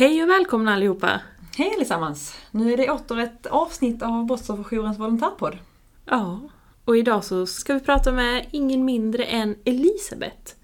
Hej 0.00 0.22
och 0.22 0.28
välkomna 0.28 0.74
allihopa! 0.74 1.20
Hej 1.56 1.72
allesammans! 1.76 2.34
Nu 2.50 2.72
är 2.72 2.76
det 2.76 2.90
åter 2.90 3.18
ett 3.18 3.46
avsnitt 3.46 4.02
av 4.02 4.26
Brottsofferjourens 4.26 4.98
volontärpodd. 4.98 5.58
Ja, 6.04 6.40
och 6.84 6.96
idag 6.96 7.24
så 7.24 7.46
ska 7.46 7.74
vi 7.74 7.80
prata 7.80 8.12
med 8.12 8.46
ingen 8.50 8.84
mindre 8.84 9.24
än 9.24 9.56
Elisabeth. 9.64 10.54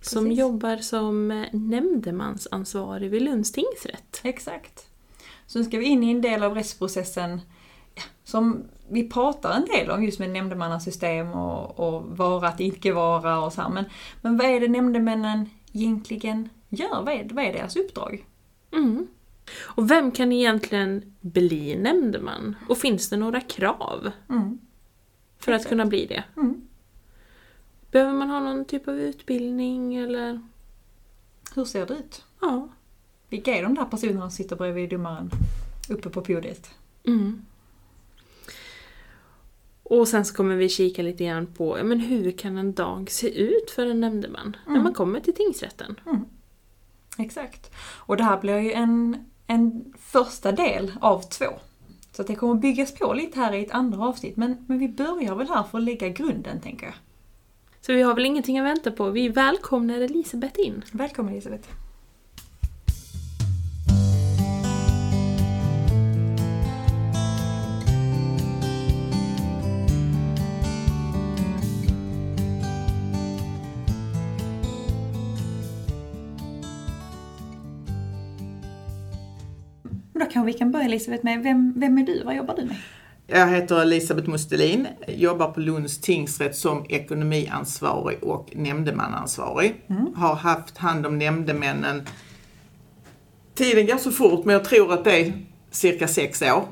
Som 0.00 0.24
Precis. 0.24 0.38
jobbar 0.38 0.76
som 0.76 1.44
nämndemansansvarig 1.52 3.10
vid 3.10 3.22
Lunds 3.22 3.52
tingsrätt. 3.52 4.20
Exakt. 4.22 4.86
Så 5.46 5.58
nu 5.58 5.64
ska 5.64 5.78
vi 5.78 5.84
in 5.84 6.02
i 6.02 6.10
en 6.10 6.22
del 6.22 6.42
av 6.42 6.54
rättsprocessen 6.54 7.40
som 8.24 8.64
vi 8.88 9.08
pratar 9.08 9.52
en 9.52 9.64
del 9.64 9.90
om 9.90 10.04
just 10.04 10.18
med 10.18 10.30
nämndemannasystem 10.30 11.32
och, 11.32 11.80
och 11.80 12.02
vara 12.16 12.48
att 12.48 12.60
icke 12.60 12.92
vara 12.92 13.38
och 13.38 13.52
så 13.52 13.62
här. 13.62 13.68
Men, 13.68 13.84
men 14.22 14.36
vad 14.36 14.46
är 14.46 14.60
det 14.60 14.68
nämndemännen 14.68 15.50
egentligen 15.72 16.48
gör? 16.68 17.02
Vad 17.02 17.14
är, 17.14 17.28
vad 17.32 17.44
är 17.44 17.52
deras 17.52 17.76
uppdrag? 17.76 18.24
Mm. 18.76 19.06
Och 19.58 19.90
vem 19.90 20.10
kan 20.12 20.32
egentligen 20.32 21.14
bli 21.20 21.76
nämndeman? 21.76 22.56
Och 22.68 22.78
finns 22.78 23.08
det 23.10 23.16
några 23.16 23.40
krav 23.40 24.10
Mm. 24.28 24.58
för 25.38 25.52
att 25.52 25.56
Exakt. 25.56 25.68
kunna 25.68 25.86
bli 25.86 26.06
det? 26.06 26.24
Mm. 26.36 26.60
Behöver 27.90 28.12
man 28.12 28.30
ha 28.30 28.40
någon 28.40 28.64
typ 28.64 28.88
av 28.88 29.00
utbildning 29.00 29.94
eller? 29.96 30.40
Hur 31.54 31.64
ser 31.64 31.86
det 31.86 31.94
ut? 31.94 32.24
Ja. 32.40 32.68
Vilka 33.28 33.54
är 33.56 33.62
de 33.62 33.74
där 33.74 33.84
personerna 33.84 34.20
som 34.20 34.30
sitter 34.30 34.56
bredvid 34.56 34.90
domaren 34.90 35.30
uppe 35.88 36.10
på 36.10 36.20
podiet? 36.20 36.70
Mm. 37.04 37.42
Och 39.82 40.08
sen 40.08 40.24
så 40.24 40.34
kommer 40.34 40.56
vi 40.56 40.68
kika 40.68 41.02
lite 41.02 41.24
grann 41.24 41.46
på 41.46 41.78
men 41.84 42.00
hur 42.00 42.30
kan 42.30 42.58
en 42.58 42.72
dag 42.72 43.10
se 43.10 43.40
ut 43.42 43.70
för 43.70 43.86
en 43.86 44.00
nämndeman 44.00 44.56
när 44.66 44.72
Mm. 44.72 44.84
man 44.84 44.94
kommer 44.94 45.20
till 45.20 45.34
tingsrätten. 45.34 46.00
Exakt. 47.18 47.70
Och 47.78 48.16
det 48.16 48.24
här 48.24 48.40
blir 48.40 48.58
ju 48.58 48.72
en, 48.72 49.24
en 49.46 49.92
första 49.98 50.52
del 50.52 50.92
av 51.00 51.20
två. 51.20 51.46
Så 52.12 52.22
det 52.22 52.34
kommer 52.34 52.54
byggas 52.54 52.94
på 52.94 53.12
lite 53.12 53.40
här 53.40 53.52
i 53.52 53.64
ett 53.64 53.70
andra 53.70 54.04
avsnitt. 54.04 54.36
Men, 54.36 54.64
men 54.68 54.78
vi 54.78 54.88
börjar 54.88 55.34
väl 55.34 55.48
här 55.48 55.62
för 55.62 55.78
att 55.78 55.84
lägga 55.84 56.08
grunden, 56.08 56.60
tänker 56.60 56.86
jag. 56.86 56.94
Så 57.80 57.92
vi 57.92 58.02
har 58.02 58.14
väl 58.14 58.26
ingenting 58.26 58.58
att 58.58 58.66
vänta 58.66 58.90
på. 58.90 59.10
Vi 59.10 59.28
välkomnar 59.28 60.00
Elisabeth 60.00 60.60
in. 60.60 60.84
Välkommen 60.92 61.32
Elisabeth. 61.32 61.68
Kanske 80.36 80.52
vi 80.52 80.58
kan 80.58 80.70
börja 80.70 80.84
Elisabeth 80.84 81.24
med, 81.24 81.42
vem, 81.42 81.72
vem 81.76 81.98
är 81.98 82.02
du? 82.02 82.22
Vad 82.24 82.36
jobbar 82.36 82.56
du 82.56 82.64
med? 82.64 82.76
Jag 83.26 83.48
heter 83.48 83.82
Elisabeth 83.82 84.28
Mustelin, 84.28 84.86
jobbar 85.08 85.50
på 85.50 85.60
Lunds 85.60 86.00
tingsrätt 86.00 86.56
som 86.56 86.86
ekonomiansvarig 86.88 88.22
och 88.22 88.52
nämndemannaansvarig. 88.54 89.74
Har 90.14 90.34
haft 90.34 90.78
hand 90.78 91.06
om 91.06 91.18
nämndemännen. 91.18 92.02
Tiden 93.54 93.86
går 93.86 93.96
så 93.96 94.10
fort 94.10 94.44
men 94.44 94.52
jag 94.52 94.64
tror 94.64 94.92
att 94.92 95.04
det 95.04 95.20
är 95.20 95.32
cirka 95.70 96.08
sex 96.08 96.42
år. 96.42 96.64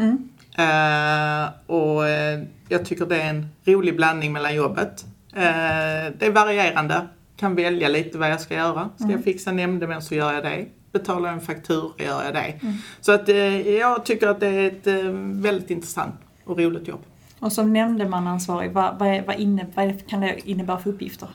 Eh, 0.58 1.48
och 1.66 2.08
eh, 2.08 2.42
jag 2.68 2.84
tycker 2.84 3.06
det 3.06 3.22
är 3.22 3.30
en 3.30 3.46
rolig 3.64 3.96
blandning 3.96 4.32
mellan 4.32 4.54
jobbet. 4.54 5.04
Eh, 5.32 6.12
det 6.18 6.26
är 6.26 6.30
varierande. 6.30 7.08
Kan 7.36 7.54
välja 7.54 7.88
lite 7.88 8.18
vad 8.18 8.30
jag 8.30 8.40
ska 8.40 8.54
göra. 8.54 8.90
Ska 8.96 9.10
jag 9.10 9.24
fixa 9.24 9.52
nämndemän 9.52 10.02
så 10.02 10.14
gör 10.14 10.32
jag 10.32 10.44
det. 10.44 10.66
Betalar 10.94 11.28
jag 11.28 11.38
en 11.38 11.40
faktura 11.40 11.92
gör 11.98 12.24
jag 12.24 12.34
det. 12.34 12.60
Så 13.00 13.12
att 13.12 13.28
eh, 13.28 13.68
jag 13.68 14.04
tycker 14.04 14.28
att 14.28 14.40
det 14.40 14.46
är 14.46 14.66
ett 14.66 14.86
eh, 14.86 15.10
väldigt 15.42 15.70
intressant 15.70 16.14
och 16.44 16.58
roligt 16.58 16.88
jobb. 16.88 17.00
Och 17.38 17.52
som 17.52 17.72
nämndemannaansvarig, 17.72 18.72
vad, 18.72 18.98
vad, 18.98 19.08
är, 19.08 19.22
vad, 19.26 19.36
inne, 19.36 19.66
vad 19.74 20.08
kan 20.08 20.20
det 20.20 20.40
innebära 20.44 20.78
för 20.78 20.90
uppgifter? 20.90 21.28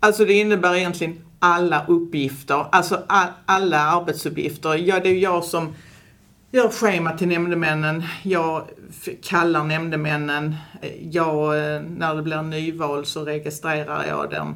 Alltså 0.00 0.24
det 0.24 0.32
innebär 0.32 0.74
egentligen 0.74 1.24
alla 1.38 1.86
uppgifter, 1.86 2.66
alltså 2.72 3.02
all, 3.06 3.28
alla 3.46 3.80
arbetsuppgifter. 3.80 4.74
Ja, 4.74 5.00
det 5.00 5.08
är 5.08 5.18
jag 5.18 5.44
som 5.44 5.74
gör 6.50 6.68
schema 6.68 7.12
till 7.12 7.28
nämndemännen, 7.28 8.02
jag 8.22 8.62
kallar 9.22 9.64
nämndemännen, 9.64 10.54
jag, 11.00 11.56
eh, 11.56 11.80
när 11.80 12.14
det 12.14 12.22
blir 12.22 12.42
nyval 12.42 13.06
så 13.06 13.24
registrerar 13.24 14.06
jag 14.06 14.30
dem, 14.30 14.54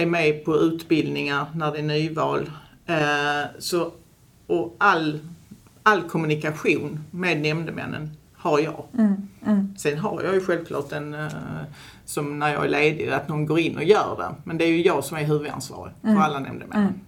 är 0.00 0.06
med 0.06 0.44
på 0.44 0.56
utbildningar 0.56 1.46
när 1.54 1.72
det 1.72 1.78
är 1.78 1.82
nyval. 1.82 2.50
Eh, 2.90 3.46
så, 3.58 3.92
och 4.46 4.76
all, 4.78 5.18
all 5.82 6.02
kommunikation 6.02 7.04
med 7.10 7.40
nämndemännen 7.40 8.10
har 8.34 8.58
jag. 8.58 8.84
Sen 9.78 9.98
har 9.98 10.22
jag 10.22 10.34
ju 10.34 10.40
självklart 10.40 10.92
en, 10.92 11.14
eh, 11.14 11.28
som 12.04 12.38
när 12.38 12.52
jag 12.52 12.64
är 12.64 12.68
ledig, 12.68 13.10
att 13.10 13.28
någon 13.28 13.46
går 13.46 13.58
in 13.60 13.76
och 13.76 13.84
gör 13.84 14.16
det. 14.18 14.34
Men 14.44 14.58
det 14.58 14.64
är 14.64 14.68
ju 14.68 14.82
jag 14.82 15.04
som 15.04 15.16
är 15.16 15.24
huvudansvarig 15.24 15.94
för 16.02 16.16
alla 16.16 16.38
nämndemän. 16.38 17.00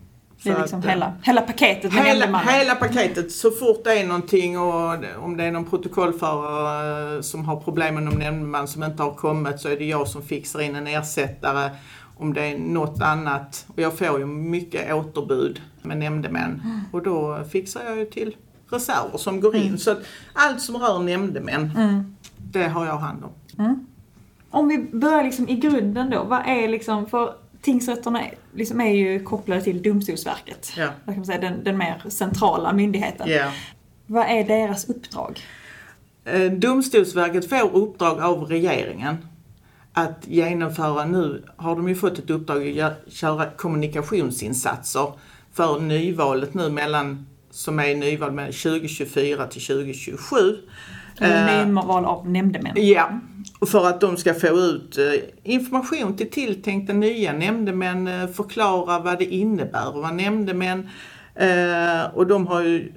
Det 0.42 0.50
är 0.50 0.60
liksom 0.60 0.78
att, 0.78 0.84
eh, 0.84 0.90
hela, 0.90 1.12
hela 1.22 1.40
paketet 1.40 1.94
med 1.94 2.04
Hela, 2.04 2.38
hela 2.38 2.74
paketet. 2.74 3.32
Så 3.32 3.50
fort 3.50 3.84
det 3.84 4.00
är 4.00 4.06
någonting 4.06 4.58
och 4.58 4.94
om 5.18 5.36
det 5.36 5.44
är 5.44 5.50
någon 5.50 5.64
protokollförare 5.64 7.22
som 7.22 7.44
har 7.44 7.56
problem 7.60 7.94
med 7.94 8.02
någon 8.02 8.18
nämndeman 8.18 8.68
som 8.68 8.82
inte 8.82 9.02
har 9.02 9.14
kommit 9.14 9.60
så 9.60 9.68
är 9.68 9.76
det 9.76 9.84
jag 9.84 10.08
som 10.08 10.22
fixar 10.22 10.60
in 10.60 10.76
en 10.76 10.86
ersättare. 10.86 11.70
Om 12.22 12.34
det 12.34 12.40
är 12.46 12.58
något 12.58 13.02
annat. 13.02 13.66
Och 13.68 13.78
jag 13.82 13.98
får 13.98 14.18
ju 14.18 14.26
mycket 14.26 14.94
återbud 14.94 15.60
med 15.82 15.96
nämndemän. 15.98 16.62
Och 16.92 17.02
då 17.02 17.44
fixar 17.50 17.84
jag 17.84 17.98
ju 17.98 18.04
till 18.04 18.36
reserver 18.70 19.18
som 19.18 19.40
går 19.40 19.56
in. 19.56 19.78
Så 19.78 19.90
att 19.90 19.98
allt 20.32 20.60
som 20.60 20.76
rör 20.76 20.98
nämndemän, 20.98 21.70
det 22.52 22.68
har 22.68 22.86
jag 22.86 22.96
hand 22.98 23.24
om. 23.24 23.86
Om 24.50 24.68
vi 24.68 24.78
börjar 24.92 25.24
liksom 25.24 25.48
i 25.48 25.56
grunden 25.56 26.10
då, 26.10 26.24
vad 26.24 26.42
är 26.46 26.68
liksom, 26.68 27.06
för 27.06 27.34
tingsrätterna 27.62 28.22
är- 28.22 28.34
liksom 28.54 28.80
är 28.80 28.90
ju 28.94 29.24
kopplade 29.24 29.60
till 29.62 29.82
Domstolsverket. 29.82 30.72
Ja. 30.76 30.88
Kan 31.04 31.16
man 31.16 31.24
säga, 31.26 31.40
den, 31.40 31.64
den 31.64 31.78
mer 31.78 32.02
centrala 32.08 32.72
myndigheten. 32.72 33.28
Ja. 33.30 33.50
Vad 34.06 34.26
är 34.26 34.44
deras 34.44 34.88
uppdrag? 34.88 35.40
Eh, 36.24 36.52
Domstolsverket 36.52 37.48
får 37.48 37.76
uppdrag 37.76 38.20
av 38.20 38.44
regeringen 38.44 39.16
att 39.92 40.26
genomföra, 40.26 41.04
nu 41.04 41.44
har 41.56 41.76
de 41.76 41.88
ju 41.88 41.94
fått 41.94 42.18
ett 42.18 42.30
uppdrag 42.30 42.80
att 42.80 43.12
köra 43.12 43.50
kommunikationsinsatser 43.50 45.12
för 45.52 45.80
nyvalet 45.80 46.54
nu 46.54 46.70
mellan, 46.70 47.26
som 47.50 47.78
är 47.78 47.94
nyval 47.94 48.32
med 48.32 48.46
2024 48.46 49.46
till 49.46 49.62
2027. 49.62 50.36
Uh, 51.22 51.86
val 51.86 52.04
av 52.04 52.30
nämndemän. 52.30 52.72
Ja, 52.76 53.20
och 53.58 53.68
för 53.68 53.86
att 53.86 54.00
de 54.00 54.16
ska 54.16 54.34
få 54.34 54.46
ut 54.46 54.98
eh, 54.98 55.04
information 55.42 56.16
till 56.16 56.30
tilltänkta 56.30 56.92
nya 56.92 57.32
nämndemän, 57.32 58.08
eh, 58.08 58.28
förklara 58.28 58.98
vad 58.98 59.18
det 59.18 59.24
innebär 59.24 59.88
att 59.88 59.94
vara 59.94 60.10
nämndemän. 60.10 60.88
Eh, 61.34 62.02
och 62.14 62.26
de 62.26 62.46
har 62.46 62.62
ju 62.62 62.92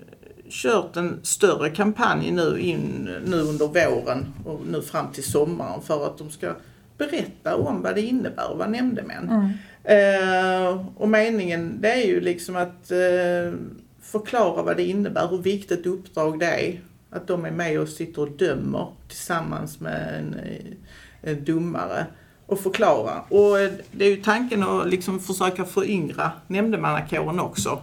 kört 0.49 0.95
en 0.95 1.19
större 1.23 1.69
kampanj 1.69 2.31
nu, 2.31 2.59
in, 2.59 3.09
nu 3.25 3.41
under 3.41 3.67
våren 3.67 4.33
och 4.45 4.61
nu 4.71 4.81
fram 4.81 5.11
till 5.11 5.23
sommaren 5.23 5.81
för 5.81 6.05
att 6.05 6.17
de 6.17 6.29
ska 6.29 6.55
berätta 6.97 7.55
om 7.55 7.81
vad 7.81 7.95
det 7.95 8.01
innebär 8.01 8.51
att 8.51 8.57
vara 8.57 8.69
nämndemän. 8.69 9.53
Eh, 9.83 10.85
och 10.95 11.09
meningen 11.09 11.81
det 11.81 11.91
är 11.91 12.07
ju 12.07 12.21
liksom 12.21 12.55
att 12.55 12.91
eh, 12.91 13.59
förklara 14.01 14.63
vad 14.63 14.77
det 14.77 14.83
innebär, 14.83 15.27
hur 15.27 15.37
viktigt 15.37 15.85
uppdrag 15.85 16.39
det 16.39 16.45
är. 16.45 16.81
Att 17.09 17.27
de 17.27 17.45
är 17.45 17.51
med 17.51 17.79
och 17.79 17.89
sitter 17.89 18.21
och 18.21 18.31
dömer 18.31 18.87
tillsammans 19.07 19.79
med 19.79 20.15
en, 20.19 20.33
eh, 20.33 21.31
en 21.31 21.43
domare 21.43 22.05
och 22.45 22.59
förklara. 22.59 23.21
Och 23.29 23.59
eh, 23.59 23.71
det 23.91 24.05
är 24.05 24.09
ju 24.09 24.23
tanken 24.23 24.63
att 24.63 24.89
liksom 24.89 25.19
försöka 25.19 25.65
föryngra 25.65 26.31
nämndemannakåren 26.47 27.39
också. 27.39 27.79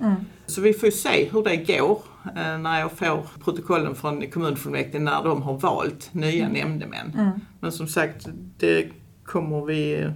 Så 0.47 0.61
vi 0.61 0.73
får 0.73 0.87
ju 0.87 0.93
se 0.93 1.29
hur 1.33 1.45
det 1.45 1.57
går 1.57 2.03
eh, 2.37 2.59
när 2.59 2.81
jag 2.81 2.93
får 2.93 3.27
protokollen 3.45 3.95
från 3.95 4.31
kommunfullmäktige 4.31 4.99
när 4.99 5.23
de 5.25 5.43
har 5.43 5.59
valt 5.59 6.15
nya 6.15 6.49
nämndemän. 6.49 7.41
Men 7.61 7.73
som 7.73 7.89
sagt, 7.89 8.27
det 8.59 8.89
kommer 9.25 9.65
vi 9.65 10.11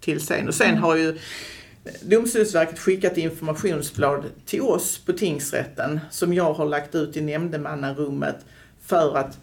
till 0.00 0.20
sen. 0.20 0.48
Och 0.48 0.54
sen 0.54 0.78
har 0.78 0.96
ju 0.96 1.18
Domstolsverket 2.02 2.78
skickat 2.78 3.16
informationsblad 3.16 4.24
till 4.46 4.60
oss 4.60 4.98
på 4.98 5.12
tingsrätten 5.12 6.00
som 6.10 6.34
jag 6.34 6.52
har 6.52 6.66
lagt 6.66 6.94
ut 6.94 7.16
i 7.16 7.20
nämndemannarummet 7.20 8.36
för 8.82 9.16
att 9.16 9.38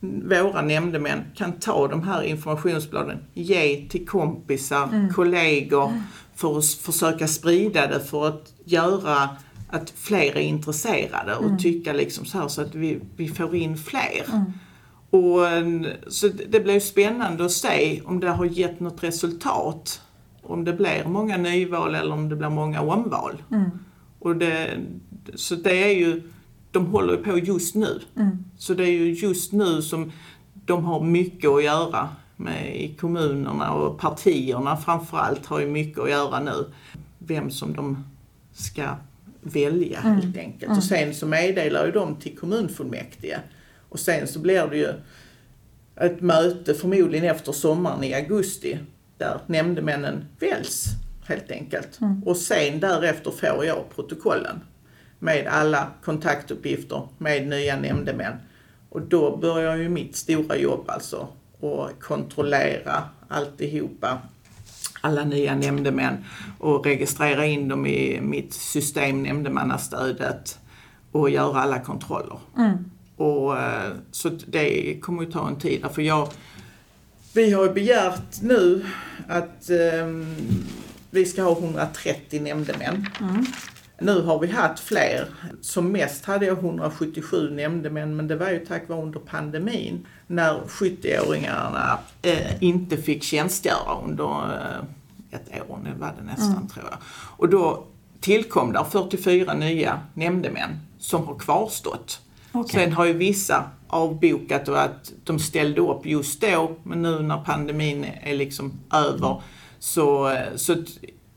våra 0.00 0.62
nämndemän 0.62 1.24
kan 1.34 1.52
ta 1.52 1.88
de 1.88 2.02
här 2.02 2.22
informationsbladen, 2.22 3.18
ge 3.34 3.88
till 3.88 4.06
kompisar, 4.06 5.12
kollegor 5.14 6.02
för 6.34 6.58
att 6.58 6.66
försöka 6.66 7.28
sprida 7.28 7.86
det 7.86 8.00
för 8.00 8.28
att 8.28 8.52
göra 8.64 9.28
att 9.70 9.90
fler 9.90 10.36
är 10.36 10.40
intresserade 10.40 11.34
och 11.34 11.58
tycka 11.58 11.92
liksom 11.92 12.24
så 12.24 12.38
här 12.38 12.48
så 12.48 12.62
att 12.62 12.74
vi, 12.74 13.00
vi 13.16 13.28
får 13.28 13.54
in 13.54 13.76
fler. 13.76 14.24
Och, 15.10 15.48
eh, 15.48 15.66
så 16.08 16.28
det 16.48 16.60
blir 16.60 16.80
spännande 16.80 17.44
att 17.44 17.52
se 17.52 18.02
om 18.04 18.20
det 18.20 18.30
har 18.30 18.44
gett 18.44 18.80
något 18.80 19.02
resultat. 19.04 20.00
Om 20.42 20.64
det 20.64 20.72
blir 20.72 21.04
många 21.06 21.36
nyval 21.36 21.94
eller 21.94 22.12
om 22.12 22.28
det 22.28 22.36
blir 22.36 22.48
många 22.50 22.80
omval. 22.80 23.42
Och 24.18 24.36
det, 24.36 24.78
så 25.34 25.54
det 25.54 25.84
är 25.84 25.94
ju, 25.94 26.22
de 26.70 26.86
håller 26.86 27.12
ju 27.12 27.22
på 27.22 27.38
just 27.38 27.74
nu. 27.74 28.00
Mm. 28.16 28.44
Så 28.58 28.74
det 28.74 28.84
är 28.84 28.90
ju 28.90 29.12
just 29.12 29.52
nu 29.52 29.82
som 29.82 30.12
de 30.54 30.84
har 30.84 31.00
mycket 31.04 31.50
att 31.50 31.64
göra 31.64 32.08
med 32.36 32.76
i 32.76 32.94
kommunerna 32.94 33.72
och 33.72 33.98
partierna 33.98 34.76
framförallt 34.76 35.46
har 35.46 35.60
ju 35.60 35.66
mycket 35.66 35.98
att 35.98 36.10
göra 36.10 36.40
nu. 36.40 36.64
Vem 37.18 37.50
som 37.50 37.72
de 37.72 38.04
ska 38.52 38.88
välja 39.40 40.00
Mm. 40.00 40.20
helt 40.20 40.36
enkelt. 40.36 40.76
Och 40.76 40.84
sen 40.84 41.14
så 41.14 41.26
meddelar 41.26 41.86
ju 41.86 41.92
de 41.92 42.16
till 42.16 42.38
kommunfullmäktige. 42.38 43.38
Och 43.88 44.00
sen 44.00 44.28
så 44.28 44.38
blir 44.38 44.66
det 44.66 44.76
ju 44.76 44.92
ett 45.96 46.20
möte 46.20 46.74
förmodligen 46.74 47.24
efter 47.24 47.52
sommaren 47.52 48.04
i 48.04 48.14
augusti 48.14 48.78
där 49.18 49.40
nämndemännen 49.46 50.24
väljs 50.40 50.84
helt 51.24 51.50
enkelt. 51.50 51.98
Och 52.24 52.36
sen 52.36 52.80
därefter 52.80 53.30
får 53.30 53.64
jag 53.64 53.84
protokollen 53.94 54.60
med 55.18 55.46
alla 55.46 55.86
kontaktuppgifter 56.04 57.08
med 57.18 57.46
nya 57.48 57.76
nämndemän. 57.76 58.34
Och 58.90 59.00
då 59.02 59.36
börjar 59.36 59.76
ju 59.76 59.88
mitt 59.88 60.16
stora 60.16 60.56
jobb 60.56 60.84
alltså 60.90 61.28
att 61.62 62.00
kontrollera 62.00 63.04
alltihopa, 63.28 64.18
alla 65.00 65.24
nya 65.24 65.54
nämndemän 65.54 66.24
och 66.58 66.84
registrera 66.86 67.46
in 67.46 67.68
dem 67.68 67.86
i 67.86 68.20
mitt 68.20 68.52
system, 68.52 69.22
nämndemannastödet 69.22 70.58
och 71.12 71.30
göra 71.30 71.60
alla 71.60 71.80
kontroller. 71.80 72.38
Och, 73.18 73.58
eh, 73.58 73.92
så 74.10 74.28
det 74.46 75.00
kommer 75.00 75.22
ju 75.22 75.32
ta 75.32 75.48
en 75.48 75.58
tid. 75.58 75.84
För 75.92 76.02
jag, 76.02 76.28
vi 77.32 77.52
har 77.52 77.68
begärt 77.68 78.42
nu 78.42 78.86
att 79.28 79.70
ehm, 79.70 80.36
vi 81.10 81.24
ska 81.24 81.42
ha 81.42 81.52
130 81.52 82.42
nämndemän. 82.42 83.06
Nu 84.00 84.22
har 84.22 84.38
vi 84.38 84.46
haft 84.46 84.80
fler. 84.80 85.28
Som 85.60 85.92
mest 85.92 86.24
hade 86.24 86.46
jag 86.46 86.58
177 86.58 87.50
nämndemän 87.50 88.16
men 88.16 88.28
det 88.28 88.36
var 88.36 88.50
ju 88.50 88.66
tack 88.66 88.88
vare 88.88 89.02
under 89.02 89.20
pandemin 89.20 90.06
när 90.26 90.60
70-åringarna 90.68 91.98
eh, 92.22 92.62
inte 92.62 92.96
fick 92.96 93.22
tjänstgöra 93.22 94.00
under 94.04 94.24
eh, 94.24 94.84
ett 95.30 95.70
år, 95.70 95.78
det 95.84 96.00
var 96.00 96.14
det 96.18 96.24
nästan 96.24 96.68
tror 96.68 96.84
jag. 96.90 96.98
Och 97.36 97.48
då 97.48 97.84
tillkom 98.20 98.72
där 98.72 98.84
44 98.84 99.54
nya 99.54 100.00
nämndemän 100.14 100.80
som 100.98 101.26
har 101.26 101.34
kvarstått. 101.34 102.20
Okej. 102.52 102.84
Sen 102.84 102.92
har 102.92 103.04
ju 103.04 103.12
vissa 103.12 103.64
avbokat 103.88 104.68
och 104.68 104.82
att 104.82 105.12
de 105.24 105.38
ställde 105.38 105.80
upp 105.80 106.06
just 106.06 106.40
då 106.40 106.76
men 106.82 107.02
nu 107.02 107.18
när 107.22 107.38
pandemin 107.44 108.06
är 108.22 108.34
liksom 108.36 108.72
över 108.94 109.42
så, 109.78 110.36
så 110.56 110.74
t- 110.74 110.82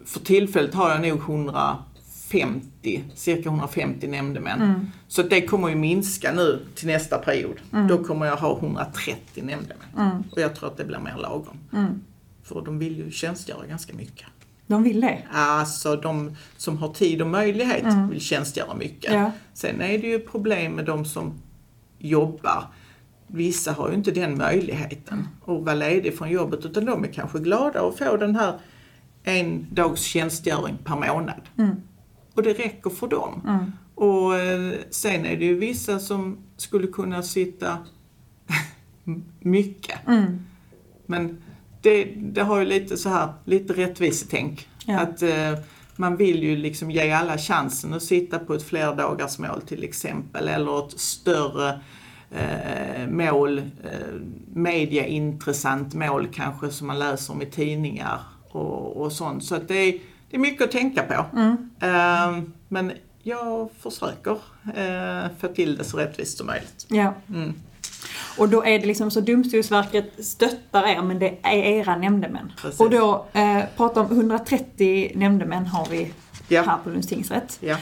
för 0.05 0.19
tillfället 0.19 0.73
har 0.73 0.89
jag 0.91 1.01
nog 1.01 1.19
150, 1.19 3.03
cirka 3.15 3.49
150 3.49 4.07
nämndemän. 4.07 4.91
Så 5.07 5.23
det 5.23 5.41
kommer 5.41 5.69
ju 5.69 5.75
minska 5.75 6.31
nu 6.33 6.65
till 6.75 6.87
nästa 6.87 7.17
period. 7.17 7.57
Då 7.87 8.03
kommer 8.03 8.25
jag 8.25 8.35
ha 8.37 8.57
130 8.59 9.43
nämndemän. 9.43 9.87
Och 10.31 10.41
jag 10.41 10.55
tror 10.55 10.69
att 10.69 10.77
det 10.77 10.85
blir 10.85 10.99
mer 10.99 11.17
lagom. 11.17 11.57
För 12.43 12.61
de 12.61 12.79
vill 12.79 12.97
ju 12.97 13.11
tjänstgöra 13.11 13.65
ganska 13.65 13.93
mycket. 13.93 14.27
De 14.67 14.83
vill 14.83 15.01
det? 15.01 15.23
Alltså 15.31 15.95
de 15.95 16.35
som 16.57 16.77
har 16.77 16.93
tid 16.93 17.21
och 17.21 17.27
möjlighet 17.27 17.85
vill 18.11 18.21
tjänstgöra 18.21 18.75
mycket. 18.75 19.13
Ja. 19.13 19.31
Sen 19.53 19.81
är 19.81 19.97
det 19.97 20.07
ju 20.07 20.19
problem 20.19 20.73
med 20.73 20.85
de 20.85 21.05
som 21.05 21.33
jobbar. 21.99 22.63
Vissa 23.27 23.71
har 23.71 23.89
ju 23.89 23.95
inte 23.95 24.11
den 24.11 24.37
möjligheten 24.37 25.27
att 25.41 25.47
vara 25.63 25.73
ledig 25.75 26.17
från 26.17 26.29
jobbet 26.29 26.65
utan 26.65 26.85
de 26.85 27.03
är 27.03 27.07
kanske 27.07 27.39
glada 27.39 27.87
att 27.87 27.97
få 27.97 28.17
den 28.17 28.35
här 28.35 28.59
en 29.23 29.67
dags 29.71 30.01
tjänstgöring 30.01 30.77
per 30.83 30.95
månad. 30.95 31.41
Och 32.33 32.43
det 32.43 32.53
räcker 32.53 32.89
för 32.89 33.07
dem. 33.07 33.41
Och 33.95 34.35
eh, 34.35 34.73
sen 34.89 35.25
är 35.25 35.37
det 35.37 35.45
ju 35.45 35.55
vissa 35.59 35.99
som 35.99 36.37
skulle 36.57 36.87
kunna 36.87 37.23
sitta 37.23 37.77
mycket. 39.39 39.99
Men 41.05 41.37
det, 41.81 42.03
det 42.15 42.41
har 42.41 42.59
ju 42.59 42.65
lite 42.65 42.97
så 42.97 43.09
här, 43.09 43.33
lite 43.45 43.73
rättvisetänk. 43.73 44.67
Ja. 44.85 44.99
Att 44.99 45.21
eh, 45.21 45.53
man 45.95 46.15
vill 46.15 46.43
ju 46.43 46.55
liksom 46.55 46.91
ge 46.91 47.11
alla 47.11 47.37
chansen 47.37 47.93
att 47.93 48.03
sitta 48.03 48.39
på 48.39 48.53
ett 48.53 48.63
flerdagarsmål 48.63 49.61
till 49.61 49.83
exempel 49.83 50.47
eller 50.47 50.87
ett 50.87 50.99
större 50.99 51.79
eh, 52.31 53.07
mål, 53.07 53.57
eh, 53.59 53.63
mediaintressant 54.53 55.93
mål 55.93 56.27
kanske 56.33 56.69
som 56.69 56.87
man 56.87 56.99
läser 56.99 57.33
om 57.33 57.41
i 57.41 57.45
tidningar 57.45 58.19
och, 58.49 59.01
och 59.01 59.11
sånt. 59.11 59.43
Så 59.43 59.55
att 59.55 59.67
det, 59.67 59.75
är, 59.75 59.91
det 60.29 60.37
är 60.37 60.39
mycket 60.39 60.61
att 60.61 60.71
tänka 60.71 61.03
på. 61.03 61.25
Eh, 61.85 62.39
men 62.67 62.91
jag 63.23 63.69
försöker 63.79 64.37
eh, 64.75 65.29
få 65.39 65.47
till 65.47 65.77
det 65.77 65.83
så 65.83 65.97
rättvist 65.97 66.37
som 66.37 66.47
möjligt. 66.47 66.85
Ja. 66.89 67.13
Mm. 67.29 67.53
Och 68.37 68.49
då 68.49 68.63
är 68.65 68.79
det 68.79 68.85
liksom 68.85 69.11
så 69.11 69.21
Domstolsverket 69.21 70.25
stöttar 70.25 70.83
er 70.87 71.01
men 71.01 71.19
det 71.19 71.37
är 71.43 71.57
era 71.57 71.95
nämndemän. 71.95 72.51
Precis. 72.61 72.79
Och 72.79 72.89
då 72.89 73.25
eh, 73.33 73.59
pratar 73.77 74.01
om 74.01 74.11
130 74.11 75.11
nämndemän 75.15 75.65
har 75.65 75.85
vi 75.89 76.13
Ja. 76.47 76.61
här 76.61 76.77
på 76.83 76.89
Lunds 76.89 77.07
tingsrätt. 77.07 77.57
Ja. 77.61 77.77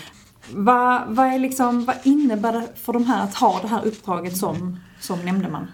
Vad, 0.51 1.01
vad, 1.07 1.25
är 1.28 1.40
liksom, 1.40 1.86
vad 1.86 1.96
innebär 2.04 2.51
det 2.54 2.68
för 2.75 2.94
de 2.94 3.06
här 3.06 3.24
att 3.24 3.36
ha 3.36 3.60
det 3.62 3.68
här 3.68 3.86
uppdraget 3.88 4.38
som, 4.38 4.80
som 5.00 5.25
nämndeman? 5.25 5.68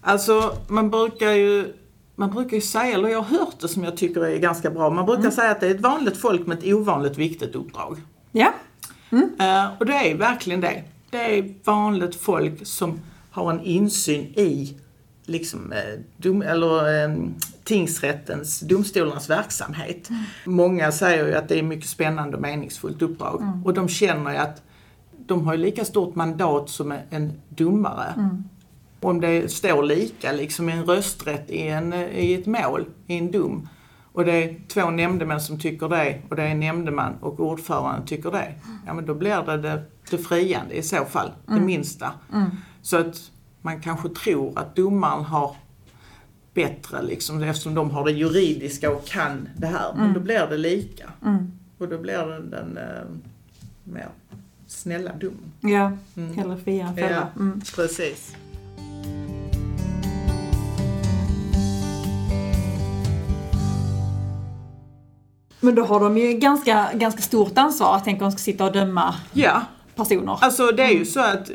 Alltså 0.00 0.56
man 0.68 0.90
brukar 0.90 1.30
ju 1.30 1.72
man 2.16 2.30
brukar 2.30 2.56
ju 2.56 2.60
säga, 2.60 2.94
eller 2.94 3.08
jag 3.08 3.22
har 3.22 3.38
hört 3.38 3.60
det 3.60 3.68
som 3.68 3.84
jag 3.84 3.96
tycker 3.96 4.24
är 4.24 4.38
ganska 4.38 4.70
bra, 4.70 4.90
man 4.90 5.06
brukar 5.06 5.30
säga 5.30 5.50
att 5.50 5.60
det 5.60 5.66
är 5.66 5.74
ett 5.74 5.80
vanligt 5.80 6.16
folk 6.16 6.46
med 6.46 6.58
ett 6.58 6.64
ovanligt 6.64 7.18
viktigt 7.18 7.54
uppdrag. 7.54 7.96
Ja? 8.32 8.52
Eh, 9.38 9.66
och 9.78 9.86
det 9.86 10.10
är 10.10 10.14
verkligen 10.14 10.60
det. 10.60 10.82
Det 11.10 11.38
är 11.38 11.54
vanligt 11.64 12.14
folk 12.16 12.66
som 12.66 13.00
har 13.34 13.50
en 13.50 13.60
insyn 13.60 14.24
i 14.24 14.76
liksom, 15.26 15.72
eh, 15.72 16.00
dom, 16.16 16.42
eller, 16.42 17.04
eh, 17.04 17.16
tingsrättens, 17.64 18.60
domstolarnas 18.60 19.30
verksamhet. 19.30 20.08
Många 20.44 20.92
säger 20.92 21.26
ju 21.26 21.34
att 21.34 21.48
det 21.48 21.58
är 21.58 21.62
mycket 21.62 21.88
spännande 21.88 22.36
och 22.36 22.42
meningsfullt 22.42 23.02
uppdrag. 23.02 23.42
Och 23.64 23.74
de 23.74 23.88
känner 23.88 24.30
ju 24.30 24.36
att 24.36 24.62
de 25.26 25.46
har 25.46 25.56
lika 25.56 25.84
stort 25.84 26.14
mandat 26.14 26.68
som 26.70 26.94
en 27.10 27.32
domare. 27.48 28.14
Om 29.00 29.20
det 29.20 29.52
står 29.52 29.82
lika 29.82 30.32
liksom 30.32 30.68
i 30.68 30.72
en 30.72 30.84
rösträtt 30.84 31.50
i, 31.50 31.68
en, 31.68 31.92
i 31.92 32.34
ett 32.34 32.46
mål, 32.46 32.84
i 33.06 33.18
en 33.18 33.30
dom. 33.30 33.68
Och 34.12 34.24
det 34.24 34.32
är 34.32 34.56
två 34.68 34.90
nämndemän 34.90 35.40
som 35.40 35.58
tycker 35.58 35.88
det 35.88 36.22
och 36.30 36.36
det 36.36 36.42
är 36.42 36.48
en 36.48 36.60
nämndeman 36.60 37.14
och 37.20 37.40
ordföranden 37.40 38.06
tycker 38.06 38.30
det. 38.30 38.54
Ja 38.86 38.94
men 38.94 39.06
då 39.06 39.14
blir 39.14 39.42
det 39.46 39.56
det, 39.56 39.82
det 40.10 40.18
friande 40.18 40.74
i 40.74 40.82
så 40.82 41.04
fall, 41.04 41.30
det 41.46 41.60
minsta. 41.60 42.12
Så 42.84 42.96
att 42.96 43.30
man 43.62 43.80
kanske 43.80 44.08
tror 44.08 44.58
att 44.58 44.76
domaren 44.76 45.24
har 45.24 45.56
bättre 46.54 47.02
liksom 47.02 47.42
eftersom 47.42 47.74
de 47.74 47.90
har 47.90 48.04
det 48.04 48.12
juridiska 48.12 48.90
och 48.90 49.06
kan 49.06 49.48
det 49.56 49.66
här. 49.66 49.92
Men 49.96 50.12
då 50.12 50.20
blir 50.20 50.46
det 50.46 50.56
lika. 50.56 51.10
Och 51.78 51.88
då 51.88 51.98
blir 51.98 52.18
det 52.18 52.40
den 52.56 52.76
eh, 52.78 53.04
mer 53.84 54.08
snälla 54.66 55.12
domen. 55.12 55.52
Ja, 55.60 55.92
hellre 56.36 56.56
fria 56.56 56.86
än 56.86 56.94
fälla. 56.94 57.10
Ja, 57.16 57.40
Mm. 57.40 57.60
precis. 57.76 58.34
Men 65.60 65.74
då 65.74 65.84
har 65.84 66.00
de 66.00 66.18
ju 66.18 66.32
ganska, 66.32 66.88
ganska 66.94 67.22
stort 67.22 67.58
ansvar. 67.58 67.98
Tänker 68.04 68.24
om 68.24 68.30
de 68.30 68.32
ska 68.32 68.42
sitta 68.42 68.64
och 68.64 68.72
döma 68.72 69.14
Ja, 69.32 69.62
personer. 69.96 70.38
Alltså 70.40 70.66
det 70.66 70.82
är 70.82 70.90
ju 70.90 71.04
så 71.04 71.20
att 71.20 71.50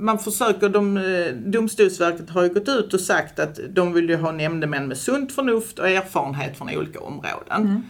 man 0.00 0.18
försöker, 0.18 0.68
de, 0.68 0.96
eh, 0.96 1.34
Domstolsverket 1.50 2.30
har 2.30 2.42
ju 2.42 2.48
gått 2.48 2.68
ut 2.68 2.94
och 2.94 3.00
sagt 3.00 3.38
att 3.38 3.60
de 3.68 3.92
vill 3.92 4.08
ju 4.08 4.16
ha 4.16 4.32
nämndemän 4.32 4.88
med 4.88 4.96
sunt 4.96 5.32
förnuft 5.32 5.78
och 5.78 5.88
erfarenhet 5.88 6.58
från 6.58 6.70
olika 6.76 7.00
områden. 7.00 7.82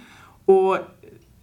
Och 0.45 0.79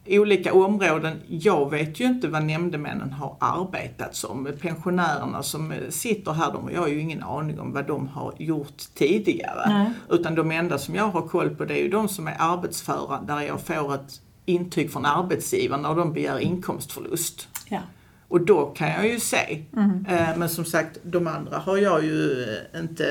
i 0.06 0.20
olika 0.20 0.54
områden, 0.54 1.18
jag 1.28 1.70
vet 1.70 2.00
ju 2.00 2.06
inte 2.06 2.28
vad 2.28 2.44
nämndemännen 2.44 3.12
har 3.12 3.38
arbetat 3.40 4.16
som. 4.16 4.48
Pensionärerna 4.62 5.44
som 5.44 5.74
sitter 5.90 6.32
här, 6.32 6.54
de 6.54 6.70
jag 6.74 6.82
har 6.82 6.88
ju 6.88 7.00
ingen 7.00 7.24
aning 7.24 7.60
om 7.60 7.74
vad 7.74 7.88
de 7.88 8.08
har 8.08 8.34
gjort 8.38 8.78
tidigare. 8.96 9.70
Nej. 9.70 9.92
Utan 10.10 10.36
de 10.36 10.52
enda 10.52 10.78
som 10.78 10.96
jag 10.96 11.08
har 11.08 11.22
koll 11.22 11.50
på 11.50 11.66
det 11.66 11.80
är 11.80 11.84
ju 11.84 11.90
de 11.90 12.08
som 12.08 12.28
är 12.28 12.36
arbetsföra 12.40 13.22
där 13.28 13.42
jag 13.42 13.62
får 13.62 13.96
ett 13.96 14.22
intyg 14.46 14.92
från 14.92 15.06
arbetsgivaren 15.06 15.82
när 15.82 15.96
de 15.96 16.14
begär 16.14 16.40
inkomstförlust. 16.40 17.48
Ja. 17.70 17.80
Och 18.28 18.46
då 18.46 18.66
kan 18.66 18.90
jag 18.90 19.08
ju 19.08 19.20
se. 19.20 19.64
Eh, 20.08 20.38
Men 20.38 20.50
som 20.50 20.66
sagt, 20.66 20.98
de 21.04 21.28
andra 21.28 21.58
har 21.58 21.78
jag 21.78 22.04
ju 22.04 22.44
eh, 22.44 22.80
inte 22.80 23.08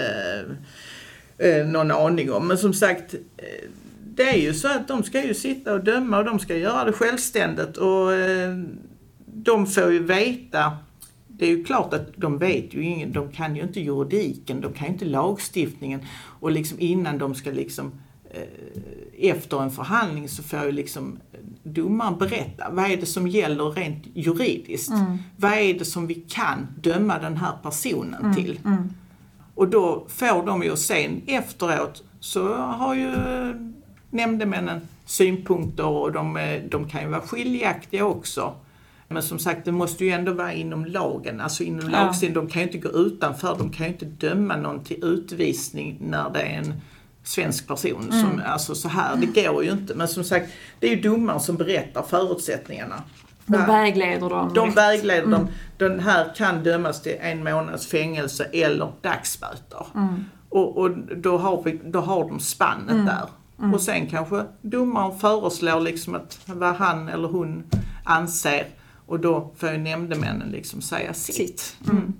eh, 1.38 1.66
någon 1.66 1.90
aning 1.90 2.32
om. 2.32 2.49
Men 2.49 2.58
som 2.58 2.75
sagt, 2.75 3.14
det 4.04 4.23
är 4.23 4.38
ju 4.38 4.54
så 4.54 4.68
att 4.68 4.88
de 4.88 5.02
ska 5.02 5.25
ju 5.25 5.35
sitta 5.35 5.73
och 5.73 5.85
döma 5.85 6.18
och 6.18 6.25
de 6.25 6.38
ska 6.38 6.56
göra 6.56 6.85
det 6.85 6.92
självständigt. 6.92 7.76
Och 7.76 8.11
de 9.26 9.66
får 9.66 9.92
ju 9.92 10.02
veta 10.02 10.73
det 11.38 11.46
är 11.46 11.50
ju 11.50 11.64
klart 11.64 11.94
att 11.94 12.12
de 12.16 12.38
vet 12.38 12.75
ju 12.75 12.85
ingen, 12.85 13.12
de 13.12 13.32
kan 13.32 13.56
ju 13.56 13.62
inte 13.62 13.80
juridiken, 13.80 14.61
de 14.61 14.73
kan 14.73 14.87
ju 14.87 14.92
inte 14.92 15.04
lagstiftningen. 15.04 16.00
Och 16.40 16.50
liksom 16.50 16.80
innan 16.80 17.18
de 17.18 17.35
ska 17.35 17.50
liksom 17.50 18.00
efter 19.19 19.62
en 19.62 19.71
förhandling 19.71 20.28
så 20.28 20.43
får 20.43 20.64
ju 20.64 20.73
liksom 20.73 21.19
domaren 21.62 22.19
berätta 22.19 22.71
vad 22.71 22.90
är 22.90 22.97
det 22.97 23.07
som 23.07 23.28
gäller 23.28 23.71
rent 23.71 24.05
juridiskt. 24.14 24.93
Vad 25.37 25.52
är 25.52 25.78
det 25.78 25.85
som 25.85 26.07
vi 26.07 26.14
kan 26.14 26.66
döma 26.81 27.19
den 27.19 27.37
här 27.37 27.52
personen 27.62 28.35
till. 28.35 28.61
Och 29.55 29.69
då 29.69 30.05
får 30.09 30.47
de 30.47 30.62
ju 30.62 30.76
sen 30.76 31.23
efteråt 31.26 32.02
så 32.21 32.55
har 32.55 32.95
ju 32.95 33.11
nämndemännen 34.11 34.81
synpunkter 35.05 35.87
och 35.87 36.12
de, 36.12 36.37
eh, 36.37 36.62
de 36.71 36.88
kan 36.88 37.02
ju 37.02 37.09
vara 37.09 37.21
skiljaktiga 37.21 38.05
också. 38.05 38.55
Men 39.09 39.23
som 39.23 39.38
sagt, 39.38 39.64
det 39.64 39.73
måste 39.73 40.05
ju 40.05 40.11
ändå 40.11 40.33
vara 40.33 40.52
inom 40.52 40.85
lagen, 40.85 41.40
alltså 41.40 41.62
inom 41.64 41.90
Ja. 41.90 42.05
lagstiftningen. 42.05 42.35
De 42.47 42.52
kan 42.52 42.62
ju 42.62 42.66
inte 42.69 42.78
gå 42.78 42.88
utanför, 42.88 43.57
de 43.59 43.71
kan 43.71 43.87
ju 43.87 43.93
inte 43.93 44.05
döma 44.05 44.57
någon 44.57 44.85
till 44.85 45.05
utvisning 45.05 45.97
när 46.00 46.31
det 46.31 46.40
är 46.40 46.59
en 46.59 46.75
svensk 47.28 47.66
person. 47.68 48.12
Som, 48.12 48.42
alltså 48.47 48.75
så 48.75 48.88
här, 48.88 49.16
det 49.16 49.42
går 49.42 49.64
ju 49.64 49.71
inte. 49.71 49.95
Men 49.95 50.09
som 50.09 50.25
sagt, 50.25 50.52
det 50.80 50.87
är 50.87 50.97
ju 50.97 51.00
domaren 51.02 51.40
som 51.40 51.56
berättar 51.56 52.02
förutsättningarna. 52.02 53.02
De 53.47 53.66
vägleder 53.66 54.30
dem 54.30 54.50
De 54.54 54.66
rätt. 54.68 54.76
vägleder 54.76 55.26
dem. 55.30 55.49
Den 55.78 56.00
här 56.00 56.35
kan 56.37 56.62
dömas 56.62 57.02
till 57.02 57.16
en 57.21 57.45
månads 57.45 57.87
fängelse 57.87 58.45
eller 58.45 58.92
dagsböter. 59.00 59.87
Och, 60.49 60.76
och 60.78 60.90
då, 61.16 61.38
har 61.38 61.62
vi, 61.62 61.80
då 61.85 62.00
har 62.00 62.28
de 62.28 62.40
spannet 62.40 63.06
där. 63.06 63.28
Och 63.75 63.80
sen 63.80 64.06
kanske 64.06 64.45
domaren 64.62 65.18
föreslår 65.18 65.80
liksom 65.80 66.14
att 66.14 66.38
vad 66.47 66.75
han 66.75 67.09
eller 67.09 67.28
hon 67.28 67.62
anser 68.04 68.66
och 69.06 69.21
då 69.21 69.52
får 69.56 69.71
ju 69.71 69.78
nämndemännen 69.78 70.49
liksom 70.49 70.80
säga 70.80 71.14
sitt. 71.14 71.35
Sitt. 71.35 71.76
Mm. 71.90 72.12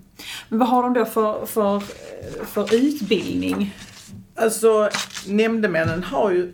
Men 0.49 0.59
vad 0.59 0.69
har 0.69 0.83
de 0.83 0.93
då 0.95 1.05
för, 1.05 1.47
för, 1.47 1.83
för 2.45 2.75
utbildning? 2.75 3.75
Alltså 4.37 4.89
nämndemännen 5.27 6.03
har 6.03 6.31
ju 6.31 6.53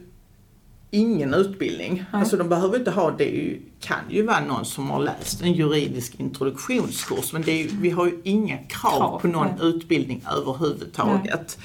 ingen 0.90 1.34
utbildning. 1.34 2.04
Alltså 2.10 2.36
de 2.36 2.48
behöver 2.48 2.78
inte 2.78 2.90
ha 2.90 3.10
det. 3.10 3.24
Ju, 3.24 3.60
kan 3.80 3.98
ju 4.10 4.22
vara 4.22 4.40
någon 4.40 4.64
som 4.64 4.90
har 4.90 5.00
läst 5.00 5.42
en 5.42 5.52
juridisk 5.52 6.20
introduktionskurs 6.20 7.32
men 7.32 7.42
det 7.42 7.52
ju, 7.52 7.68
vi 7.80 7.90
har 7.90 8.06
ju 8.06 8.20
inga 8.24 8.58
krav, 8.58 8.98
Krav, 8.98 9.20
på 9.20 9.28
någon 9.28 9.46
nej. 9.46 9.68
utbildning 9.68 10.24
överhuvudtaget. 10.38 11.58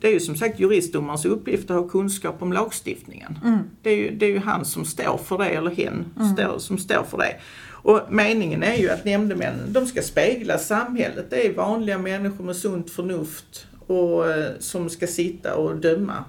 Det 0.00 0.08
är 0.08 0.12
ju 0.12 0.20
som 0.20 0.36
sagt 0.36 0.60
juristdomarens 0.60 1.24
uppgift 1.24 1.70
att 1.70 1.76
ha 1.76 1.88
kunskap 1.88 2.42
om 2.42 2.52
lagstiftningen. 2.52 3.38
Det, 3.82 3.90
är 3.90 3.96
ju, 3.96 4.16
det 4.16 4.26
är 4.26 4.30
ju 4.30 4.38
han 4.38 4.64
som 4.64 4.84
står 4.84 5.18
för 5.24 5.38
det, 5.38 5.48
eller 5.48 5.70
hen 5.70 6.04
står, 6.34 6.58
som 6.58 6.78
står 6.78 7.02
för 7.02 7.18
det. 7.18 7.36
Och 7.68 8.00
meningen 8.10 8.62
är 8.62 8.76
ju 8.76 8.90
att 8.90 9.04
nämndemännen, 9.04 9.72
de 9.72 9.86
ska 9.86 10.02
spegla 10.02 10.58
samhället. 10.58 11.30
Det 11.30 11.46
är 11.46 11.54
vanliga 11.54 11.98
människor 11.98 12.44
med 12.44 12.56
sunt 12.56 12.90
förnuft 12.90 13.66
och 13.86 14.28
eh, 14.30 14.50
som 14.58 14.88
ska 14.88 15.06
sitta 15.06 15.54
och 15.54 15.76
döma. 15.76 16.24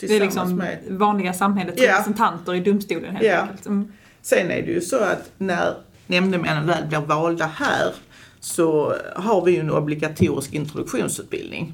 Det 0.00 0.16
är 0.16 0.20
liksom 0.20 0.56
med 0.56 0.78
vanliga 0.88 1.32
samhällets 1.32 1.82
Ja. 1.82 1.92
representanter 1.92 2.54
i 2.54 2.60
domstolen 2.60 3.16
helt 3.16 3.26
Ja. 3.26 3.40
enkelt. 3.40 3.66
Mm. 3.66 3.92
Sen 4.22 4.50
är 4.50 4.62
det 4.62 4.72
ju 4.72 4.80
så 4.80 4.98
att 4.98 5.30
när 5.38 5.74
nämndemännen 6.06 6.66
väl 6.66 6.86
blir 6.86 6.98
valda 7.00 7.46
här 7.46 7.92
så 8.40 8.94
har 9.16 9.44
vi 9.44 9.52
ju 9.52 9.60
en 9.60 9.70
obligatorisk 9.70 10.54
introduktionsutbildning. 10.54 11.72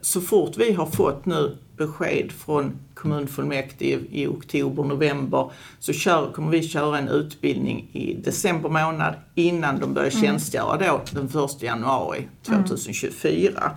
Så 0.00 0.20
fort 0.20 0.56
vi 0.56 0.72
har 0.72 0.86
fått 0.86 1.26
nu 1.26 1.56
besked 1.76 2.32
från 2.32 2.76
kommunfullmäktige 2.94 3.98
i 4.10 4.26
oktober, 4.26 4.84
november 4.84 5.50
så 5.78 5.92
kör, 5.92 6.32
kommer 6.32 6.50
vi 6.50 6.62
köra 6.68 6.98
en 6.98 7.08
utbildning 7.08 7.90
i 7.92 8.14
december 8.14 8.68
månad 8.68 9.14
innan 9.34 9.80
de 9.80 9.94
börjar 9.94 10.10
tjänstgöra 10.10 10.76
då 10.78 11.00
den 11.12 11.44
1 11.44 11.62
januari 11.62 12.28
2024. 12.42 13.70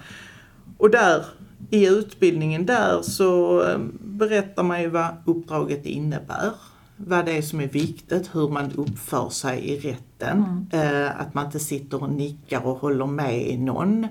Och 0.81 0.89
där 0.89 1.25
i 1.69 1.87
utbildningen 1.87 2.65
där 2.65 3.01
så 3.01 3.61
eh, 3.63 3.77
berättar 3.99 4.63
man 4.63 4.81
ju 4.81 4.87
vad 4.87 5.07
uppdraget 5.25 5.85
innebär. 5.85 6.51
Vad 6.95 7.25
det 7.25 7.37
är 7.37 7.41
som 7.41 7.61
är 7.61 7.67
viktigt, 7.67 8.29
hur 8.35 8.49
man 8.49 8.71
uppför 8.71 9.29
sig 9.29 9.69
i 9.69 9.79
rätten. 9.79 10.67
Eh, 10.71 11.21
att 11.21 11.33
man 11.33 11.45
inte 11.45 11.59
sitter 11.59 12.03
och 12.03 12.09
nickar 12.09 12.67
och 12.67 12.77
håller 12.77 13.05
med 13.05 13.59
någon. 13.59 14.07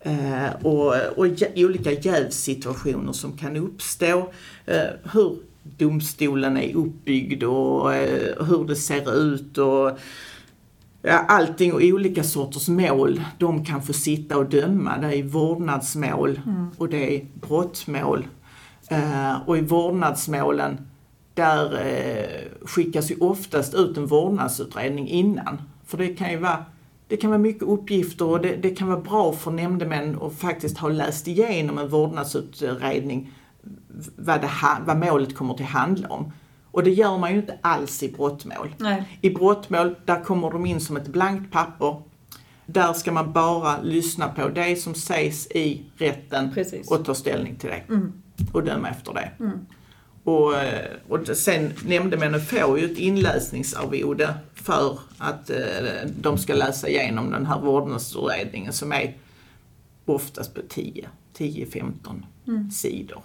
Eh, 0.00 0.52
och 0.62 0.94
och 1.16 1.26
olika 1.56 1.92
jävssituationer 1.92 3.12
som 3.12 3.32
kan 3.32 3.56
uppstå. 3.56 4.32
Eh, 4.66 5.10
hur 5.12 5.36
domstolen 5.62 6.56
är 6.56 6.76
uppbyggd 6.76 7.42
och 7.42 7.92
hur 8.46 8.64
det 8.66 8.76
ser 8.76 9.14
ut. 9.18 9.58
och 9.58 9.98
allting 11.10 11.72
och 11.72 11.80
olika 11.82 12.24
sorters 12.24 12.68
mål 12.68 13.20
de 13.38 13.64
kan 13.64 13.82
få 13.82 13.92
sitta 13.92 14.38
och 14.38 14.48
döma. 14.48 14.98
Det 14.98 15.16
är 15.18 15.22
vårdnadsmål 15.22 16.40
och 16.78 16.88
det 16.88 17.16
är 17.16 17.26
brottmål. 17.34 18.26
Eh, 18.88 19.48
och 19.48 19.58
i 19.58 19.60
vårdnadsmålen 19.60 20.86
där 21.34 21.86
eh, 21.86 22.66
skickas 22.66 23.10
ju 23.10 23.16
oftast 23.20 23.74
ut 23.74 23.96
en 23.96 24.06
vårdnadsutredning 24.06 25.08
innan. 25.08 25.62
För 25.86 25.98
det 25.98 26.08
kan 26.08 26.30
ju 26.30 26.36
vara, 26.36 26.64
det 27.08 27.16
kan 27.16 27.30
vara 27.30 27.38
mycket 27.38 27.62
uppgifter 27.62 28.24
och 28.24 28.40
det, 28.40 28.56
det 28.56 28.70
kan 28.70 28.88
vara 28.88 29.00
bra 29.00 29.32
för 29.32 29.50
nämndemän 29.50 30.18
att 30.22 30.34
faktiskt 30.34 30.78
ha 30.78 30.88
läst 30.88 31.28
igenom 31.28 31.78
en 31.78 31.88
vårdnadsutredning 31.88 33.30
vad, 34.16 34.40
det, 34.40 34.50
vad 34.86 34.96
målet 34.96 35.36
kommer 35.36 35.54
till 35.54 35.66
handla 35.66 36.08
om. 36.08 36.32
Och 36.72 36.82
det 36.82 36.90
gör 36.90 37.18
man 37.18 37.30
ju 37.32 37.36
inte 37.36 37.58
alls 37.60 38.02
i 38.02 38.12
brottmål. 38.12 38.74
Nej. 38.78 39.18
I 39.20 39.30
brottmål, 39.30 39.94
där 40.04 40.24
kommer 40.24 40.50
de 40.50 40.66
in 40.66 40.80
som 40.80 40.96
ett 40.96 41.08
blankt 41.08 41.52
papper. 41.52 42.02
Där 42.66 42.92
ska 42.92 43.12
man 43.12 43.32
bara 43.32 43.82
lyssna 43.82 44.28
på 44.28 44.48
det 44.48 44.76
som 44.76 44.94
sägs 44.94 45.46
i 45.46 45.82
rätten 45.96 46.50
Precis. 46.54 46.90
och 46.90 47.04
ta 47.04 47.14
ställning 47.14 47.56
till 47.56 47.70
det. 47.70 47.82
Och 48.52 48.64
döma 48.64 48.88
efter 48.88 49.12
det. 49.14 49.30
Och, 50.24 50.56
eh, 50.56 50.90
och 51.08 51.18
det- 51.18 51.34
sen 51.34 51.72
nämndemännen 51.86 52.40
får 52.40 52.78
ju 52.78 52.92
ett 52.92 52.98
inläsningsarvode 52.98 54.34
för 54.54 54.98
att 55.18 55.50
eh, 55.50 55.56
de 56.20 56.38
ska 56.38 56.54
läsa 56.54 56.88
igenom 56.88 57.30
den 57.30 57.46
här 57.46 57.60
vårdnadsutredningen 57.60 58.72
som 58.72 58.92
är 58.92 59.16
oftast 60.04 60.54
på 60.54 60.60
10, 60.68 61.08
10-15 61.36 62.24
sidor. 62.72 63.22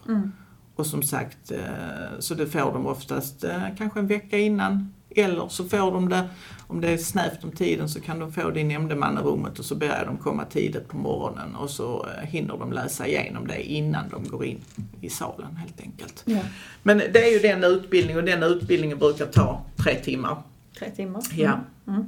Och 0.77 0.85
som 0.85 1.03
sagt, 1.03 1.51
eh, 1.51 2.19
så 2.19 2.33
det 2.33 2.47
får 2.47 2.73
de 2.73 2.87
oftast 2.87 3.43
eh, 3.43 3.63
kanske 3.77 3.99
en 3.99 4.07
vecka 4.07 4.37
innan. 4.37 4.93
Eller 5.09 5.47
så 5.47 5.65
får 5.65 5.91
de 5.91 6.09
det, 6.09 6.29
om 6.67 6.81
det 6.81 6.89
är 6.89 6.97
snävt 6.97 7.43
om 7.43 7.51
tiden, 7.51 7.89
så 7.89 8.01
kan 8.01 8.19
de 8.19 8.33
få 8.33 8.49
det 8.49 8.59
i 8.59 8.63
nämndemannarummet 8.63 9.59
och 9.59 9.65
så 9.65 9.75
börjar 9.75 10.05
de 10.05 10.17
komma 10.17 10.45
tidigt 10.45 10.87
på 10.87 10.97
morgonen 10.97 11.55
och 11.55 11.69
så 11.69 12.05
eh, 12.05 12.27
hinner 12.27 12.57
de 12.57 12.73
läsa 12.73 13.07
igenom 13.07 13.47
det 13.47 13.63
innan 13.63 14.09
de 14.09 14.23
går 14.23 14.45
in 14.45 14.61
i 15.01 15.09
salen 15.09 15.55
helt 15.55 15.81
enkelt. 15.81 16.23
Ja. 16.25 16.39
Men 16.83 16.97
det 16.97 17.27
är 17.27 17.31
ju 17.31 17.39
den 17.39 17.63
utbildningen 17.63 18.17
och 18.17 18.25
den 18.25 18.43
utbildningen 18.43 18.97
brukar 18.97 19.25
ta 19.25 19.61
tre 19.83 19.95
timmar. 19.95 20.37
Tre 20.79 20.89
timmar. 20.89 21.21
Ja. 21.35 21.59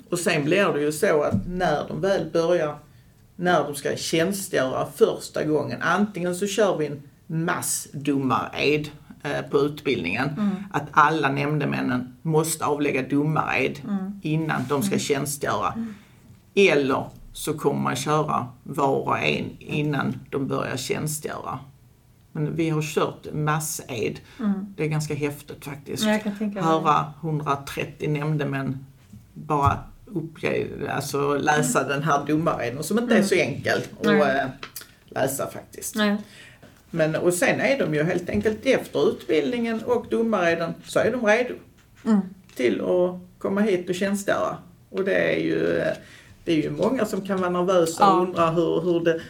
Och 0.09 0.19
sen 0.19 0.45
blir 0.45 0.73
det 0.73 0.81
ju 0.81 0.91
så 0.91 1.23
att 1.23 1.47
när 1.47 1.87
de 1.87 2.01
väl 2.01 2.29
börjar, 2.33 2.75
när 3.35 3.63
de 3.63 3.75
ska 3.75 3.95
tjänstgöra 3.95 4.87
första 4.95 5.43
gången, 5.43 5.81
antingen 5.81 6.35
så 6.35 6.47
kör 6.47 6.77
vi 6.77 6.85
en 6.85 7.08
massdomared 7.29 8.89
eh, 9.23 9.41
på 9.41 9.59
utbildningen, 9.59 10.29
att 10.71 10.87
alla 10.91 11.31
nämndemännen 11.31 12.17
måste 12.21 12.65
avlägga 12.65 13.01
domared 13.01 13.79
innan 14.21 14.61
de 14.69 14.83
ska 14.83 14.99
tjänstgöra. 14.99 15.73
Eller 16.55 17.05
så 17.33 17.53
kommer 17.53 17.81
man 17.81 17.95
köra 17.95 18.47
var 18.63 18.95
och 18.95 19.19
en 19.19 19.45
innan 19.59 20.19
de 20.29 20.47
börjar 20.47 20.77
tjänstgöra. 20.77 21.59
Men 22.31 22.55
vi 22.55 22.69
har 22.69 22.81
kört 22.81 23.33
massed. 23.33 24.19
Det 24.77 24.83
är 24.83 24.87
ganska 24.87 25.15
häftigt 25.15 25.65
faktiskt. 25.65 26.03
Ja, 26.03 26.09
jag 26.11 26.23
kan 26.23 26.57
Höra 26.63 27.13
130 27.21 28.09
nämndemän 28.09 28.85
bara 29.33 29.79
uppge, 30.05 30.67
alltså 30.89 31.37
läsa 31.37 31.83
den 31.83 32.03
här 32.03 32.25
domareden 32.25 32.83
som 32.83 32.99
inte 32.99 33.17
är 33.17 33.23
så 33.23 33.35
enkel 33.35 33.81
att 33.99 34.05
eh, 34.05 34.47
läsa 35.05 35.47
faktiskt. 35.51 35.95
Nej. 35.95 36.17
Men, 36.91 37.15
och 37.15 37.33
sen 37.33 37.59
är 37.61 37.79
de 37.79 37.93
ju 37.93 38.03
helt 38.03 38.29
enkelt 38.29 38.65
efter 38.65 39.09
utbildningen 39.09 39.83
och 39.83 40.05
domareden 40.09 40.73
så 40.85 40.99
är 40.99 41.11
de 41.11 41.25
redo 41.25 41.53
till 42.55 42.81
att 42.81 43.39
komma 43.39 43.61
hit 43.61 43.89
och 43.89 43.95
tjänstgöra. 43.95 44.57
Och 44.89 45.03
det 45.03 45.35
är 45.35 45.39
ju, 45.39 45.83
det 46.43 46.51
är 46.51 46.55
ju 46.55 46.69
många 46.71 47.05
som 47.05 47.21
kan 47.27 47.39
vara 47.41 47.49
nervösa 47.49 48.03
Ja. 48.03 48.13
och 48.13 48.21
undra 48.27 48.49
hur, 48.49 48.81
hur 48.81 48.99
det 48.99 49.21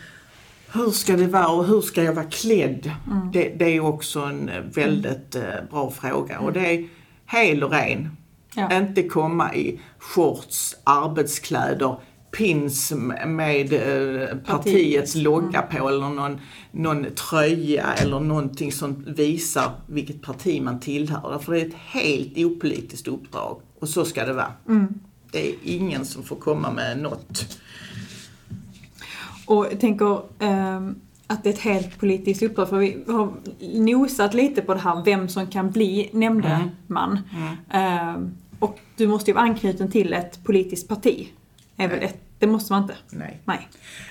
hur 0.73 0.91
ska 0.91 1.17
det 1.17 1.27
vara 1.27 1.47
och 1.47 1.65
hur 1.65 1.81
ska 1.81 2.03
jag 2.03 2.13
vara 2.13 2.25
klädd? 2.25 2.91
Det, 3.33 3.49
det 3.49 3.65
är 3.65 3.69
ju 3.69 3.79
också 3.81 4.19
en 4.19 4.49
väldigt 4.73 5.35
eh, 5.35 5.43
bra 5.71 5.91
fråga 5.91 6.39
och 6.39 6.53
det 6.53 6.59
är 6.59 6.87
hel 7.25 7.63
och 7.63 7.71
ren. 7.71 8.09
Ja. 8.55 8.77
Inte 8.77 9.03
komma 9.03 9.55
i 9.55 9.79
shorts, 9.99 10.75
arbetskläder, 10.83 11.95
pins 12.31 12.93
med 13.25 13.74
eh, 13.74 14.38
partiets 14.38 15.15
logga 15.15 15.62
på 15.62 15.89
eller 15.89 16.09
någon, 16.09 16.39
någon 16.71 17.05
tröja 17.15 17.93
eller 17.93 18.19
någonting 18.19 18.71
som 18.71 19.05
visar 19.07 19.71
vilket 19.88 20.21
parti 20.21 20.62
man 20.62 20.79
tillhör. 20.79 21.39
För 21.39 21.51
det 21.51 21.62
är 21.62 21.67
ett 21.67 21.74
helt 21.74 22.38
opolitiskt 22.38 23.07
uppdrag 23.07 23.62
och 23.79 23.89
så 23.89 24.05
ska 24.05 24.25
det 24.25 24.33
vara. 24.33 24.53
Det 25.31 25.50
är 25.50 25.55
ingen 25.63 26.05
som 26.05 26.24
får 26.24 26.36
komma 26.36 26.71
med 26.71 27.00
något. 27.00 27.59
Och 29.45 29.65
jag 29.65 29.79
tänker, 29.79 30.21
ehm, 30.39 30.95
att 31.27 31.43
det 31.43 31.50
är 31.50 31.53
ett 31.53 31.59
helt 31.59 32.00
politiskt 32.00 32.43
uppdrag. 32.43 32.69
För 32.69 32.77
vi 32.77 32.98
har 33.07 33.33
nosat 33.79 34.33
lite 34.33 34.62
på 34.62 34.74
det 34.74 34.79
här, 34.79 35.03
vem 35.05 35.27
som 35.27 35.48
kan 35.48 35.71
bli 35.71 36.09
nämndeman. 36.13 37.19
Eh, 37.69 38.15
och 38.59 38.79
du 38.95 39.07
måste 39.07 39.31
ju 39.31 39.36
vara 39.36 39.43
anknuten 39.45 39.91
till 39.91 40.13
ett 40.13 40.43
politiskt 40.43 40.88
parti. 40.88 41.27
Är 41.79 41.88
väl 41.88 42.03
ett, 42.03 42.17
det 42.39 42.48
måste 42.48 42.74
man 42.74 42.81
inte? 42.81 42.95
Nej. 43.09 43.41
Nej. 43.45 43.67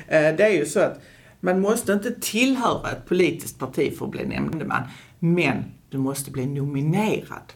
Eh, 0.07 0.37
Det 0.37 0.45
är 0.45 0.53
ju 0.53 0.67
så 0.67 0.81
att 0.81 1.01
man 1.41 1.61
måste 1.61 1.93
inte 1.93 2.21
tillhöra 2.21 2.91
ett 2.91 3.07
politiskt 3.07 3.59
parti 3.59 3.99
för 3.99 4.05
att 4.05 4.11
bli 4.11 4.27
nämndeman. 4.27 4.83
Men 5.19 5.65
du 5.91 5.99
måste 5.99 6.31
bli 6.31 6.47
nominerad 6.47 7.53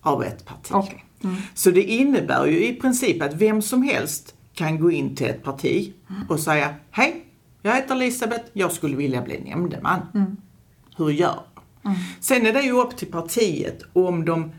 av 0.00 0.24
ett 0.24 0.44
parti. 0.44 0.70
Okej. 0.72 1.04
Mm. 1.24 1.36
Så 1.54 1.70
det 1.70 1.82
innebär 1.82 2.46
ju 2.46 2.66
i 2.66 2.74
princip 2.74 3.22
att 3.22 3.34
vem 3.34 3.62
som 3.62 3.82
helst 3.82 4.34
kan 4.54 4.80
gå 4.80 4.90
in 4.90 5.16
till 5.16 5.26
ett 5.26 5.42
parti 5.42 5.92
och 6.28 6.40
säga 6.40 6.74
Hej, 6.90 7.24
jag 7.62 7.74
heter 7.74 7.94
Elisabeth, 7.94 8.44
jag 8.52 8.72
skulle 8.72 8.96
vilja 8.96 9.22
bli 9.22 9.40
nämndeman. 9.40 10.00
Hur 10.96 11.10
gör 11.10 11.40
jag? 11.82 11.94
Sen 12.20 12.46
är 12.46 12.52
det 12.52 12.62
ju 12.62 12.72
upp 12.72 12.96
till 12.96 13.10
partiet 13.12 13.82
om 13.92 14.24
de 14.24 14.52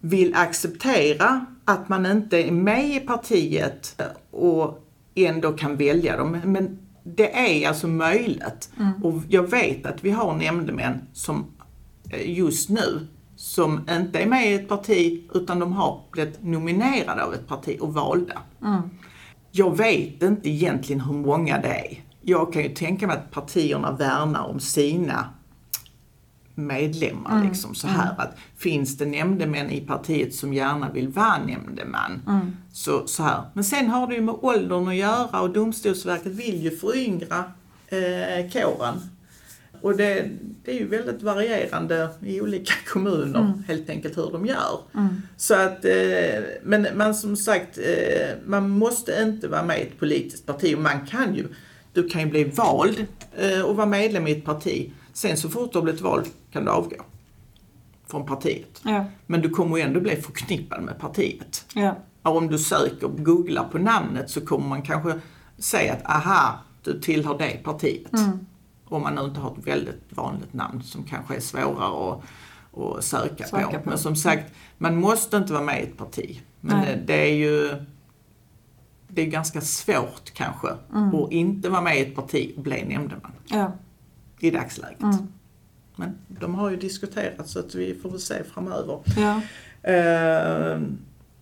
vill 0.00 0.34
acceptera 0.34 1.46
att 1.66 1.88
man 1.88 2.06
inte 2.06 2.48
är 2.48 2.52
med 2.52 2.96
i 2.96 3.00
partiet 3.00 4.02
och 4.30 4.86
ändå 5.14 5.52
kan 5.52 5.76
välja 5.76 6.16
dem. 6.16 6.40
Men 6.44 6.78
det 7.04 7.62
är 7.62 7.68
alltså 7.68 7.88
möjligt. 7.88 8.70
Och 9.02 9.14
jag 9.28 9.50
vet 9.50 9.86
att 9.86 10.04
vi 10.04 10.10
har 10.10 10.34
nämndemän 10.34 11.06
som 11.12 11.46
eh, 12.10 12.30
just 12.30 12.68
nu 12.68 13.06
som 13.36 13.80
inte 13.90 14.18
är 14.18 14.26
med 14.26 14.50
i 14.50 14.54
ett 14.54 14.68
parti 14.68 15.22
utan 15.34 15.58
de 15.58 15.72
har 15.72 16.00
blivit 16.12 16.42
nominerade 16.42 17.24
av 17.24 17.34
ett 17.34 17.48
parti 17.48 17.78
och 17.80 17.94
valda. 17.94 18.38
Jag 19.50 19.76
vet 19.76 20.22
inte 20.22 20.50
egentligen 20.50 21.00
hur 21.00 21.14
många 21.14 21.60
det 21.60 21.68
är. 21.68 22.02
Jag 22.22 22.52
kan 22.52 22.62
ju 22.62 22.68
tänka 22.68 23.06
mig 23.06 23.16
att 23.16 23.30
partierna 23.30 23.92
värnar 23.92 24.44
om 24.44 24.60
sina 24.60 25.28
medlemmar. 26.56 27.44
Liksom, 27.44 27.74
så 27.74 27.86
här 27.86 28.14
att 28.18 28.36
Finns 28.56 28.98
det 28.98 29.06
nämndemän 29.06 29.70
i 29.70 29.80
partiet 29.80 30.34
som 30.34 30.54
gärna 30.54 30.90
vill 30.90 31.08
vara 31.08 31.38
nämndeman? 31.46 32.20
Så, 32.72 33.06
så 33.06 33.22
här. 33.22 33.42
Men 33.54 33.64
sen 33.64 33.90
har 33.90 34.06
det 34.06 34.14
ju 34.14 34.20
med 34.20 34.34
åldern 34.40 34.88
att 34.88 34.96
göra 34.96 35.40
och 35.40 35.50
Domstolsverket 35.50 36.32
vill 36.32 36.62
ju 36.62 36.70
föryngra 36.70 37.44
eh, 37.88 38.50
kåren. 38.52 38.94
Och 39.80 39.96
det, 39.96 40.30
det 40.64 40.70
är 40.70 40.78
ju 40.78 40.88
väldigt 40.88 41.22
varierande 41.22 42.08
i 42.22 42.40
olika 42.40 42.72
kommuner 42.92 43.62
helt 43.68 43.90
enkelt 43.90 44.18
hur 44.18 44.30
de 44.32 44.46
gör. 44.46 44.80
Så 45.36 45.54
att, 45.54 45.84
eh, 45.84 46.42
men 46.62 46.86
man 46.94 47.14
som 47.14 47.36
sagt, 47.36 47.78
eh, 47.78 48.28
man 48.46 48.68
måste 48.68 49.22
inte 49.22 49.48
vara 49.48 49.62
med 49.62 49.78
i 49.78 49.82
ett 49.82 49.98
politiskt 49.98 50.46
parti 50.46 50.74
och 50.76 50.82
man 50.82 51.06
kan 51.06 51.34
ju, 51.34 51.48
du 51.92 52.08
kan 52.08 52.20
ju 52.20 52.26
bli 52.26 52.44
vald 52.44 53.06
eh, 53.36 53.60
och 53.60 53.76
vara 53.76 53.86
medlem 53.86 54.26
i 54.26 54.32
ett 54.32 54.44
parti. 54.44 54.92
Sen 55.12 55.36
så 55.36 55.48
fort 55.48 55.72
du 55.72 55.78
har 55.78 55.82
blivit 55.82 56.00
vald 56.00 56.26
kan 56.56 56.64
du 56.64 56.70
avgå 56.70 56.96
från 58.06 58.26
partiet. 58.26 58.80
Ja. 58.84 59.04
Men 59.26 59.40
du 59.42 59.50
kommer 59.50 59.76
ju 59.76 59.82
ändå 59.82 60.00
bli 60.00 60.16
förknippad 60.16 60.82
med 60.82 60.98
partiet. 60.98 61.64
Ja. 61.74 61.96
Och 62.22 62.36
om 62.36 62.48
du 62.48 62.58
söker 62.58 63.06
och 63.06 63.24
googlar 63.24 63.64
på 63.64 63.78
namnet 63.78 64.30
så 64.30 64.40
kommer 64.40 64.68
man 64.68 64.82
kanske 64.82 65.20
säga 65.58 65.92
att 65.94 66.06
aha, 66.10 66.58
du 66.82 67.00
tillhör 67.00 67.38
det 67.38 67.60
partiet. 67.64 68.10
Om 68.84 69.02
man 69.02 69.14
nu 69.14 69.20
inte 69.24 69.40
har 69.40 69.50
ett 69.58 69.66
väldigt 69.66 70.02
vanligt 70.10 70.52
namn 70.52 70.82
som 70.82 71.04
kanske 71.04 71.36
är 71.36 71.40
svårare 71.40 72.12
att, 72.12 72.22
att 72.98 73.04
söka, 73.04 73.44
Söka 73.44 73.66
på. 73.66 73.72
på. 73.84 73.88
Men 73.88 73.98
som 73.98 74.16
sagt, 74.16 74.52
man 74.78 74.96
måste 74.96 75.36
inte 75.36 75.52
vara 75.52 75.62
med 75.64 75.80
i 75.80 75.82
ett 75.82 75.96
parti. 75.98 76.40
Men 76.60 76.76
Nej. 76.80 77.02
det, 77.06 77.30
är 77.30 77.34
ju 77.34 77.84
det 79.08 79.22
är 79.22 79.26
ganska 79.26 79.60
svårt 79.60 80.30
kanske 80.34 80.68
att 80.68 81.30
inte 81.32 81.68
vara 81.68 81.80
med 81.80 81.98
i 81.98 82.00
ett 82.00 82.14
parti 82.14 82.52
och 82.56 82.62
bli 82.62 82.84
nämndeman 82.84 83.32
Ja. 83.46 83.72
i 84.40 84.50
dagsläget. 84.50 85.00
Men 85.96 86.18
de 86.28 86.54
har 86.54 86.70
ju 86.70 86.76
diskuterat 86.76 87.48
så 87.48 87.58
att 87.58 87.74
vi 87.74 87.94
får 87.94 88.10
väl 88.10 88.20
se 88.20 88.44
framöver. 88.44 89.00
Ja. 89.16 89.40
Eh, 89.90 90.80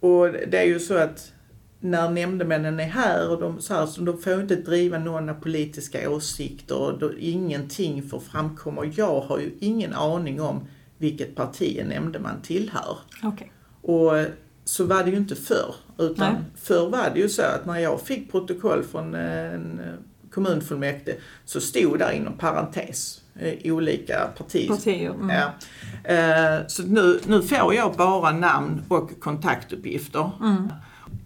och 0.00 0.32
det 0.49 0.58
är 0.58 0.64
ju 0.64 0.80
så 0.80 0.94
att 0.94 1.32
när 1.80 2.11
nämndemännen 2.11 2.80
är 2.80 2.84
här 2.84 3.30
och 3.30 3.40
de, 3.40 3.61
så 3.61 3.75
här, 3.75 3.87
så 3.87 4.00
de 4.00 4.18
får 4.18 4.40
inte 4.40 4.56
driva 4.56 4.99
några 4.99 5.34
politiska 5.34 6.11
åsikter 6.11 6.78
och 6.78 6.99
då, 6.99 7.12
ingenting 7.18 8.02
får 8.02 8.21
framkomma. 8.21 8.80
Och 8.80 8.86
jag 8.86 9.21
har 9.21 9.38
ju 9.38 9.50
ingen 9.60 9.93
aning 9.95 10.40
om 10.40 10.60
vilket 10.99 11.34
parti 11.34 11.78
en 11.78 11.88
nämndeman 11.88 12.43
tillhör. 12.43 12.99
Okej. 13.23 13.52
Och 13.82 14.12
så 14.64 14.84
var 14.84 15.04
det 15.04 15.10
ju 15.10 15.17
inte 15.17 15.34
förr. 15.34 15.75
Utan 15.99 16.32
Nej. 16.32 16.43
förr 16.56 16.88
var 16.88 17.10
det 17.14 17.21
ju 17.21 17.28
så 17.28 17.43
att 17.43 17.67
när 17.67 17.78
jag 17.78 18.00
fick 18.00 18.30
protokoll 18.30 18.82
från 18.82 19.14
en 19.14 19.80
kommunfullmäktige 20.30 21.17
så 21.45 21.60
stod 21.60 21.99
där 21.99 22.12
inom 22.12 22.38
parentes 22.38 23.24
olika 23.64 24.28
partier. 24.38 24.68
Partier. 24.68 25.10
Mm. 25.10 25.28
Ja. 25.30 25.52
Eh, 26.14 26.66
så 26.66 26.82
nu, 26.82 27.20
nu 27.26 27.42
får 27.42 27.75
jag 27.75 27.92
bara 27.97 28.32
namn 28.32 28.82
och 28.88 29.20
kontaktuppgifter. 29.20 30.30
Mm. 30.40 30.68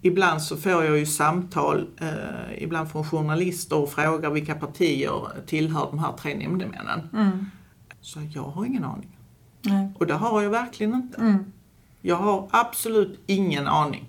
Ibland 0.03 0.43
så 0.43 0.57
får 0.57 0.85
jag 0.85 0.99
ju 0.99 1.07
samtal, 1.07 1.87
eh, 2.01 2.63
ibland 2.63 2.91
från 2.91 3.05
journalister 3.05 3.77
och 3.77 3.91
frågar 3.91 4.31
vilka 4.31 4.55
partier 4.55 5.29
tillhör 5.47 5.87
de 5.91 5.99
här 5.99 6.13
tre 6.13 6.35
nämndemännen. 6.35 7.09
Mm. 7.13 7.47
Så 8.01 8.21
jag 8.35 8.43
har 8.43 8.65
ingen 8.65 8.85
aning. 8.85 9.19
Nej. 9.63 9.93
Och 9.99 10.07
det 10.07 10.15
har 10.15 10.43
jag 10.43 10.51
verkligen 10.51 10.95
inte. 10.95 11.21
Mm. 11.21 11.53
Jag 12.01 12.17
har 12.17 12.49
absolut 12.51 13.21
ingen 13.27 13.67
aning. 13.67 14.05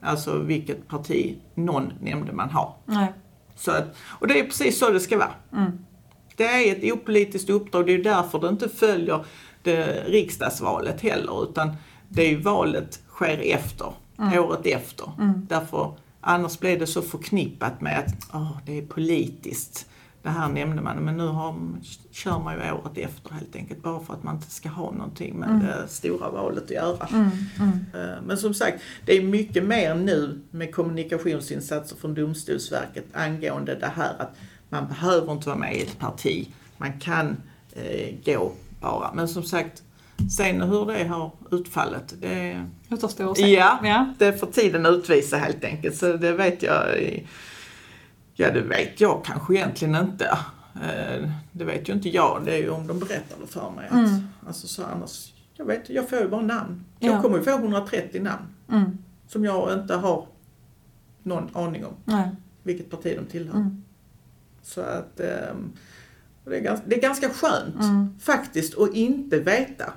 Alltså 0.00 0.38
vilket 0.38 0.88
parti 0.88 1.36
någon 1.54 1.92
nämndeman 2.00 2.50
har. 2.50 2.74
Nej. 2.84 3.12
Så 3.56 3.70
att, 3.70 3.96
och 4.08 4.26
det 4.28 4.40
är 4.40 4.44
precis 4.44 4.78
så 4.78 4.90
det 4.90 5.00
ska 5.00 5.18
vara. 5.18 5.34
Mm. 5.52 5.78
Det 6.38 6.44
är 6.44 6.76
ett 6.76 6.92
opolitiskt 6.92 7.50
uppdrag, 7.50 7.86
det 7.86 7.94
är 7.94 8.02
därför 8.02 8.38
det 8.38 8.48
inte 8.48 8.68
följer 8.68 9.24
det 9.62 10.04
riksdagsvalet 10.06 11.00
heller 11.00 11.42
utan 11.42 11.76
det 12.08 12.22
är 12.22 12.30
ju 12.30 12.36
valet 12.36 13.00
sker 13.08 13.38
efter, 13.38 13.92
året 14.18 14.66
efter. 14.66 15.12
Därför, 15.48 15.92
annars 16.20 16.58
blir 16.58 16.78
det 16.78 16.86
så 16.86 17.02
förknippat 17.02 17.80
med 17.80 17.98
att 17.98 18.34
åh, 18.34 18.58
det 18.66 18.78
är 18.78 18.82
politiskt 18.82 19.86
det 20.22 20.28
här 20.32 20.48
nämnde 20.48 20.82
man, 20.82 20.96
men 20.96 21.16
nu 21.16 21.26
har, 21.26 21.54
kör 22.10 22.38
man 22.38 22.54
ju 22.54 22.72
året 22.72 22.98
efter 22.98 23.30
helt 23.30 23.56
enkelt 23.56 23.82
bara 23.82 24.00
för 24.00 24.14
att 24.14 24.22
man 24.22 24.34
inte 24.34 24.50
ska 24.50 24.68
ha 24.68 24.90
någonting 24.90 25.36
med 25.36 25.48
det 25.60 25.88
stora 25.88 26.30
valet 26.30 26.64
att 26.64 26.70
göra. 26.70 27.06
Mm. 27.12 27.30
Mm. 27.60 27.84
Eh, 27.94 28.22
Men 28.26 28.38
som 28.38 28.54
sagt, 28.54 28.82
det 29.06 29.16
är 29.16 29.22
mycket 29.22 29.64
mer 29.64 29.94
nu 29.94 30.40
med 30.50 30.74
kommunikationsinsatser 30.74 31.96
från 31.96 32.14
Domstolsverket 32.14 33.04
angående 33.12 33.74
det 33.74 33.92
här 33.96 34.14
att 34.18 34.36
man 34.68 34.86
behöver 34.88 35.32
inte 35.32 35.48
vara 35.48 35.58
med 35.58 35.76
i 35.76 35.82
ett 35.82 35.98
parti. 35.98 36.48
Man 36.76 36.92
kan 37.00 37.36
eh, 37.72 38.14
gå 38.24 38.52
bara. 38.80 39.12
Men 39.14 39.28
som 39.28 39.42
sagt, 39.42 39.82
sen 40.36 40.62
hur 40.62 40.86
det 40.86 41.04
har 41.04 41.30
utfallit, 41.50 42.14
det, 42.20 42.64
Återstår 42.90 43.30
att 43.30 43.36
se. 43.36 43.52
Ja. 43.54 43.78
ja. 43.84 44.14
det 44.18 44.32
får 44.40 44.46
tiden 44.46 44.86
utvisa 44.86 45.36
helt 45.36 45.64
enkelt. 45.64 45.96
Så 45.96 46.12
det 46.16 46.32
vet 46.32 46.62
jag, 46.62 46.86
ja 48.34 48.50
det 48.52 48.60
vet 48.60 49.00
jag 49.00 49.24
kanske 49.24 49.54
egentligen 49.54 49.94
inte. 49.94 50.38
Eh, 50.74 51.30
Det 51.52 51.64
vet 51.64 51.88
ju 51.88 51.92
inte 51.92 52.08
jag, 52.08 52.42
det 52.44 52.52
är 52.54 52.58
ju 52.58 52.70
om 52.70 52.86
de 52.86 52.98
berättar 52.98 53.36
det 53.40 53.46
för 53.46 53.70
mig. 53.70 53.86
Att, 53.86 53.92
Mm. 53.92 54.28
alltså, 54.46 54.66
så 54.66 54.84
annars, 54.84 55.32
jag 55.56 55.64
vet 55.64 55.90
jag 55.90 56.08
får 56.08 56.18
ju 56.18 56.28
bara 56.28 56.42
namn. 56.42 56.84
Jag 56.98 57.14
Ja. 57.14 57.22
kommer 57.22 57.38
ju 57.38 57.44
få 57.44 57.50
130 57.50 58.22
namn 58.22 58.44
Mm. 58.72 58.98
som 59.28 59.44
jag 59.44 59.72
inte 59.72 59.94
har 59.94 60.26
någon 61.22 61.50
aning 61.56 61.84
om 61.84 61.92
Nej. 62.04 62.28
vilket 62.62 62.90
parti 62.90 63.16
de 63.18 63.24
tillhör. 63.30 63.54
Mm. 63.56 63.84
Så 64.68 64.80
att 64.80 65.20
ehm, 65.20 65.72
det, 66.44 66.56
är 66.56 66.60
ganska, 66.60 66.86
det 66.88 66.96
är 66.96 67.00
ganska 67.00 67.30
skönt 67.30 67.74
Mm. 67.74 68.08
faktiskt 68.20 68.78
att 68.78 68.94
inte 68.94 69.38
veta. 69.38 69.92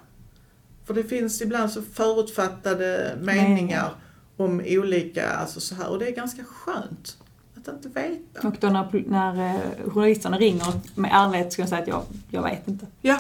För 0.86 0.94
det 0.94 1.04
finns 1.04 1.42
ibland 1.42 1.72
så 1.72 1.82
förutfattade 1.82 3.18
meningar 3.22 3.94
om 4.38 4.62
olika, 4.68 5.30
alltså 5.30 5.60
så 5.60 5.76
här, 5.76 5.90
och 5.90 6.00
det 6.00 6.08
är 6.08 6.12
ganska 6.16 6.44
skönt 6.44 7.18
att 7.56 7.68
inte 7.68 7.90
veta. 7.90 8.48
Och 8.48 8.56
då 8.60 8.70
när, 8.70 9.04
när 9.10 9.56
eh, 9.56 9.90
journalisterna 9.90 10.38
ringer 10.38 10.66
med 10.96 11.12
ärlighet 11.14 11.54
ska 11.54 11.62
jag 11.62 11.70
säga 11.70 11.82
att 11.82 11.88
jag, 11.88 12.04
jag 12.30 12.44
vet 12.44 12.68
inte. 12.68 12.86
Ja, 13.02 13.20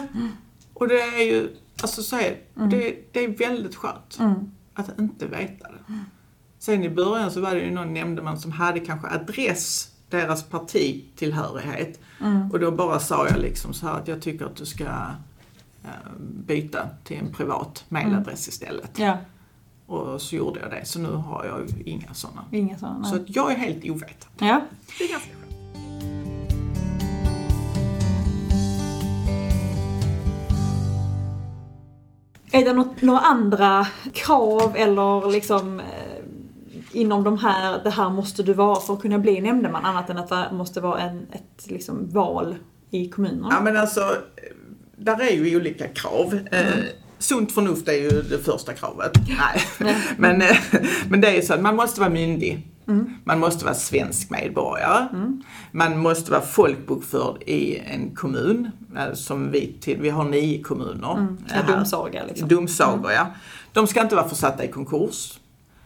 och 0.73 0.87
det 0.87 1.01
är 1.01 1.23
ju, 1.23 1.49
alltså 1.81 2.03
så 2.03 2.15
är, 2.15 2.35
Mm. 2.57 2.69
det, 2.69 2.95
det 3.11 3.19
är 3.23 3.27
väldigt 3.37 3.75
skönt 3.75 4.17
Mm. 4.19 4.51
att 4.73 4.99
inte 4.99 5.25
veta 5.25 5.67
det. 5.67 5.93
Sen 6.59 6.83
i 6.83 6.89
början 6.89 7.31
så 7.31 7.41
var 7.41 7.55
det 7.55 7.61
ju 7.61 7.71
någon 7.71 7.93
nämndeman 7.93 8.39
som 8.39 8.51
hade 8.51 8.79
kanske 8.79 9.07
adress, 9.07 9.90
deras 10.11 10.43
partitillhörighet. 10.43 11.99
Mm. 12.21 12.51
Och 12.51 12.59
då 12.59 12.71
bara 12.71 12.99
sa 12.99 13.27
jag 13.27 13.39
liksom 13.39 13.73
så 13.73 13.87
här 13.87 13.93
att 13.93 14.07
jag 14.07 14.21
tycker 14.21 14.45
att 14.45 14.55
du 14.55 14.65
ska 14.65 14.83
eh, 15.83 15.89
byta 16.19 16.89
till 17.03 17.17
en 17.17 17.33
privat 17.33 17.83
mailadress 17.89 18.47
istället. 18.47 18.91
Ja, 18.99 19.17
Och 19.85 20.21
så 20.21 20.35
gjorde 20.35 20.59
jag 20.59 20.71
det. 20.71 20.85
Så 20.85 20.99
nu 20.99 21.09
har 21.11 21.45
jag 21.45 21.59
ju 21.59 21.91
inga 21.91 22.13
sådana. 22.13 22.45
inga 22.51 22.77
sådana. 22.77 23.03
Så 23.03 23.15
att 23.15 23.35
jag 23.35 23.51
är 23.51 23.55
helt 23.55 23.83
ovetande. 23.83 24.37
Ja. 24.37 24.61
Det 24.97 25.03
är 25.03 25.09
ganska 25.11 25.29
skönt. 25.29 25.41
Är 32.53 32.65
det 32.65 32.73
något, 32.73 33.01
några 33.01 33.19
andra 33.19 33.87
krav 34.13 34.75
eller 34.75 35.31
liksom 35.31 35.79
eh, 35.79 35.85
inom 36.93 37.23
de 37.23 37.37
här, 37.37 37.83
det 37.83 37.89
här 37.89 38.09
måste 38.09 38.43
du 38.43 38.53
vara 38.53 38.79
för 38.81 38.93
att 38.93 39.01
kunna 39.01 39.19
bli 39.19 39.41
nämndeman 39.41 39.85
annat 39.85 40.09
än 40.09 40.17
att 40.17 40.29
det 40.29 40.49
måste 40.51 40.81
vara 40.81 40.99
en, 40.99 41.27
ett 41.31 41.67
liksom 41.71 42.09
val 42.09 42.55
i 42.91 43.09
kommunerna? 43.09 43.47
Ja 43.51 43.61
men 43.63 43.77
alltså, 43.77 44.15
där 44.97 45.21
är 45.21 45.31
ju 45.31 45.57
olika 45.57 45.87
krav. 45.87 46.39
Eh, 46.51 46.65
sunt 47.19 47.51
förnuft 47.51 47.87
är 47.87 47.93
ju 47.93 48.09
det 48.21 48.37
första 48.37 48.73
kravet. 48.73 49.11
Nej. 49.79 49.95
men, 50.17 50.41
eh, 50.41 50.57
men 51.09 51.21
det 51.21 51.37
är 51.37 51.41
så 51.41 51.53
att 51.53 51.61
man 51.61 51.75
måste 51.75 51.99
vara 51.99 52.09
myndig. 52.09 52.67
Man 53.23 53.39
måste 53.39 53.65
vara 53.65 53.75
svensk 53.75 54.29
medborgare. 54.29 55.07
Man 55.71 55.97
måste 55.99 56.31
vara 56.31 56.41
folkbokförd 56.41 57.43
i 57.43 57.77
en 57.77 58.15
kommun. 58.15 58.71
eh, 58.97 59.13
Som 59.13 59.51
vi, 59.51 59.77
till, 59.81 59.97
vi 60.01 60.09
har 60.09 60.23
nio 60.23 60.63
kommuner. 60.63 61.13
Mm. 61.13 61.37
Ja, 61.49 61.75
domsaga 61.75 62.23
liksom. 62.27 62.47
Domsagor, 62.47 63.11
ja. 63.11 63.27
De 63.73 63.87
ska 63.87 64.01
inte 64.01 64.15
vara 64.15 64.29
försatta 64.29 64.65
i 64.65 64.67
konkurs. 64.67 65.39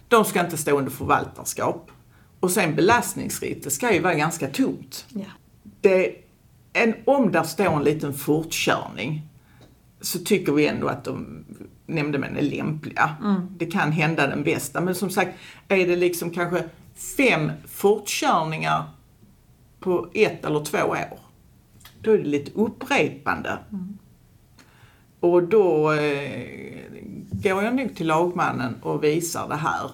De 0.07 0.25
ska 0.25 0.39
inte 0.39 0.57
stå 0.57 0.77
under 0.77 0.91
förvaltarskap. 0.91 1.91
Och 2.39 2.51
sen 2.51 2.75
belastningsfritt, 2.75 3.63
det 3.63 3.69
ska 3.69 3.93
ju 3.93 4.01
vara 4.01 4.13
ganska 4.13 4.47
tomt. 4.47 5.05
Ja. 5.09 5.25
Det, 5.81 6.15
en, 6.73 6.95
om 7.05 7.31
där 7.31 7.43
står 7.43 7.65
en 7.65 7.83
liten 7.83 8.13
fortkörning 8.13 9.21
så 10.01 10.19
tycker 10.19 10.51
vi 10.51 10.67
ändå 10.67 10.87
att 10.87 11.03
de 11.03 11.45
nämndemän 11.85 12.37
är 12.37 12.41
lämpliga. 12.41 13.15
Det 13.57 13.65
kan 13.65 13.91
hända 13.91 14.27
den 14.27 14.43
bästa. 14.43 14.81
Men 14.81 14.95
som 14.95 15.09
sagt, 15.09 15.37
är 15.67 15.87
det 15.87 15.95
liksom 15.95 16.29
kanske 16.29 16.63
fem 17.17 17.51
fortkörningar 17.67 18.83
på 19.79 20.09
ett 20.13 20.45
eller 20.45 20.63
två 20.63 20.77
år, 20.77 21.19
då 22.01 22.11
är 22.11 22.17
det 22.17 22.23
lite 22.23 22.51
upprepande. 22.51 23.57
Och 25.19 25.43
då 25.43 25.91
eh, 25.93 26.43
går 27.49 27.63
jag 27.63 27.75
nog 27.75 27.95
till 27.95 28.08
lagmannen 28.08 28.75
och 28.81 29.03
visar 29.03 29.47
det 29.47 29.55
här. 29.55 29.91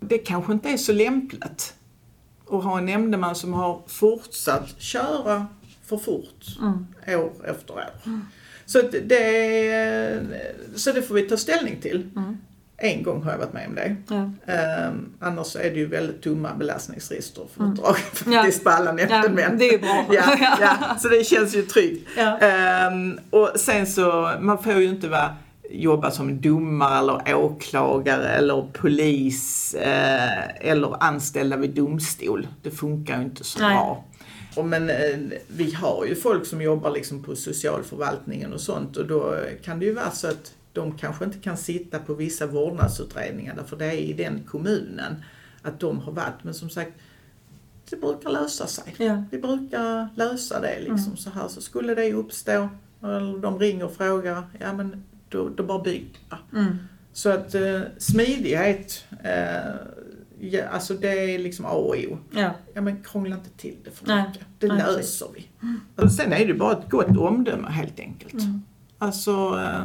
Det 0.00 0.18
kanske 0.18 0.52
inte 0.52 0.68
är 0.68 0.76
så 0.76 0.92
lämpligt 0.92 1.74
att 2.50 2.64
ha 2.64 2.78
en 2.78 2.86
nämndeman 2.86 3.34
som 3.34 3.52
har 3.52 3.82
fortsatt 3.86 4.74
köra 4.78 5.46
för 5.84 5.96
fort 5.96 6.44
år 7.06 7.32
efter 7.44 7.74
år. 7.74 7.84
Så, 8.66 8.78
att 8.78 8.92
det, 8.92 10.26
så 10.76 10.92
det 10.92 11.02
får 11.02 11.14
vi 11.14 11.22
ta 11.22 11.36
ställning 11.36 11.80
till. 11.80 12.10
En 12.80 13.02
gång 13.02 13.22
har 13.22 13.30
jag 13.30 13.38
varit 13.38 13.52
med 13.52 13.66
om 13.68 13.74
det. 13.74 13.96
Ja. 14.08 14.52
Ehm, 14.52 15.12
annars 15.20 15.56
är 15.56 15.70
det 15.70 15.78
ju 15.78 15.86
väldigt 15.86 16.22
tomma 16.22 16.54
belastningsregister 16.54 17.46
för 17.54 17.64
mm. 17.64 17.76
Ja. 17.82 17.94
faktiskt 17.94 18.64
på 18.64 18.70
alla 18.70 18.92
nämndemän. 18.92 19.58
det 19.58 19.74
är 19.74 19.78
bra. 19.78 20.06
ja, 20.14 20.56
ja, 20.60 20.96
så 20.98 21.08
det 21.08 21.24
känns 21.24 21.56
ju 21.56 21.62
tryggt. 21.62 22.08
Ja. 22.16 22.38
Ehm, 22.38 23.20
och 23.30 23.50
sen 23.56 23.86
så, 23.86 24.32
man 24.40 24.62
får 24.62 24.72
ju 24.72 24.88
inte 24.88 25.08
vara, 25.08 25.34
jobba 25.70 26.10
som 26.10 26.40
domare 26.40 27.22
eller 27.24 27.38
åklagare 27.38 28.28
eller 28.28 28.68
polis 28.72 29.74
eh, 29.74 30.70
eller 30.70 31.02
anställda 31.02 31.56
vid 31.56 31.70
domstol. 31.70 32.48
Det 32.62 32.70
funkar 32.70 33.18
ju 33.18 33.24
inte 33.24 33.44
så 33.44 33.60
Nej. 33.60 33.74
bra. 33.74 34.04
Och 34.56 34.64
men 34.64 34.90
eh, 34.90 35.18
vi 35.48 35.72
har 35.72 36.06
ju 36.06 36.14
folk 36.14 36.46
som 36.46 36.62
jobbar 36.62 36.90
liksom 36.90 37.22
på 37.22 37.36
socialförvaltningen 37.36 38.52
och 38.52 38.60
sånt 38.60 38.96
och 38.96 39.06
då 39.06 39.36
kan 39.62 39.78
det 39.78 39.86
ju 39.86 39.92
vara 39.92 40.10
så 40.10 40.28
att 40.28 40.54
de 40.72 40.98
kanske 40.98 41.24
inte 41.24 41.38
kan 41.38 41.56
sitta 41.56 41.98
på 41.98 42.14
vissa 42.14 42.46
vårdnadsutredningar 42.46 43.54
därför 43.56 43.76
det 43.76 43.86
är 43.86 43.92
i 43.92 44.12
den 44.12 44.42
kommunen 44.46 45.24
att 45.62 45.80
de 45.80 46.00
har 46.00 46.12
varit. 46.12 46.44
Men 46.44 46.54
som 46.54 46.70
sagt, 46.70 46.92
det 47.90 47.96
brukar 47.96 48.30
lösa 48.30 48.66
sig. 48.66 48.94
Ja. 48.98 49.24
Vi 49.30 49.38
brukar 49.38 50.08
lösa 50.16 50.60
det 50.60 50.80
liksom 50.80 51.16
så 51.16 51.30
här. 51.30 51.48
Så 51.48 51.60
skulle 51.60 51.94
det 51.94 52.12
uppstå, 52.12 52.68
eller 53.02 53.38
de 53.38 53.58
ringer 53.58 53.84
och 53.84 53.92
frågar, 53.92 54.42
ja 54.60 54.72
men 54.72 55.04
då, 55.28 55.48
då 55.48 55.62
bara 55.62 55.82
jag. 55.82 56.38
Mm. 56.52 56.76
Så 57.12 57.30
att 57.30 57.54
eh, 57.54 57.80
smidighet, 57.98 59.04
eh, 59.24 59.74
ja, 60.40 60.64
alltså 60.68 60.94
det 60.94 61.34
är 61.34 61.38
liksom 61.38 61.64
A 61.64 61.68
och 61.68 61.96
O. 61.96 62.18
Ja. 62.30 62.50
Ja 62.74 62.80
men 62.80 63.02
krångla 63.02 63.36
inte 63.36 63.50
till 63.50 63.76
det 63.84 63.90
för 63.90 64.06
Nej. 64.06 64.24
mycket. 64.28 64.46
Det 64.58 64.68
Nej, 64.68 64.76
löser 64.76 65.26
vi. 65.34 65.48
Och 65.96 66.12
sen 66.12 66.32
är 66.32 66.46
det 66.46 66.54
bara 66.54 66.72
ett 66.72 66.90
gott 66.90 67.16
omdöme 67.16 67.68
helt 67.68 68.00
enkelt. 68.00 68.34
Mm. 68.34 68.62
Alltså, 68.98 69.30
eh, 69.30 69.80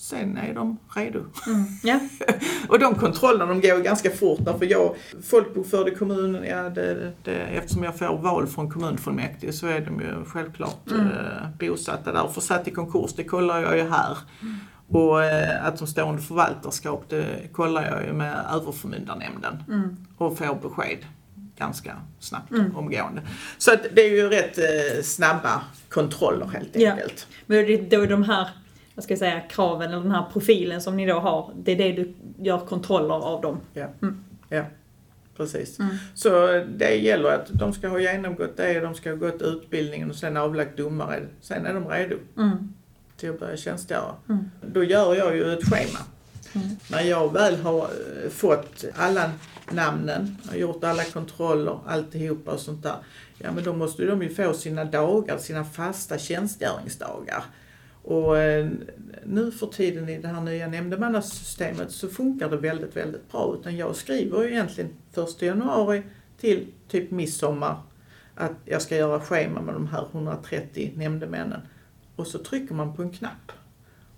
sen 0.00 0.36
är 0.36 0.54
de 0.54 0.78
redo. 0.94 1.18
Mm. 1.46 1.64
Ja. 1.82 2.00
Och 2.68 2.78
de 2.78 2.94
kontrollerna 2.94 3.46
de 3.54 3.60
går 3.60 3.78
ganska 3.80 4.10
fort 4.10 4.38
därför 4.42 4.66
jag, 4.66 4.94
folkbokförd 5.22 5.88
i 5.88 5.94
kommunen, 5.94 6.44
ja 6.44 6.68
det, 6.70 7.12
det, 7.24 7.32
eftersom 7.36 7.82
jag 7.84 7.98
får 7.98 8.18
val 8.18 8.46
från 8.46 8.70
kommunfullmäktige 8.70 9.52
så 9.52 9.66
är 9.66 9.80
de 9.80 10.00
ju 10.00 10.24
självklart 10.26 10.90
Mm. 10.90 11.06
eh, 11.06 11.48
bosatta 11.58 12.12
där. 12.12 12.28
Försatt 12.28 12.68
i 12.68 12.70
konkurs, 12.70 13.12
det 13.16 13.24
kollar 13.24 13.60
jag 13.62 13.76
ju 13.76 13.88
här. 13.90 14.18
Och 14.88 15.24
eh, 15.24 15.66
att 15.66 15.78
de 15.78 15.86
står 15.86 16.08
under 16.08 16.22
förvaltarskap, 16.22 17.04
det 17.08 17.26
kollar 17.52 17.90
jag 17.90 18.04
ju 18.06 18.12
med 18.12 18.44
överförmyndarnämnden 18.54 19.62
Mm. 19.68 19.96
och 20.16 20.38
får 20.38 20.54
besked 20.54 20.98
ganska 21.58 21.96
snabbt, 22.20 22.50
Mm. 22.50 22.76
omgående. 22.76 23.22
Så 23.58 23.72
att 23.72 23.80
det 23.94 24.02
är 24.02 24.10
ju 24.10 24.28
rätt 24.28 24.58
eh, 24.58 25.02
snabba 25.02 25.62
kontroller 25.88 26.46
helt 26.46 26.68
Ja. 26.74 26.90
enkelt. 26.92 27.26
Men 27.46 27.66
det 27.66 27.74
är 27.94 27.98
då 27.98 28.06
de 28.06 28.22
här, 28.22 28.48
vad 29.00 29.04
ska 29.04 29.12
jag 29.12 29.18
säga, 29.18 29.40
kraven 29.40 29.90
eller 29.90 30.02
den 30.02 30.10
här 30.12 30.24
profilen 30.32 30.80
som 30.80 30.96
ni 30.96 31.06
då 31.06 31.14
har, 31.18 31.52
det 31.56 31.72
är 31.72 31.76
det 31.76 31.92
du 31.92 32.14
gör 32.38 32.58
kontroller 32.58 33.14
av 33.14 33.40
dem? 33.40 33.60
Ja, 33.74 33.86
Mm. 34.02 34.24
ja 34.48 34.64
precis. 35.36 35.78
Mm. 35.78 35.96
Så 36.14 36.30
det 36.76 36.94
gäller 36.94 37.28
att 37.30 37.48
de 37.48 37.72
ska 37.72 37.88
ha 37.88 37.98
genomgått 38.00 38.56
det, 38.56 38.80
de 38.80 38.94
ska 38.94 39.10
ha 39.10 39.16
gått 39.16 39.42
utbildningen 39.42 40.10
och 40.10 40.16
sen 40.16 40.36
avlagt 40.36 40.76
domare. 40.76 41.22
Sen 41.40 41.66
är 41.66 41.74
de 41.74 41.88
redo 41.88 42.16
Mm. 42.38 42.74
till 43.16 43.30
att 43.30 43.40
börja 43.40 43.56
tjänstgöra. 43.56 44.14
Mm. 44.28 44.50
Då 44.72 44.84
gör 44.84 45.14
jag 45.14 45.36
ju 45.36 45.52
ett 45.52 45.64
schema. 45.64 45.98
Mm. 46.54 46.76
När 46.90 47.02
jag 47.02 47.32
väl 47.32 47.56
har 47.56 47.78
eh, 48.24 48.30
fått 48.30 48.84
alla 48.96 49.30
namnen, 49.70 50.36
har 50.48 50.56
gjort 50.56 50.84
alla 50.84 51.04
kontroller, 51.04 51.78
alltihopa 51.86 52.50
och 52.50 52.60
sånt 52.60 52.82
där. 52.82 52.96
Ja 53.38 53.52
men 53.52 53.64
då 53.64 53.72
måste 53.72 54.04
de 54.04 54.22
ju 54.22 54.34
få 54.34 54.52
sina 54.52 54.84
dagar, 54.84 55.38
sina 55.38 55.64
fasta 55.64 56.18
tjänstgöringsdagar. 56.18 57.42
Och 58.10 58.38
eh, 58.38 58.68
nu 59.24 59.50
för 59.50 59.66
tiden 59.66 60.08
i 60.08 60.18
det 60.18 60.28
här 60.28 60.40
nya 60.40 60.68
nämndemannasystemet 60.68 61.92
så 61.92 62.08
funkar 62.08 62.50
det 62.50 62.56
väldigt, 62.56 62.96
väldigt 62.96 63.32
bra. 63.32 63.56
Utan 63.60 63.76
jag 63.76 63.96
skriver 63.96 64.42
ju 64.42 64.50
egentligen 64.50 64.90
1 65.14 65.42
januari 65.42 66.02
till 66.40 66.66
typ 66.88 67.10
midsommar 67.10 67.82
att 68.34 68.52
jag 68.64 68.82
ska 68.82 68.96
göra 68.96 69.20
schema 69.20 69.60
med 69.60 69.74
de 69.74 69.86
här 69.86 70.06
130 70.12 70.92
nämndemännen. 70.96 71.60
Och 72.16 72.26
så 72.26 72.38
trycker 72.38 72.74
man 72.74 72.96
på 72.96 73.02
en 73.02 73.10
knapp. 73.10 73.52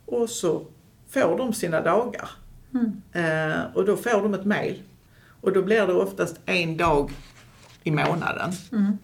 Och 0.07 0.31
så 0.31 0.67
får 1.09 1.39
de 1.39 1.53
sina 1.53 1.81
dagar. 1.81 2.31
Mm. 2.75 3.03
Eh, 3.13 3.63
och 3.75 3.85
då 3.85 3.97
får 3.97 4.23
de 4.23 4.35
ett 4.35 4.45
mail. 4.45 4.83
Och 5.41 5.53
då 5.53 5.63
blir 5.63 5.87
det 5.87 5.95
oftast 5.95 6.41
en 6.47 6.77
dag 6.77 7.11
i 7.83 7.91
månaden. 7.91 8.53
Mm. 8.73 8.99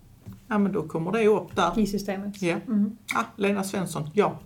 ja 0.47 0.57
men 0.57 0.71
då 0.71 0.87
kommer 0.87 1.11
det 1.11 1.27
upp 1.27 1.55
där. 1.55 1.79
I 1.79 1.87
systemet? 1.87 2.41
Ja. 2.41 2.55
Mm. 2.67 2.97
Ah, 3.15 3.23
Lena 3.35 3.63
Svensson, 3.63 4.09
ja. 4.13 4.39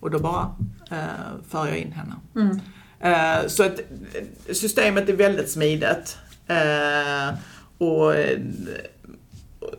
Och 0.00 0.10
då 0.10 0.18
bara 0.18 0.54
eh, 0.90 1.42
för 1.48 1.66
jag 1.66 1.78
in 1.78 1.92
henne. 1.92 2.14
Mm. 2.34 2.60
Eh, 3.00 3.46
så 3.46 3.64
att 3.64 3.80
eh, 3.80 4.54
systemet 4.54 5.08
är 5.08 5.16
väldigt 5.16 5.50
smidigt. 5.50 6.18
Eh, 6.46 7.38
och, 7.78 8.14
eh, 8.14 8.38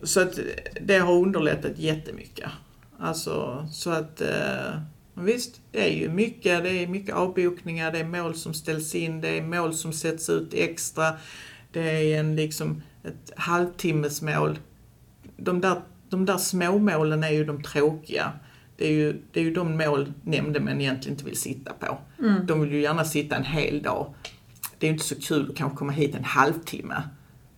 så 0.02 0.20
att 0.20 0.38
det 0.80 0.98
har 0.98 1.12
underlättat 1.12 1.78
jättemycket. 1.78 2.50
Alltså 2.98 3.66
så 3.72 3.90
att 3.90 4.20
eh, 4.20 4.80
visst, 5.14 5.60
det 5.72 5.90
är 5.90 6.00
ju 6.00 6.08
mycket. 6.08 6.62
Det 6.62 6.70
är 6.70 6.86
mycket 6.86 7.14
avbokningar, 7.14 7.92
det 7.92 7.98
är 7.98 8.04
mål 8.04 8.34
som 8.34 8.54
ställs 8.54 8.94
in, 8.94 9.20
det 9.20 9.28
är 9.28 9.42
mål 9.42 9.74
som 9.74 9.92
sätts 9.92 10.30
ut 10.30 10.54
extra. 10.54 11.12
Det 11.72 11.80
är 11.80 12.20
en 12.20 12.36
liksom 12.36 12.82
ett 13.04 13.32
halvtimmesmål. 13.36 14.58
De 15.36 15.60
där, 15.60 15.82
de 16.08 16.26
där 16.26 16.38
småmålen 16.38 17.24
är 17.24 17.30
ju 17.30 17.44
de 17.44 17.62
tråkiga. 17.62 18.32
Det 18.76 18.86
är 18.86 18.92
ju, 18.92 19.22
det 19.32 19.40
är 19.40 19.44
ju 19.44 19.54
de 19.54 19.76
mål 19.76 20.12
nämndemän 20.22 20.80
egentligen 20.80 21.14
inte 21.14 21.24
vill 21.24 21.40
sitta 21.40 21.72
på. 21.72 21.98
Mm. 22.18 22.46
De 22.46 22.60
vill 22.60 22.72
ju 22.72 22.80
gärna 22.80 23.04
sitta 23.04 23.36
en 23.36 23.44
hel 23.44 23.82
dag. 23.82 24.14
Det 24.78 24.86
är 24.86 24.88
ju 24.88 24.92
inte 24.92 25.06
så 25.06 25.20
kul 25.20 25.50
att 25.50 25.56
kanske 25.56 25.78
komma 25.78 25.92
hit 25.92 26.14
en 26.14 26.24
halvtimme 26.24 27.02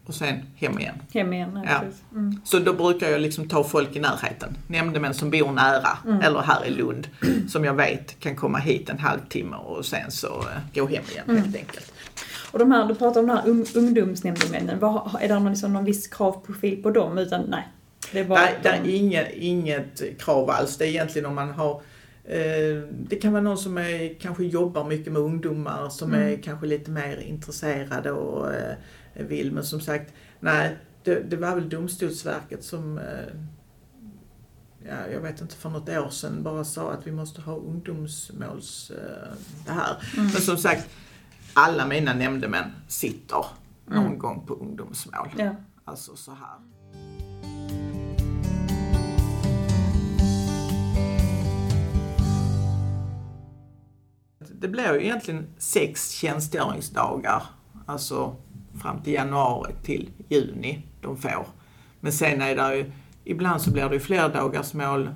och 0.06 0.14
sen 0.14 0.34
hem 0.56 0.78
igen. 0.78 0.94
Hem 1.14 1.32
igen, 1.32 1.60
ja. 1.68 1.82
Mm. 2.12 2.40
Så 2.44 2.58
då 2.58 2.72
brukar 2.72 3.10
jag 3.10 3.20
liksom 3.20 3.48
ta 3.48 3.64
folk 3.64 3.96
i 3.96 4.00
närheten. 4.00 4.56
Nämndemän 4.66 5.14
som 5.14 5.30
bor 5.30 5.52
nära, 5.52 5.98
Mm. 6.06 6.20
eller 6.20 6.40
här 6.40 6.64
i 6.66 6.70
Lund, 6.70 7.08
som 7.48 7.64
jag 7.64 7.74
vet 7.74 8.20
kan 8.20 8.36
komma 8.36 8.58
hit 8.58 8.88
en 8.90 8.98
halvtimme 8.98 9.56
och 9.56 9.84
sen 9.86 10.10
så 10.10 10.26
eh, 10.40 10.46
gå 10.74 10.86
hem 10.86 11.02
igen 11.10 11.24
Mm. 11.28 11.42
helt 11.42 11.56
enkelt. 11.56 11.92
Och 12.52 12.58
de 12.58 12.72
här, 12.72 12.86
du 12.86 12.94
pratar 12.94 13.20
om 13.20 13.26
de 13.26 13.32
här 13.36 13.48
un, 13.48 13.66
ungdomsnämndemännen, 13.74 14.78
är 15.20 15.28
det 15.28 15.34
någon, 15.34 15.50
liksom, 15.52 15.72
någon 15.72 15.84
viss 15.84 16.06
kravprofil 16.08 16.82
på 16.82 16.90
dem? 16.90 17.18
Utan 17.18 17.42
nej, 17.48 17.68
det 18.12 18.20
är 18.20 18.24
bara 18.24 18.40
Nej, 18.40 18.54
det 18.62 18.68
är 18.68 18.86
inget, 18.96 19.28
inget 19.34 20.18
krav 20.18 20.50
alls. 20.50 20.76
Det 20.76 20.84
är 20.84 20.88
egentligen 20.88 21.26
om 21.26 21.34
man 21.34 21.50
har 21.50 21.82
eh, 22.24 22.82
det 23.08 23.16
kan 23.16 23.32
vara 23.32 23.42
någon 23.42 23.58
som 23.58 23.78
är, 23.78 24.20
kanske 24.20 24.44
jobbar 24.44 24.84
mycket 24.84 25.12
med 25.12 25.22
ungdomar 25.22 25.88
som 25.88 26.12
Mm. 26.14 26.32
är 26.32 26.36
kanske 26.42 26.66
lite 26.66 26.90
mer 26.90 27.16
intresserade 27.20 28.10
och 28.12 28.54
eh, 28.54 28.74
vill. 29.14 29.53
Men 29.53 29.64
som 29.64 29.81
sagt, 29.81 30.14
nej, 30.40 30.77
det, 31.05 31.20
det 31.31 31.37
var 31.37 31.55
väl 31.55 31.68
Domstolsverket 31.68 32.64
som 32.64 32.98
eh, 32.98 33.05
ja, 34.88 35.09
jag 35.12 35.20
vet 35.20 35.40
inte, 35.40 35.55
för 35.57 35.70
något 35.70 35.88
år 35.88 36.11
sedan 36.11 36.42
bara 36.42 36.64
sa 36.64 36.92
att 36.92 37.07
vi 37.07 37.12
måste 37.12 37.40
ha 37.40 37.55
ungdomsmåls 37.57 38.90
eh, 38.90 39.33
det 39.66 39.72
här. 39.72 39.96
Mm. 40.14 40.25
Men 40.33 40.42
som 40.42 40.57
sagt, 40.57 40.88
alla 41.55 41.87
mina 41.87 42.14
nämndemän 42.14 42.70
sitter 42.88 43.44
någon 43.87 44.07
Mm. 44.07 44.18
gång 44.18 44.46
på 44.46 44.55
ungdomsmål. 44.55 45.29
ja. 45.38 45.55
Alltså 45.85 46.16
så 46.16 46.31
här. 46.31 46.59
Det 54.61 54.68
blir 54.68 54.92
ju 54.94 55.03
egentligen 55.05 55.46
sex 55.59 56.11
tjänstgöringsdagar, 56.11 57.42
alltså 57.87 58.37
fram 58.82 59.02
till 59.02 59.12
januari 59.12 59.72
till 59.82 60.11
juni 60.28 60.82
de 61.00 61.16
får. 61.16 61.46
Men 62.00 62.12
sen 62.12 62.42
är 62.42 62.56
det 62.56 62.76
ju, 62.76 62.92
ibland 63.24 63.62
så 63.62 63.70
blir 63.72 63.88
det 63.88 63.94
ju 63.94 64.00
fler 64.00 64.28
dagars 64.28 64.74
mål, 64.74 65.11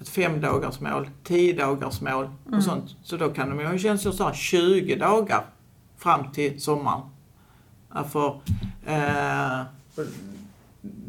ett 0.00 0.08
fem 0.08 0.40
dagars 0.40 0.80
mål, 0.80 1.08
tio 1.24 1.52
dagars 1.52 2.00
mål 2.00 2.24
och 2.44 2.48
Mm. 2.48 2.62
sånt. 2.62 2.96
Så 3.02 3.16
då 3.16 3.28
kan 3.28 3.56
de 3.56 3.72
ju 3.72 3.78
tjänstgöring 3.78 4.16
så 4.18 4.24
här 4.24 4.34
20 4.34 4.96
dagar 4.96 5.44
fram 5.98 6.32
till 6.32 6.60
sommaren. 6.60 7.00
Ja, 7.94 8.04
för, 8.04 8.40
eh, 8.86 9.60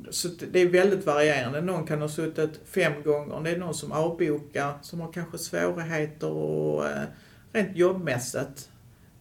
så 0.10 0.28
det 0.52 0.60
är 0.60 0.70
väldigt 0.70 1.06
varierande. 1.06 1.62
Någon 1.62 1.88
kan 1.88 2.02
ha 2.02 2.10
suttit 2.10 2.60
fem 2.74 2.94
gånger. 3.04 3.42
Det 3.44 3.50
är 3.52 3.58
någon 3.58 3.74
som 3.74 3.92
avbokar, 3.92 4.74
som 4.82 5.00
har 5.02 5.12
kanske 5.12 5.38
svårigheter 5.38 6.30
och 6.32 6.86
eh, 6.88 7.04
rent 7.54 7.78
jobbmässigt. 7.78 8.70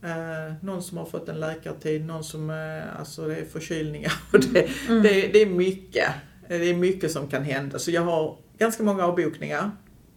Eh, 0.03 0.55
någon 0.63 0.83
som 0.83 0.99
har 0.99 1.05
fått 1.05 1.29
en 1.29 1.41
läkartid, 1.41 2.07
någon 2.07 2.25
som, 2.25 2.51
eh, 2.51 2.99
alltså 3.01 3.27
det 3.27 3.37
är 3.37 3.45
förkylningar. 3.45 4.13
Det, 4.53 4.69
Mm. 4.89 5.03
det, 5.03 5.11
det 5.33 5.43
är 5.43 5.47
mycket. 5.47 6.09
Det 6.49 6.71
är 6.71 6.75
mycket 6.75 7.11
som 7.13 7.29
kan 7.29 7.43
hända. 7.45 7.79
Så 7.79 7.91
jag 7.91 8.03
har 8.03 8.37
ganska 8.59 8.83
många 8.83 9.05
avbokningar. 9.05 9.71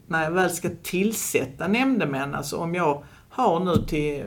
När 0.07 0.23
jag 0.23 0.31
väl 0.31 0.49
ska 0.49 0.69
tillsätta 0.83 1.67
nämndemän, 1.67 2.35
alltså 2.35 2.57
om 2.57 2.75
jag 2.75 3.03
har 3.29 3.59
nu 3.59 3.85
till 3.87 4.23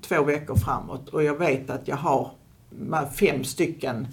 två 0.00 0.22
veckor 0.22 0.56
framåt 0.56 1.08
och 1.08 1.22
jag 1.24 1.38
vet 1.38 1.70
att 1.70 1.88
jag 1.88 1.96
har 1.96 2.30
fem 3.14 3.44
stycken 3.44 4.08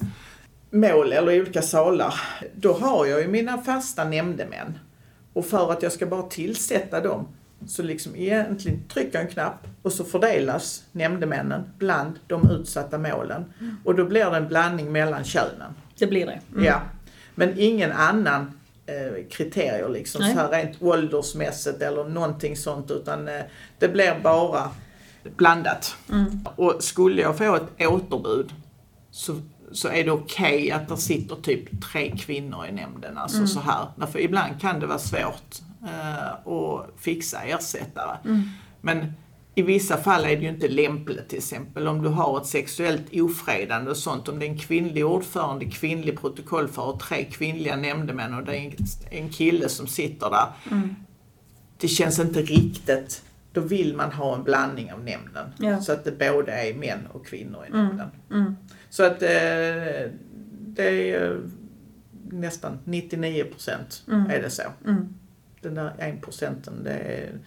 mål 0.71 1.11
eller 1.13 1.41
olika 1.41 1.61
salar, 1.61 2.13
då 2.55 2.73
har 2.73 3.05
jag 3.05 3.21
ju 3.21 3.27
mina 3.27 3.57
fasta 3.57 4.03
nämndemän. 4.03 4.79
Och 5.33 5.45
för 5.45 5.71
att 5.71 5.83
jag 5.83 5.91
ska 5.91 6.05
bara 6.05 6.23
tillsätta 6.23 7.01
dem 7.01 7.27
så 7.65 7.83
liksom 7.83 8.15
egentligen 8.15 8.87
trycker 8.87 9.19
en 9.19 9.27
knapp 9.27 9.67
och 9.81 9.93
så 9.93 10.03
fördelas 10.03 10.83
nämndemännen 10.91 11.63
bland 11.77 12.19
de 12.27 12.51
utsatta 12.51 12.97
målen. 12.97 13.53
Och 13.85 13.95
då 13.95 14.05
blir 14.05 14.25
det 14.31 14.37
en 14.37 14.47
blandning 14.47 14.91
mellan 14.91 15.23
könen. 15.23 15.73
Det 15.99 16.07
blir 16.07 16.25
det. 16.25 16.39
Mm. 16.51 16.63
Ja. 16.63 16.81
Men 17.35 17.53
ingen 17.57 17.91
annan 17.91 18.59
eh, 18.85 19.25
kriterier 19.31 19.89
liksom 19.89 20.21
Nej. 20.21 20.33
så 20.33 20.39
här 20.39 20.49
rent 20.49 20.81
åldersmässigt 20.81 21.81
eller 21.81 22.03
någonting 22.03 22.55
sånt 22.57 22.91
utan 22.91 23.27
eh, 23.27 23.41
det 23.79 23.87
blir 23.87 24.19
bara 24.23 24.69
blandat. 25.35 25.95
Mm. 26.11 26.45
Och 26.55 26.75
skulle 26.83 27.21
jag 27.21 27.37
få 27.37 27.55
ett 27.55 27.87
återbud 27.87 28.51
så, 29.11 29.41
så 29.71 29.87
är 29.87 30.03
det 30.03 30.11
okej 30.11 30.71
att 30.71 30.87
det 30.87 30.97
sitter 30.97 31.35
typ 31.35 31.81
tre 31.91 32.13
kvinnor 32.17 32.65
i 32.65 32.71
nämnden. 32.71 33.17
Alltså 33.17 33.37
Mm. 33.37 33.47
så 33.47 33.59
här. 33.59 33.87
Därför 33.95 34.19
ibland 34.19 34.61
kan 34.61 34.79
det 34.79 34.85
vara 34.85 34.99
svårt 34.99 35.55
eh, 35.83 36.51
att 36.53 36.89
fixa 36.97 37.41
ersättare. 37.41 38.17
Mm. 38.25 38.41
Men 38.81 39.13
i 39.55 39.61
vissa 39.61 39.97
fall 39.97 40.23
är 40.23 40.27
det 40.35 40.41
ju 40.41 40.49
inte 40.49 40.67
lämpligt 40.67 41.29
till 41.29 41.37
exempel 41.37 41.87
om 41.87 42.01
du 42.01 42.09
har 42.09 42.37
ett 42.41 42.45
sexuellt 42.45 43.05
ofredande 43.13 43.91
och 43.91 43.97
sånt. 43.97 44.27
Om 44.29 44.39
det 44.39 44.45
är 44.45 44.49
en 44.49 44.57
kvinnlig 44.59 45.05
ordförande, 45.05 45.65
kvinnlig 45.65 46.19
protokollförare, 46.19 46.99
tre 46.99 47.23
kvinnliga 47.23 47.75
nämndemän 47.75 48.33
och 48.33 48.43
det 48.45 48.57
är 48.57 48.61
en, 48.65 48.73
en 49.11 49.29
kille 49.29 49.69
som 49.69 49.87
sitter 49.87 50.29
där. 50.29 50.47
Mm. 50.71 50.95
Det 51.77 51.87
känns 51.87 52.19
inte 52.19 52.41
riktigt. 52.41 53.23
Då 53.53 53.61
vill 53.61 53.95
man 53.95 54.11
ha 54.11 54.35
en 54.35 54.43
blandning 54.43 54.93
av 54.93 54.99
nämnden. 55.03 55.45
Ja. 55.59 55.81
Så 55.81 55.91
att 55.91 56.03
det 56.05 56.11
både 56.19 56.51
är 56.51 56.73
män 56.73 57.07
och 57.13 57.25
kvinnor 57.25 57.65
i 57.65 57.69
Mm. 57.69 57.85
nämnden. 57.85 58.09
Mm. 58.31 58.55
Så 58.89 59.03
att 59.03 59.21
eh, 59.21 59.29
det 60.51 61.11
är 61.11 61.41
nästan 62.31 62.79
99 62.83 63.43
procent 63.43 64.03
Mm. 64.07 64.29
är 64.29 64.41
det 64.41 64.49
så. 64.49 64.63
Den 65.61 65.75
där 65.75 65.93
1 65.97 66.21
procenten, 66.21 66.83
det 66.83 66.93
är, 66.93 67.39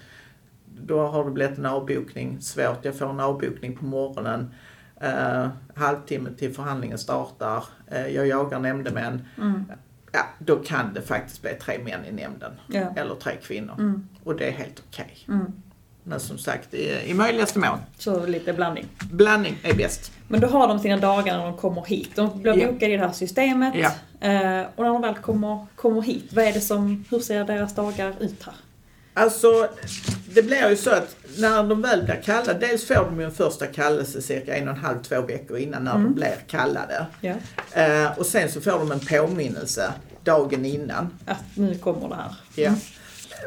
då 0.80 1.06
har 1.06 1.24
det 1.24 1.30
blivit 1.30 1.58
en 1.58 1.66
avbokning 1.66 2.40
svårt. 2.40 2.84
Jag 2.84 2.94
får 2.94 3.10
en 3.10 3.20
avbokning 3.20 3.76
på 3.76 3.84
morgonen. 3.84 4.54
Eh, 5.00 5.48
halvtimme 5.74 6.30
till 6.38 6.54
förhandlingen 6.54 6.98
startar. 6.98 7.64
Eh, 7.86 8.06
jag 8.06 8.26
jagar 8.26 8.58
nämndemän. 8.58 9.22
Mm. 9.38 9.64
Ja, 10.12 10.20
då 10.38 10.56
kan 10.56 10.94
det 10.94 11.02
faktiskt 11.02 11.42
bli 11.42 11.50
tre 11.50 11.78
män 11.78 12.04
i 12.04 12.12
nämnden. 12.12 12.52
Ja. 12.66 12.94
Eller 12.96 13.14
tre 13.14 13.32
kvinnor. 13.42 13.74
Mm. 13.78 14.08
Och 14.24 14.36
det 14.36 14.48
är 14.48 14.52
helt 14.52 14.82
okej. 14.88 15.18
Mm. 15.28 15.52
Men 16.02 16.20
som 16.20 16.38
sagt, 16.38 16.74
i, 16.74 17.10
i 17.10 17.14
möjligaste 17.14 17.58
mån. 17.58 17.78
Så 17.98 18.26
lite 18.26 18.52
blandning. 18.52 18.86
Blandning 19.10 19.58
är 19.62 19.74
bäst. 19.74 20.12
Men 20.30 20.40
då 20.40 20.46
har 20.46 20.68
de 20.68 20.78
sina 20.78 20.96
dagar 20.96 21.38
när 21.38 21.44
de 21.44 21.56
kommer 21.56 21.84
hit. 21.84 22.10
De 22.14 22.42
blir 22.42 22.58
Ja. 22.58 22.66
bokade 22.72 22.92
i 22.92 22.96
det 22.96 23.06
här 23.06 23.12
systemet. 23.12 23.74
Eh, 24.20 24.60
och 24.76 24.84
när 24.84 24.92
de 24.92 25.02
väl 25.02 25.14
kommer, 25.14 25.66
kommer 25.76 26.02
hit, 26.02 26.24
vad 26.32 26.44
är 26.44 26.52
det 26.52 26.60
som, 26.60 27.04
hur 27.10 27.18
ser 27.20 27.44
deras 27.44 27.74
dagar 27.74 28.14
ut 28.20 28.42
här? 28.44 28.54
Alltså, 29.14 29.68
det 30.34 30.42
blir 30.42 30.68
ju 30.70 30.76
så 30.76 30.90
att 30.90 31.16
när 31.38 31.62
de 31.64 31.82
väl 31.82 32.02
blir 32.04 32.20
kallade, 32.24 32.58
dels 32.66 32.86
får 32.86 32.94
de 32.94 33.20
ju 33.20 33.24
en 33.26 33.32
första 33.32 33.66
kallelse 33.66 34.22
cirka 34.22 34.56
en 34.56 34.68
och 34.68 34.74
en 34.74 34.80
halv, 34.80 35.02
två 35.02 35.20
veckor 35.20 35.58
innan 35.58 35.84
när 35.84 35.90
Mm. 35.94 36.04
de 36.04 36.14
blir 36.14 36.34
kallade. 36.46 37.06
Ja. 37.20 37.34
Eh, 37.82 38.18
och 38.18 38.26
sen 38.26 38.48
så 38.50 38.60
får 38.60 38.70
de 38.70 38.92
en 38.92 39.00
påminnelse 39.00 39.92
dagen 40.24 40.64
innan. 40.66 41.10
Att 41.26 41.44
nu 41.54 41.74
kommer 41.78 42.08
det 42.08 42.14
här. 42.14 42.34
Ja. 42.54 42.72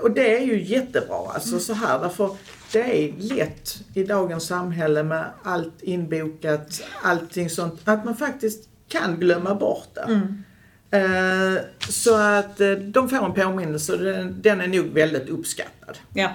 Och 0.04 0.12
det 0.12 0.38
är 0.38 0.41
ju 0.46 0.63
jättebra 0.63 1.32
alltså 1.34 1.60
så 1.60 1.74
här 1.74 2.00
därför 2.00 2.30
det 2.74 3.04
är 3.06 3.14
lätt 3.18 3.84
i 3.94 4.04
dagens 4.04 4.48
samhälle 4.48 5.04
med 5.04 5.26
allt 5.44 5.82
inbokat, 5.82 6.82
allting 7.04 7.50
sånt, 7.50 7.82
att 7.84 8.06
man 8.06 8.16
faktiskt 8.16 8.70
kan 8.88 9.20
glömma 9.20 9.56
bort 9.56 9.88
det. 9.94 10.02
Mm. 10.02 10.44
Eh, 10.92 11.62
så 11.90 12.16
att 12.18 12.62
eh, 12.62 12.72
de 12.72 13.10
får 13.10 13.26
en 13.26 13.34
påminnelse 13.34 13.94
och 13.94 14.00
den, 14.00 14.42
den 14.42 14.62
är 14.62 14.68
nog 14.68 14.86
väldigt 14.86 15.30
uppskattad. 15.30 15.98
Ja. 16.14 16.32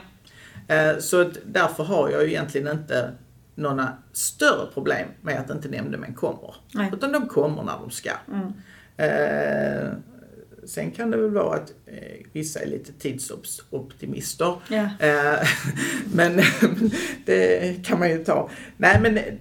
Eh, 0.68 0.98
Så 0.98 1.20
att 1.20 1.38
därför 1.46 1.85
har 1.85 2.11
jag 2.11 2.22
ju 2.22 2.29
egentligen 2.29 2.68
inte 2.68 3.11
några 3.55 3.92
större 4.12 4.66
problem 4.74 5.09
med 5.22 5.40
att 5.40 5.51
inte 5.51 5.68
nämndemän 5.68 6.14
kommer. 6.14 6.55
Nej. 6.74 6.90
Utan 6.92 7.12
de 7.12 7.29
kommer 7.29 7.62
när 7.62 7.79
de 7.81 7.90
ska. 7.90 8.11
Mm. 8.33 8.53
Sen 10.68 10.90
kan 10.90 11.11
det 11.11 11.16
väl 11.16 11.31
vara 11.31 11.57
att 11.57 11.72
eh, 11.87 12.26
vissa 12.33 12.61
är 12.61 12.66
lite 12.66 12.92
tidsoptimister. 12.92 14.54
Ja. 14.68 14.88
Eh, 15.00 15.48
men 16.14 16.40
det 17.24 17.87
kan 17.87 17.98
man 17.98 18.11
ju 18.11 18.24
ta. 18.24 18.50
Nej 18.76 18.98
men 19.02 19.16
eh, 19.16 19.35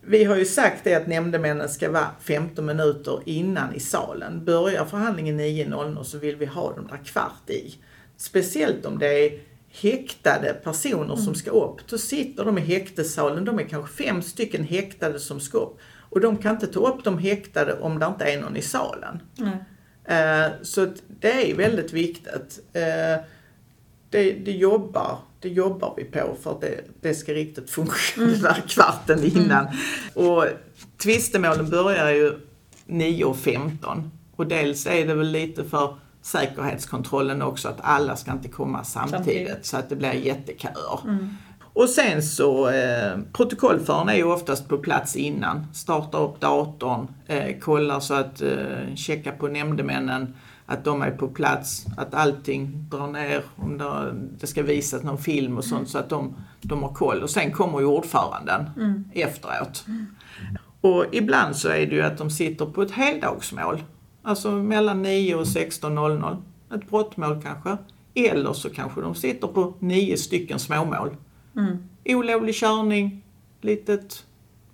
vi 0.00 0.24
har 0.24 0.36
ju 0.36 0.44
sagt 0.44 0.84
det 0.84 0.94
att 0.94 1.06
nämndemännen 1.06 1.68
ska 1.68 1.90
vara 1.90 2.10
15 2.20 2.66
minuter 2.66 3.22
innan 3.24 3.74
i 3.74 3.80
salen. 3.80 4.44
Börjar 4.44 4.84
förhandlingen 4.84 5.40
9.00 5.40 6.02
så 6.02 6.18
vill 6.18 6.36
vi 6.36 6.46
ha 6.46 6.72
dem 6.72 6.86
där 6.90 7.04
kvart 7.04 7.50
i. 7.50 7.74
Speciellt 8.16 8.86
om 8.86 8.98
det 8.98 9.26
är 9.26 9.40
häktade 9.70 10.54
personer 10.64 11.16
som 11.16 11.34
ska 11.34 11.50
upp. 11.50 11.88
Då 11.88 11.98
sitter 11.98 12.44
de 12.44 12.58
i 12.58 12.60
häktessalen, 12.60 13.44
de 13.44 13.58
är 13.58 13.62
kanske 13.62 14.04
fem 14.04 14.22
stycken 14.22 14.64
häktade 14.64 15.18
som 15.18 15.40
ska 15.40 15.58
upp. 15.58 15.78
Och 16.10 16.20
de 16.20 16.36
kan 16.36 16.54
inte 16.54 16.66
ta 16.66 16.80
upp 16.80 17.04
de 17.04 17.18
häktade 17.18 17.78
om 17.80 17.98
det 17.98 18.06
inte 18.06 18.24
är 18.24 18.40
någon 18.40 18.56
i 18.56 18.62
salen. 18.62 19.20
Nej. 19.36 19.56
Eh, 20.08 20.52
så 20.62 20.86
det 21.20 21.50
är 21.50 21.54
väldigt 21.54 21.92
viktigt. 21.92 22.60
Eh, 22.72 23.24
det, 24.10 24.32
det, 24.32 24.52
jobbar, 24.52 25.18
det 25.40 25.48
jobbar 25.48 25.94
vi 25.96 26.04
på 26.04 26.36
för 26.42 26.50
att 26.50 26.60
det, 26.60 26.80
det 27.00 27.14
ska 27.14 27.32
riktigt 27.32 27.70
funka 27.70 27.94
mm. 28.16 28.32
den 28.32 28.42
där 28.42 28.62
kvarten 28.68 29.24
innan. 29.24 29.66
Mm. 29.66 29.76
Och 30.14 30.44
tvistemålen 31.02 31.70
börjar 31.70 32.10
ju 32.10 32.38
9.15 32.86 34.10
och 34.36 34.46
dels 34.46 34.86
är 34.86 35.06
det 35.06 35.14
väl 35.14 35.30
lite 35.30 35.64
för 35.64 35.96
säkerhetskontrollen 36.22 37.42
också 37.42 37.68
att 37.68 37.78
alla 37.80 38.16
ska 38.16 38.32
inte 38.32 38.48
komma 38.48 38.84
samtidigt, 38.84 39.24
samtidigt. 39.24 39.66
så 39.66 39.76
att 39.76 39.88
det 39.88 39.96
blir 39.96 40.12
jätteköer. 40.12 41.00
Mm. 41.04 41.36
Och 41.78 41.88
sen 41.88 42.22
så, 42.22 42.68
eh, 42.68 43.18
protokollföraren 43.32 44.08
är 44.08 44.14
ju 44.14 44.24
oftast 44.24 44.68
på 44.68 44.78
plats 44.78 45.16
innan. 45.16 45.66
Startar 45.72 46.20
upp 46.22 46.40
datorn, 46.40 47.08
eh, 47.26 47.58
kollar 47.58 48.00
så 48.00 48.14
att, 48.14 48.42
eh, 48.42 48.94
checka 48.94 49.32
på 49.32 49.48
nämndemännen, 49.48 50.34
att 50.66 50.84
de 50.84 51.02
är 51.02 51.10
på 51.10 51.28
plats, 51.28 51.86
att 51.96 52.14
allting 52.14 52.86
drar 52.90 53.06
ner, 53.06 53.42
om 53.56 53.78
det, 53.78 54.14
det 54.40 54.46
ska 54.46 54.62
visas 54.62 55.02
någon 55.02 55.18
film 55.18 55.56
och 55.56 55.64
sånt, 55.64 55.78
mm. 55.78 55.86
så 55.86 55.98
att 55.98 56.08
de, 56.08 56.34
de 56.60 56.82
har 56.82 56.94
koll. 56.94 57.22
Och 57.22 57.30
sen 57.30 57.52
kommer 57.52 57.80
ju 57.80 57.86
ordföranden 57.86 58.70
mm. 58.76 59.04
efteråt. 59.12 59.84
Mm. 59.88 60.06
Och 60.80 61.04
ibland 61.12 61.56
så 61.56 61.68
är 61.68 61.86
det 61.86 61.94
ju 61.94 62.02
att 62.02 62.18
de 62.18 62.30
sitter 62.30 62.66
på 62.66 62.82
ett 62.82 62.90
heldagsmål. 62.90 63.82
Alltså 64.22 64.50
mellan 64.50 65.02
9 65.02 65.34
och 65.34 65.46
16.00. 65.46 66.36
Ett 66.74 66.90
brottmål 66.90 67.42
kanske. 67.42 67.76
Eller 68.14 68.52
så 68.52 68.70
kanske 68.70 69.00
de 69.00 69.14
sitter 69.14 69.48
på 69.48 69.74
nio 69.78 70.16
stycken 70.16 70.58
småmål. 70.58 71.10
Mm. 71.58 71.78
Olovlig 72.04 72.54
körning, 72.54 73.24
litet 73.60 74.24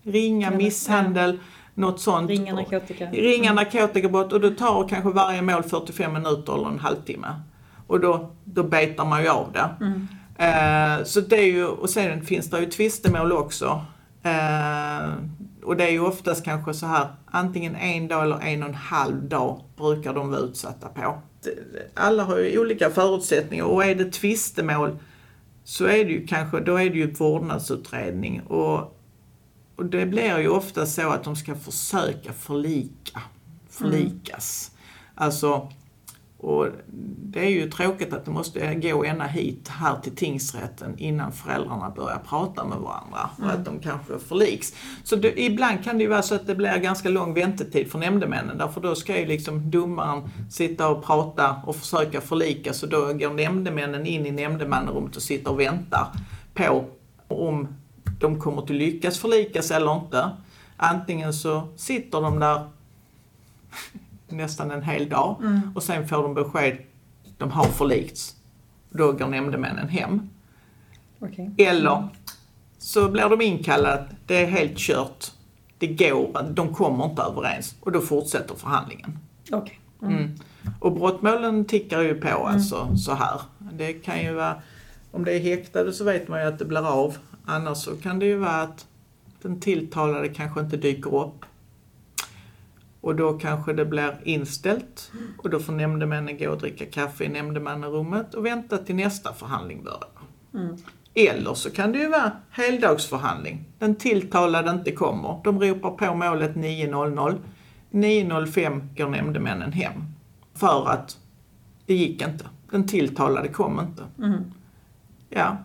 ringa 0.02 0.50
misshandel, 0.50 1.38
något 1.74 2.00
sånt. 2.00 2.30
Ringa 2.30 2.54
narkotika. 2.54 3.10
Ringa 3.10 3.50
mm. 3.50 3.54
narkotikabrott 3.54 4.32
och 4.32 4.40
då 4.40 4.50
tar 4.50 4.88
kanske 4.88 5.10
varje 5.10 5.42
mål 5.42 5.62
45 5.62 6.12
minuter 6.12 6.54
eller 6.54 6.68
en 6.68 6.78
halvtimme. 6.78 7.40
Och 7.86 8.00
då, 8.00 8.30
då 8.44 8.62
betar 8.62 9.04
man 9.04 9.22
ju 9.22 9.28
av 9.28 9.52
det. 9.52 9.70
Mm. 9.80 10.08
Eh, 10.38 11.04
så 11.04 11.20
det 11.20 11.36
är 11.36 11.46
ju, 11.46 11.66
och 11.66 11.90
sen 11.90 12.24
finns 12.24 12.50
det 12.50 12.60
ju 12.60 12.66
tvistemål 12.66 13.32
också. 13.32 13.84
Eh, 14.22 15.12
och 15.64 15.76
det 15.76 15.84
är 15.84 15.90
ju 15.90 16.00
oftast 16.00 16.44
kanske 16.44 16.74
så 16.74 16.86
här, 16.86 17.06
antingen 17.26 17.76
en 17.76 18.08
dag 18.08 18.22
eller 18.22 18.40
en 18.40 18.62
och 18.62 18.68
en 18.68 18.74
halv 18.74 19.28
dag 19.28 19.60
brukar 19.76 20.14
de 20.14 20.30
vara 20.30 20.40
utsatta 20.40 20.88
på. 20.88 21.18
Alla 21.94 22.22
har 22.22 22.38
ju 22.38 22.58
olika 22.58 22.90
förutsättningar 22.90 23.64
och 23.64 23.84
är 23.84 23.94
det 23.94 24.12
tvistemål 24.12 24.96
så 25.64 25.84
är 25.84 26.04
det 26.04 26.10
ju 26.10 26.26
kanske, 26.26 26.60
då 26.60 26.76
är 26.76 26.90
det 26.90 26.96
ju 26.96 27.12
vårdnadsutredning 27.12 28.40
och, 28.40 28.98
och 29.76 29.86
det 29.86 30.06
blir 30.06 30.38
ju 30.38 30.48
ofta 30.48 30.86
så 30.86 31.10
att 31.10 31.24
de 31.24 31.36
ska 31.36 31.54
försöka 31.54 32.32
förlika, 32.32 33.22
förlikas. 33.70 34.70
Mm. 34.70 35.26
Alltså 35.26 35.72
och 36.44 36.68
det 37.34 37.40
är 37.40 37.50
ju 37.50 37.70
tråkigt 37.70 38.12
att 38.12 38.24
det 38.24 38.30
måste 38.30 38.74
gå 38.74 39.04
ända 39.04 39.24
hit, 39.24 39.68
här 39.68 39.96
till 40.02 40.16
tingsrätten, 40.16 40.98
innan 40.98 41.32
föräldrarna 41.32 41.90
börjar 41.90 42.18
prata 42.28 42.64
med 42.64 42.78
varandra 42.78 43.30
och 43.36 43.44
mm. 43.44 43.56
att 43.56 43.64
de 43.64 43.78
kanske 43.78 44.18
förliks. 44.18 44.74
Så 45.04 45.16
det, 45.16 45.40
ibland 45.40 45.84
kan 45.84 45.98
det 45.98 46.04
ju 46.04 46.10
vara 46.10 46.22
så 46.22 46.34
att 46.34 46.46
det 46.46 46.54
blir 46.54 46.76
ganska 46.76 47.08
lång 47.08 47.34
väntetid 47.34 47.90
för 47.90 47.98
nämndemännen 47.98 48.58
därför 48.58 48.80
då 48.80 48.94
ska 48.94 49.18
ju 49.20 49.26
liksom 49.26 49.70
domaren 49.70 50.22
sitta 50.50 50.88
och 50.88 51.04
prata 51.04 51.56
och 51.66 51.76
försöka 51.76 52.20
förlika 52.20 52.72
så 52.72 52.86
då 52.86 53.00
går 53.00 53.34
nämndemännen 53.34 54.06
in 54.06 54.26
i 54.26 54.30
nämndemannarummet 54.30 55.16
och 55.16 55.22
sitter 55.22 55.50
och 55.50 55.60
väntar 55.60 56.06
på 56.54 56.84
om 57.28 57.68
de 58.20 58.40
kommer 58.40 58.62
att 58.62 58.70
lyckas 58.70 59.18
förlikas 59.18 59.70
eller 59.70 59.96
inte. 59.96 60.30
Antingen 60.76 61.32
så 61.32 61.68
sitter 61.76 62.20
de 62.20 62.38
där 62.38 62.68
nästan 64.28 64.70
en 64.70 64.82
hel 64.82 65.08
dag 65.08 65.36
mm. 65.40 65.60
och 65.74 65.82
sen 65.82 66.08
får 66.08 66.22
de 66.22 66.34
besked, 66.34 66.76
de 67.38 67.50
har 67.50 67.64
förlikts. 67.64 68.36
Då 68.90 69.12
går 69.12 69.26
nämndemännen 69.26 69.88
hem. 69.88 70.30
Okay. 71.20 71.48
Eller 71.58 72.08
så 72.78 73.08
blir 73.08 73.28
de 73.28 73.40
inkallade, 73.40 74.06
det 74.26 74.36
är 74.36 74.46
helt 74.46 74.78
kört, 74.78 75.32
det 75.78 75.86
går, 75.86 76.50
de 76.50 76.74
kommer 76.74 77.04
inte 77.04 77.22
överens 77.22 77.76
och 77.80 77.92
då 77.92 78.00
fortsätter 78.00 78.54
förhandlingen. 78.54 79.18
Okay. 79.52 79.76
Mm. 80.02 80.14
Mm. 80.14 80.30
Och 80.78 80.92
brottmålen 80.92 81.64
tickar 81.64 82.00
ju 82.00 82.14
på 82.14 82.28
mm. 82.28 82.46
alltså 82.46 82.96
så 82.96 83.14
här. 83.14 83.40
Det 83.72 83.92
kan 83.92 84.22
ju 84.22 84.34
vara, 84.34 84.54
om 85.10 85.24
det 85.24 85.32
är 85.32 85.40
häktade 85.40 85.92
så 85.92 86.04
vet 86.04 86.28
man 86.28 86.40
ju 86.40 86.46
att 86.46 86.58
det 86.58 86.64
blir 86.64 86.88
av. 86.88 87.16
Annars 87.44 87.78
så 87.78 87.96
kan 87.96 88.18
det 88.18 88.26
ju 88.26 88.36
vara 88.36 88.62
att 88.62 88.86
den 89.42 89.60
tilltalade 89.60 90.28
kanske 90.28 90.60
inte 90.60 90.76
dyker 90.76 91.14
upp. 91.14 91.44
Och 93.04 93.16
då 93.16 93.32
kanske 93.32 93.72
det 93.72 93.84
blir 93.84 94.20
inställt 94.22 95.12
och 95.38 95.50
då 95.50 95.60
får 95.60 95.72
nämndemännen 95.72 96.38
gå 96.38 96.50
och 96.50 96.58
dricka 96.58 96.86
kaffe 96.86 97.24
i 97.24 97.28
nämndemannarummet 97.28 98.34
och 98.34 98.46
vänta 98.46 98.78
till 98.78 98.94
nästa 98.94 99.32
förhandling 99.32 99.84
börjar. 99.84 100.08
Mm. 100.54 100.76
Eller 101.14 101.54
så 101.54 101.70
kan 101.70 101.92
det 101.92 101.98
ju 101.98 102.08
vara 102.08 102.32
heldagsförhandling. 102.50 103.64
Den 103.78 103.94
tilltalade 103.94 104.70
inte 104.70 104.92
kommer. 104.92 105.40
De 105.44 105.60
ropar 105.60 105.90
på 105.90 106.14
målet 106.14 106.54
9.00. 106.54 107.38
9.05 107.90 108.96
går 108.96 109.08
nämndemännen 109.08 109.72
hem. 109.72 109.92
För 110.54 110.88
att 110.88 111.18
det 111.86 111.94
gick 111.94 112.22
inte. 112.22 112.44
Den 112.70 112.86
tilltalade 112.86 113.48
kom 113.48 113.80
inte. 113.80 114.02
Mm. 114.18 114.52
Ja, 115.28 115.56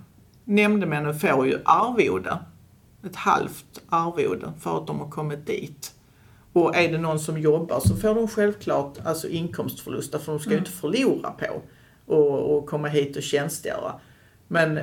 nämndemännen 0.44 1.20
får 1.20 1.48
ju 1.48 1.60
arvode. 1.66 2.38
Ett 3.04 3.16
halvt 3.16 3.82
arvode 3.90 4.54
för 4.60 4.78
att 4.78 4.88
de 4.88 5.00
har 5.00 5.10
kommit 5.10 5.46
dit. 5.46 5.96
Och 6.54 6.76
är 6.76 6.92
det 6.92 6.98
någon 6.98 7.20
som 7.20 7.38
jobbar 7.38 7.80
så 7.80 7.96
får 7.96 8.16
de 8.16 8.28
självklart 8.28 8.98
alltså 9.04 9.28
inkomstförlust, 9.28 10.12
för 10.12 10.32
de 10.32 10.40
ska 10.40 10.50
ju 10.50 10.56
mm. 10.56 10.66
inte 10.66 10.78
förlora 10.78 11.32
på 11.32 11.62
att 12.58 12.66
komma 12.66 12.88
hit 12.88 13.18
och 13.18 13.24
tjänstgöra. 13.24 13.94
Men 14.48 14.80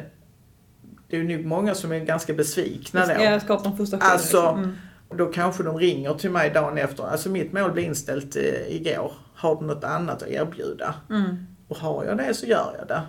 det 1.08 1.16
är 1.16 1.24
nog 1.24 1.44
många 1.44 1.74
som 1.74 1.92
är 1.92 1.98
ganska 1.98 2.34
besvikna 2.34 3.06
då. 3.06 3.12
Ja, 3.12 3.40
skapar 3.40 3.70
en 3.70 3.76
frustration. 3.76 4.10
Alltså, 4.10 4.36
liksom. 4.36 4.58
mm. 4.58 4.76
då 5.16 5.26
kanske 5.26 5.62
de 5.62 5.78
ringer 5.78 6.14
till 6.14 6.30
mig 6.30 6.50
dagen 6.50 6.78
efter. 6.78 7.02
Alltså 7.04 7.28
mitt 7.28 7.52
mål 7.52 7.72
blev 7.72 7.84
inställt 7.84 8.36
eh, 8.36 8.76
igår. 8.76 9.12
Har 9.34 9.60
du 9.60 9.66
något 9.66 9.84
annat 9.84 10.22
att 10.22 10.28
erbjuda? 10.28 10.94
Mm. 11.10 11.46
Och 11.68 11.76
har 11.76 12.04
jag 12.04 12.16
det 12.16 12.34
så 12.34 12.46
gör 12.46 12.74
jag 12.78 12.88
det. 12.88 13.02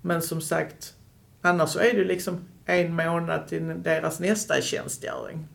Men 0.00 0.22
som 0.22 0.40
sagt, 0.40 0.94
annars 1.42 1.70
så 1.70 1.78
är 1.78 1.94
det 1.94 2.04
liksom 2.04 2.44
en 2.64 2.94
månad 2.94 3.48
till 3.48 3.82
deras 3.82 4.20
nästa 4.20 4.60
tjänstgöring. 4.60 5.48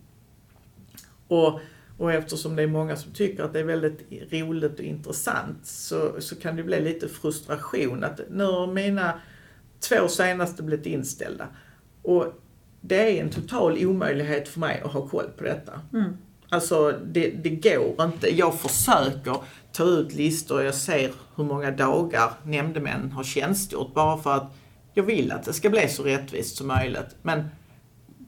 Och 1.28 1.60
och 1.98 2.14
eftersom 2.14 2.56
det 2.56 2.64
är 2.64 2.68
många 2.68 2.96
som 2.96 3.12
tycker 3.12 3.44
att 3.44 3.54
det 3.54 3.60
är 3.60 3.64
väldigt 3.64 4.00
roligt 4.32 4.80
och 4.80 4.86
intressant 4.86 5.58
så, 5.64 6.22
så 6.22 6.36
kan 6.36 6.56
det 6.56 6.64
bli 6.64 6.82
lite 6.82 7.10
frustration 7.10 8.04
att 8.04 8.22
nu 8.30 8.44
har 8.44 8.68
mina 8.68 9.14
två 9.80 10.08
senaste 10.08 10.64
blivit 10.64 10.86
inställda. 10.86 11.48
Och 12.02 12.34
det 12.82 13.18
är 13.18 13.24
en 13.24 13.30
total 13.30 13.86
omöjlighet 13.86 14.48
för 14.48 14.60
mig 14.60 14.82
att 14.86 14.92
ha 14.92 15.08
koll 15.08 15.30
på 15.38 15.44
detta. 15.44 15.82
Mm. 15.94 16.18
Alltså 16.50 17.00
det, 17.06 17.30
det 17.30 17.50
går 17.50 18.06
inte. 18.06 18.36
Jag 18.36 18.60
försöker 18.60 19.36
ta 19.72 19.84
ut 19.84 20.14
listor 20.14 20.58
och 20.58 20.66
jag 20.66 20.76
ser 20.76 21.12
hur 21.36 21.44
många 21.44 21.72
dagar 21.72 22.32
nämndemännen 22.44 23.12
har 23.12 23.24
tjänstgjort 23.24 23.94
bara 23.94 24.18
för 24.18 24.36
att 24.36 24.56
jag 24.94 25.04
vill 25.04 25.32
att 25.32 25.44
det 25.44 25.54
ska 25.54 25.70
bli 25.70 25.88
så 25.88 26.04
rättvist 26.04 26.58
som 26.58 26.68
möjligt. 26.68 27.16
Men 27.22 27.44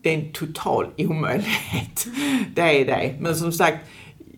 det 0.06 0.13
är 0.13 0.20
en 0.20 0.32
total 0.32 0.88
omöjlighet. 0.98 2.08
Det 2.56 2.82
är 2.82 2.86
det. 2.86 3.15
Men 3.20 3.36
som 3.36 3.52
sagt, 3.52 3.86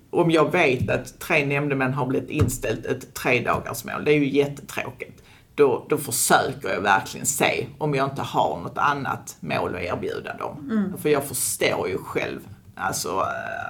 om 0.10 0.32
jag 0.32 0.51
vet 0.51 0.89
att 0.89 1.19
tre 1.19 1.45
nämndemän 1.45 1.93
har 1.93 2.06
blivit 2.06 2.30
inställt 2.30 2.86
ett 2.86 3.13
tre 3.13 3.41
dagars 3.41 3.86
mål, 3.86 4.06
det 4.06 4.12
är 4.12 4.15
ju 4.15 4.30
jättetråkigt. 4.30 5.23
Då, 5.56 5.86
då 5.89 5.97
försöker 5.97 6.69
jag 6.69 6.82
verkligen 6.82 7.25
se 7.25 7.67
om 7.77 7.95
jag 7.95 8.10
inte 8.10 8.21
har 8.21 8.60
något 8.60 8.77
annat 8.77 9.38
mål 9.39 9.75
att 9.75 9.82
erbjuda 9.82 10.38
dem. 10.38 10.69
Mm. 10.71 10.97
För 10.97 11.10
jag 11.10 11.25
förstår 11.25 11.89
ju 11.89 11.97
själv 11.97 12.39
alltså, 12.75 13.19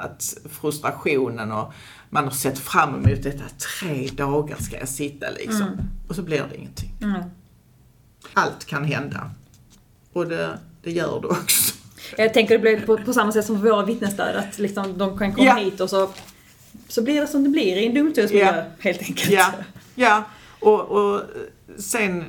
att 0.03 0.37
frustrationen 0.49 1.51
och 1.51 1.73
man 2.09 2.23
har 2.23 2.31
sett 2.31 2.59
fram 2.59 2.89
emot 2.89 3.23
detta, 3.23 3.43
tre 3.79 4.07
dagar 4.07 4.57
ska 4.57 4.79
jag 4.79 4.89
sitta 4.89 5.29
liksom. 5.29 5.61
Mm. 5.61 5.79
Och 6.09 6.15
så 6.15 6.21
blir 6.21 6.45
det 6.49 6.57
ingenting. 6.57 6.93
Mm. 7.01 7.21
Allt 8.33 8.65
kan 8.65 8.83
hända. 8.83 9.31
Och 10.13 10.27
det, 10.27 10.59
det 10.83 10.91
gör 10.91 11.21
det 11.21 11.27
också. 11.27 11.77
Jag 12.17 12.33
tänker 12.33 12.53
det 12.53 12.59
blir 12.59 12.81
på, 12.81 12.97
på 12.97 13.13
samma 13.13 13.31
sätt 13.31 13.45
som 13.45 13.61
för 13.61 13.69
våra 13.69 13.85
vittnesstöd, 13.85 14.35
att 14.35 14.59
liksom 14.59 14.97
de 14.97 15.17
kan 15.17 15.33
komma 15.33 15.47
ja. 15.47 15.55
hit 15.55 15.79
och 15.79 15.89
så, 15.89 16.09
så 16.87 17.03
blir 17.03 17.21
det 17.21 17.27
som 17.27 17.43
det 17.43 17.49
blir 17.49 17.77
i 17.77 17.85
en 17.87 17.93
domstolsmiljö 17.93 18.55
ja. 18.55 18.63
helt 18.79 19.01
enkelt. 19.01 19.29
Ja, 19.29 19.53
ja. 19.95 20.23
Och, 20.59 20.81
och 20.81 21.21
sen 21.77 22.25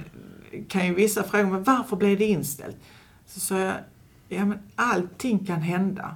kan 0.69 0.87
ju 0.87 0.95
vissa 0.95 1.23
fråga, 1.23 1.47
men 1.47 1.63
varför 1.63 1.97
blev 1.97 2.19
det 2.19 2.25
inställt? 2.25 2.77
Så 3.27 3.41
sa 3.41 3.59
jag, 3.59 3.75
ja 4.29 4.45
men 4.45 4.59
allting 4.75 5.47
kan 5.47 5.63
hända. 5.63 6.15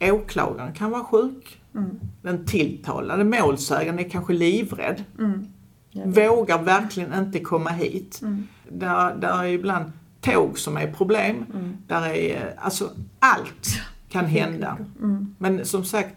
Åklagaren 0.00 0.72
kan 0.72 0.90
vara 0.90 1.04
sjuk. 1.04 1.60
Mm. 1.74 2.00
Den 2.22 2.46
tilltalade 2.46 3.24
målsägaren 3.24 3.98
är 3.98 4.08
kanske 4.08 4.32
livrädd. 4.32 5.04
Mm. 5.18 5.48
Vågar 5.92 6.62
verkligen 6.62 7.14
inte 7.14 7.40
komma 7.40 7.70
hit. 7.70 8.20
Mm. 8.22 8.46
Där, 8.68 9.14
där 9.14 9.44
är 9.44 9.46
ibland 9.46 9.92
tåg 10.20 10.58
som 10.58 10.76
är 10.76 10.92
problem. 10.92 11.44
Mm. 11.54 11.76
Där 11.86 12.06
är, 12.06 12.54
alltså 12.58 12.90
allt 13.18 13.80
kan 14.08 14.24
hända. 14.24 14.78
Mm. 14.98 15.34
Men 15.38 15.66
som 15.66 15.84
sagt, 15.84 16.14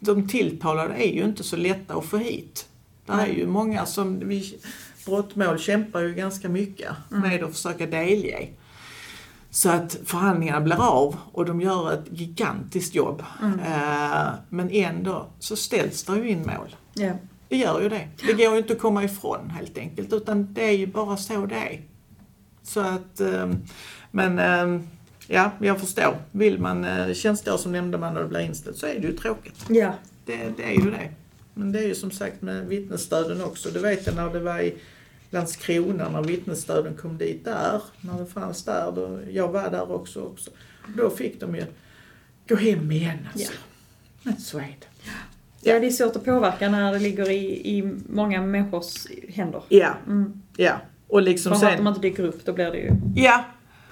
de 0.00 0.28
tilltalade 0.28 0.94
är 0.94 1.14
ju 1.14 1.24
inte 1.24 1.42
så 1.42 1.56
lätta 1.56 1.94
att 1.94 2.04
få 2.04 2.16
hit. 2.16 2.68
Det 3.06 3.12
är 3.12 3.26
ju 3.26 3.46
många 3.46 3.86
som, 3.86 4.28
vi, 4.28 4.58
brottmål 5.06 5.58
kämpar 5.58 6.00
ju 6.00 6.14
ganska 6.14 6.48
mycket 6.48 6.92
med 7.08 7.44
att 7.44 7.52
försöka 7.52 7.86
delge. 7.86 8.48
Så 9.50 9.70
att 9.70 9.98
förhandlingarna 10.04 10.60
blir 10.60 10.82
av 10.82 11.16
och 11.32 11.44
de 11.44 11.60
gör 11.60 11.92
ett 11.92 12.04
gigantiskt 12.10 12.94
jobb. 12.94 13.22
Eh, 13.42 14.28
men 14.48 14.70
ändå 14.70 15.26
så 15.38 15.56
ställs 15.56 16.04
det 16.04 16.16
ju 16.16 16.28
in 16.28 16.38
mål. 16.38 16.76
Ja. 16.94 17.12
Det 17.48 17.56
gör 17.56 17.80
ju 17.80 17.88
det. 17.88 18.08
Det 18.26 18.32
går 18.32 18.52
ju 18.52 18.58
inte 18.58 18.72
att 18.72 18.78
komma 18.78 19.04
ifrån 19.04 19.50
helt 19.50 19.78
enkelt 19.78 20.12
utan 20.12 20.54
det 20.54 20.64
är 20.64 20.76
ju 20.76 20.86
bara 20.86 21.16
så 21.16 21.46
det 21.46 21.54
är. 21.54 21.82
Så 22.68 22.80
att, 22.80 23.20
eh, 23.20 23.50
men 24.10 24.38
eh, 24.38 24.80
ja, 25.26 25.50
jag 25.60 25.80
förstår. 25.80 26.16
Vill 26.32 26.58
man 26.58 26.84
eh, 26.84 27.12
tjänstgöra 27.14 27.58
som 27.58 27.72
nämndeman 27.72 28.16
och 28.16 28.22
det 28.22 28.28
blir 28.28 28.40
inställt 28.40 28.76
så 28.76 28.86
är 28.86 28.94
det 29.00 29.06
ju 29.06 29.16
tråkigt. 29.16 29.64
Ja. 29.68 29.92
Det, 30.24 30.38
det 30.56 30.62
är 30.62 30.72
ju 30.84 30.90
det. 30.90 31.08
Men 31.54 31.72
det 31.72 31.78
är 31.78 31.86
ju 31.86 31.94
som 31.94 32.10
sagt 32.10 32.42
med 32.42 32.66
vittnesstöden 32.66 33.44
också. 33.44 33.70
Det 33.70 33.78
vet 33.78 34.06
jag 34.06 34.14
när 34.16 34.30
det 34.30 34.40
var 34.40 34.60
i 34.60 34.74
Landskrona 35.30 36.08
när 36.08 36.22
vittnesstöden 36.22 36.94
kom 36.96 37.18
dit 37.18 37.44
där. 37.44 37.82
När 38.00 38.18
det 38.18 38.26
fanns 38.26 38.64
där. 38.64 38.92
Då, 38.92 39.20
jag 39.30 39.48
var 39.48 39.70
där 39.70 39.90
också. 39.92 40.20
också. 40.22 40.50
Då 40.96 41.10
fick 41.10 41.40
de 41.40 41.54
ju 41.56 41.64
gå 42.48 42.56
hem 42.56 42.92
igen 42.92 43.18
alltså. 43.32 43.52
Men 44.22 44.36
så 44.40 44.58
är 44.58 44.62
det. 44.80 44.86
ja, 45.70 45.80
det 45.80 45.86
är 45.86 45.90
svårt 45.90 46.16
att 46.16 46.24
påverka 46.24 46.68
när 46.70 46.92
det 46.92 46.98
ligger 46.98 47.30
i, 47.30 47.76
i 47.78 47.94
många 48.08 48.42
människors 48.42 49.06
händer. 49.28 49.62
Ja, 49.68 49.94
Mm. 50.06 50.42
ja. 50.56 50.80
Och 51.08 51.22
liksom 51.22 51.50
Framförallt 51.50 51.72
om 51.72 51.76
sen... 51.76 51.84
man 51.84 51.94
inte 51.94 52.08
dyker 52.08 52.22
upp, 52.24 52.44
då 52.44 52.52
blir 52.52 52.70
det 52.70 52.78
ju 52.78 52.92
Ja, 53.16 53.44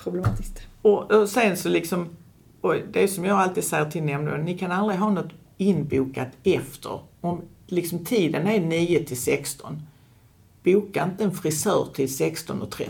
problematiskt. 0.02 0.60
och, 0.82 1.12
och 1.12 1.28
sen 1.28 1.56
så 1.56 1.68
liksom... 1.68 2.08
Och 2.60 2.74
det 2.92 3.02
är 3.02 3.06
som 3.06 3.24
jag 3.24 3.38
alltid 3.38 3.64
säger 3.64 3.84
till 3.90 4.02
nämnden, 4.02 4.40
ni 4.44 4.58
kan 4.58 4.72
aldrig 4.72 4.98
ha 5.00 5.10
något 5.10 5.32
inbokat 5.56 6.28
efter. 6.44 7.00
Om 7.20 7.40
liksom 7.66 8.04
tiden 8.04 8.46
är 8.46 8.60
9 8.60 9.04
till 9.04 9.20
16. 9.20 9.82
Boka 10.64 11.04
inte 11.04 11.24
en 11.24 11.30
frisör 11.32 11.86
till 11.94 12.06
16.30. 12.06 12.88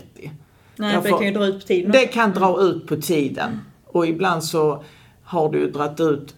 Nej, 0.75 0.93
Jag 0.93 1.03
för 1.03 1.09
det 1.11 1.17
kan 1.17 1.25
ju 1.27 1.33
dra 1.33 1.45
ut 1.45 1.59
på 1.61 1.67
tiden. 1.67 1.91
Det 1.91 2.07
kan 2.07 2.31
dra 2.31 2.61
ut 2.61 2.87
på 2.87 2.95
tiden. 2.95 3.59
Och 3.85 4.07
ibland 4.07 4.43
så 4.43 4.83
har 5.23 5.49
du 5.51 5.71
dragit 5.71 5.99
ut, 5.99 6.35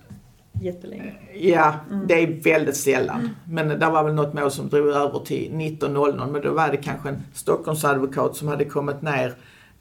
Jättelänge. 0.61 1.13
ja 1.33 1.75
det 2.07 2.13
är 2.23 2.43
väldigt 2.43 2.77
sällan. 2.77 3.29
Men 3.45 3.67
det 3.67 3.89
var 3.89 4.03
väl 4.03 4.13
något 4.13 4.33
mål 4.33 4.51
som 4.51 4.69
drog 4.69 4.87
över 4.87 5.19
till 5.19 5.51
19.00 5.51 6.31
men 6.31 6.41
då 6.41 6.53
var 6.53 6.69
det 6.69 6.77
kanske 6.77 7.09
en 7.09 7.23
Stockholmsadvokat 7.33 8.35
som 8.35 8.47
hade 8.47 8.65
kommit 8.65 9.01
ner 9.01 9.33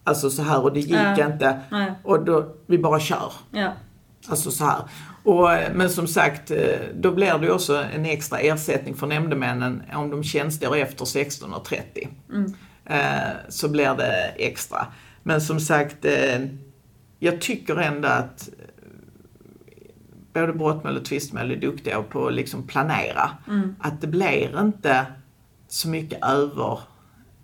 Alltså 0.05 0.31
så 0.31 0.43
här 0.43 0.63
och 0.63 0.73
det 0.73 0.81
gick 0.81 0.91
Ja. 0.91 1.27
inte. 1.27 1.61
Nej. 1.71 1.93
Och 2.05 2.25
då, 2.25 2.55
vi 2.67 2.79
bara 2.79 3.01
kör. 3.01 3.33
Ja. 3.51 3.73
Alltså 4.29 4.51
så 4.51 4.65
här. 4.65 4.79
Och, 5.25 5.49
men 5.75 5.91
som 5.91 6.07
sagt, 6.07 6.51
eh, 6.51 6.59
då 6.95 7.11
blir 7.13 7.39
det 7.39 7.51
också 7.53 7.85
en 7.95 8.05
extra 8.05 8.39
ersättning 8.39 8.95
för 8.95 9.07
nämndemännen 9.07 9.83
om 9.95 10.11
de 10.11 10.23
tjänstgör 10.25 10.77
efter 10.77 11.05
16.30. 11.05 12.09
Mm. 12.33 12.55
Eh, 12.85 13.33
så 13.49 13.69
blir 13.69 13.95
det 13.95 14.33
extra. 14.37 14.87
Men 15.23 15.41
som 15.41 15.61
sagt, 15.61 16.05
eh, 16.05 16.41
jag 17.19 17.41
tycker 17.41 17.77
ändå 17.77 18.09
att 18.09 18.49
både 20.33 20.53
brottmål 20.53 20.97
och 20.97 21.05
tvistmål 21.05 21.51
är 21.51 21.57
duktiga 21.57 22.03
på 22.03 22.27
att 22.27 22.35
liksom 22.35 22.67
planera. 22.67 23.31
Mm. 23.49 23.77
Att 23.79 24.01
det 24.01 24.07
blir 24.07 24.61
inte 24.61 25.07
så 25.69 25.89
mycket 25.89 26.25
över 26.25 26.81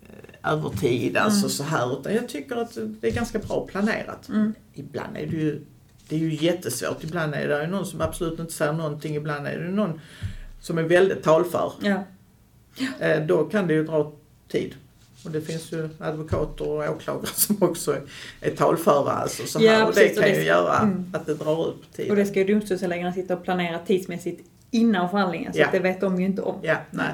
eh, 0.02 0.52
övertid, 0.52 1.16
alltså 1.16 1.48
så 1.48 1.62
här. 1.62 2.00
Utan 2.00 2.14
jag 2.14 2.28
tycker 2.28 2.56
att 2.56 2.78
det 3.00 3.08
är 3.08 3.14
ganska 3.14 3.38
bra 3.38 3.66
planerat. 3.66 4.28
Mm. 4.28 4.54
Ibland 4.74 5.16
är 5.16 5.26
det 5.26 5.36
ju, 5.36 5.64
det 6.08 6.16
är 6.16 6.20
ju 6.20 6.34
jättesvårt. 6.34 7.04
Ibland 7.04 7.34
är 7.34 7.48
det 7.48 7.66
någon 7.66 7.86
som 7.86 8.00
absolut 8.00 8.38
inte 8.38 8.52
säger 8.52 8.72
någonting. 8.72 9.16
Ibland 9.16 9.46
är 9.46 9.58
det 9.58 9.70
någon 9.70 10.00
som 10.60 10.78
är 10.78 10.82
väldigt 10.82 11.22
talför. 11.22 11.72
Ja. 11.80 12.04
Eh, 12.98 13.26
då 13.26 13.44
kan 13.44 13.66
det 13.66 13.74
ju 13.74 13.84
dra 13.84 14.12
tid. 14.48 14.74
Och 15.24 15.30
det 15.30 15.40
finns 15.40 15.72
ju 15.72 15.88
advokater 16.00 16.68
och 16.68 16.90
åklagare 16.96 17.26
som 17.34 17.56
också 17.60 17.96
är, 18.40 18.50
talföra. 18.50 19.10
Alltså, 19.12 19.46
så 19.46 19.58
här. 19.58 19.66
Ja, 19.66 19.86
och 19.86 19.94
det 19.94 20.00
precis, 20.00 20.18
och 20.18 20.24
kan 20.24 20.32
det- 20.32 20.38
ju 20.38 20.44
göra 20.44 20.78
mm. 20.78 21.10
att 21.14 21.26
det 21.26 21.34
drar 21.34 21.68
ut 21.70 21.80
på 21.90 21.96
tiden. 21.96 22.10
Och 22.10 22.16
det 22.16 22.26
ska 22.26 22.38
ju 22.38 22.54
domstolsläggarna 22.54 23.12
sitta 23.12 23.36
och 23.36 23.44
planera 23.44 23.78
tidsmässigt 23.78 24.48
innan 24.70 25.10
förhandlingen. 25.10 25.52
Så 25.52 25.58
Ja. 25.58 25.66
att 25.66 25.72
det 25.72 25.78
vet 25.78 26.00
de 26.00 26.20
ju 26.20 26.26
inte 26.26 26.42
om. 26.42 26.58
Ja, 26.62 26.76
nej. 26.90 27.12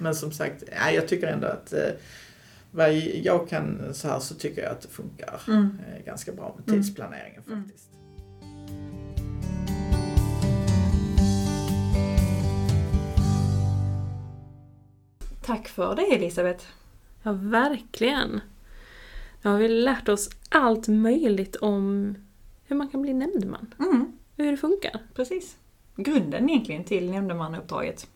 Men 0.00 0.14
som 0.14 0.32
sagt, 0.32 0.62
ja, 0.84 0.90
jag 0.90 1.08
tycker 1.08 1.26
ändå 1.26 1.46
att 1.46 1.72
eh, 1.72 1.78
vad 2.70 2.92
jag 3.22 3.48
kan 3.48 3.94
så 3.94 4.08
här 4.08 4.20
så 4.20 4.34
tycker 4.34 4.62
jag 4.62 4.70
att 4.72 4.80
det 4.80 4.88
funkar 4.88 5.40
Mm. 5.48 5.78
eh, 5.98 6.04
ganska 6.04 6.32
bra 6.32 6.54
med 6.58 6.68
Mm. 6.68 6.82
tidsplaneringen 6.82 7.42
Mm. 7.46 7.62
faktiskt. 7.64 7.88
Tack 15.44 15.68
för 15.68 15.94
det 15.96 16.02
Elisabeth. 16.14 16.64
Ja, 17.22 17.32
verkligen. 17.32 18.40
Nu 19.42 19.50
har 19.50 19.58
vi 19.58 19.68
lärt 19.68 20.08
oss 20.08 20.30
allt 20.48 20.88
möjligt 20.88 21.56
om 21.56 22.14
hur 22.64 22.76
man 22.76 22.88
kan 22.88 23.02
bli 23.02 23.14
nämndeman. 23.14 23.74
Mm. 23.78 24.12
Hur 24.36 24.50
det 24.50 24.56
funkar. 24.56 25.00
Precis. 25.14 25.56
Grunden 25.96 26.50
egentligen 26.50 26.84
till 26.84 27.10
nämndemannauppdraget. 27.10 28.06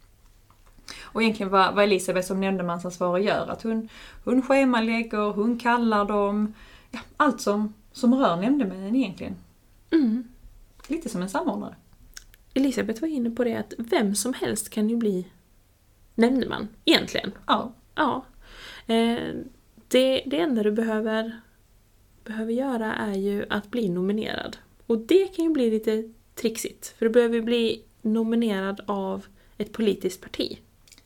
Och 1.00 1.22
egentligen 1.22 1.52
vad, 1.52 1.74
vad 1.74 1.84
Elisabeth 1.84 2.26
som 2.26 2.40
nämndemansansvarig 2.40 3.24
gör, 3.24 3.48
att 3.48 3.62
hon, 3.62 3.88
hon 4.24 4.42
schemalägger, 4.42 5.32
hon 5.32 5.58
kallar 5.58 6.04
dem, 6.04 6.54
ja, 6.90 6.98
allt 7.16 7.40
som, 7.40 7.74
som 7.92 8.14
rör 8.14 8.36
nämndemännen 8.36 8.96
egentligen. 8.96 9.36
Mm. 9.90 10.24
Lite 10.88 11.08
som 11.08 11.22
en 11.22 11.28
samordnare. 11.28 11.74
Elisabeth 12.54 13.00
var 13.00 13.08
inne 13.08 13.30
på 13.30 13.44
det 13.44 13.54
att 13.56 13.74
vem 13.78 14.14
som 14.14 14.34
helst 14.34 14.70
kan 14.70 14.90
ju 14.90 14.96
bli 14.96 15.26
nämndeman, 16.14 16.68
egentligen. 16.84 17.32
Ja. 17.46 17.72
Ja. 17.94 18.24
Eh, 18.86 19.34
det, 19.88 20.22
det 20.26 20.40
enda 20.40 20.62
du 20.62 20.72
behöver, 20.72 21.40
behöver 22.24 22.52
göra 22.52 22.94
är 22.94 23.14
ju 23.14 23.46
att 23.50 23.70
bli 23.70 23.88
nominerad. 23.88 24.56
Och 24.86 24.98
det 24.98 25.26
kan 25.26 25.44
ju 25.44 25.50
bli 25.50 25.70
lite 25.70 26.10
trixigt, 26.34 26.94
för 26.98 27.06
du 27.06 27.12
behöver 27.12 27.34
ju 27.34 27.42
bli 27.42 27.82
nominerad 28.02 28.80
av 28.86 29.26
ett 29.58 29.72
politiskt 29.72 30.20
parti. 30.20 30.58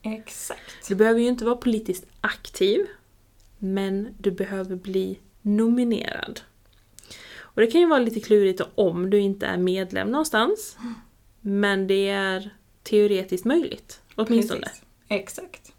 Exakt. 0.02 0.88
Du 0.88 0.94
behöver 0.94 1.20
ju 1.20 1.26
inte 1.26 1.44
vara 1.44 1.56
politiskt 1.56 2.06
aktiv, 2.20 2.86
men 3.58 4.14
du 4.18 4.30
behöver 4.30 4.76
bli 4.76 5.18
nominerad. 5.42 6.40
Och 7.38 7.60
det 7.60 7.66
kan 7.66 7.80
ju 7.80 7.86
vara 7.86 7.98
lite 7.98 8.20
klurigt 8.20 8.60
om 8.74 9.10
du 9.10 9.18
inte 9.18 9.46
är 9.46 9.56
medlem 9.56 10.10
någonstans, 10.10 10.76
men 11.40 11.86
det 11.86 12.08
är 12.08 12.50
teoretiskt 12.82 13.44
möjligt, 13.44 14.00
åtminstone. 14.14 14.60
Precis. 14.60 14.82
Exakt. 15.08 15.72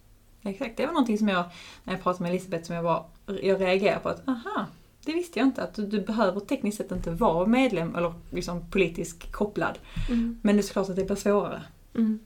Exakt. 0.44 0.78
Det 0.78 0.86
var 0.86 0.94
någonting 0.94 1.18
som 1.18 1.28
jag, 1.28 1.44
när 1.84 1.94
jag 1.94 2.04
pratade 2.04 2.24
med 2.24 2.32
Elisabeth, 2.32 2.64
som 2.64 2.76
jag, 2.76 2.84
var, 2.84 3.06
jag 3.26 3.62
reagerade 3.62 4.00
på 4.00 4.10
att 4.10 4.28
aha, 4.28 4.66
det 5.06 5.14
visste 5.14 5.40
jag 5.40 5.48
inte. 5.48 5.64
Att 5.64 5.74
du, 5.74 5.86
du 5.88 6.02
behöver 6.02 6.40
tekniskt 6.40 6.78
sett 6.78 6.92
inte 6.92 7.12
vara 7.12 7.46
medlem 7.48 7.96
eller 7.96 8.14
liksom 8.30 8.70
politiskt 8.70 9.32
kopplad. 9.32 9.80
Mm. 10.10 10.40
Men 10.42 10.56
det 10.56 10.60
är 10.60 10.64
såklart 10.64 10.90
att 10.90 10.96
det 10.96 11.04
blir 11.06 11.16
svårare 11.16 11.62
Mm. 11.96 12.20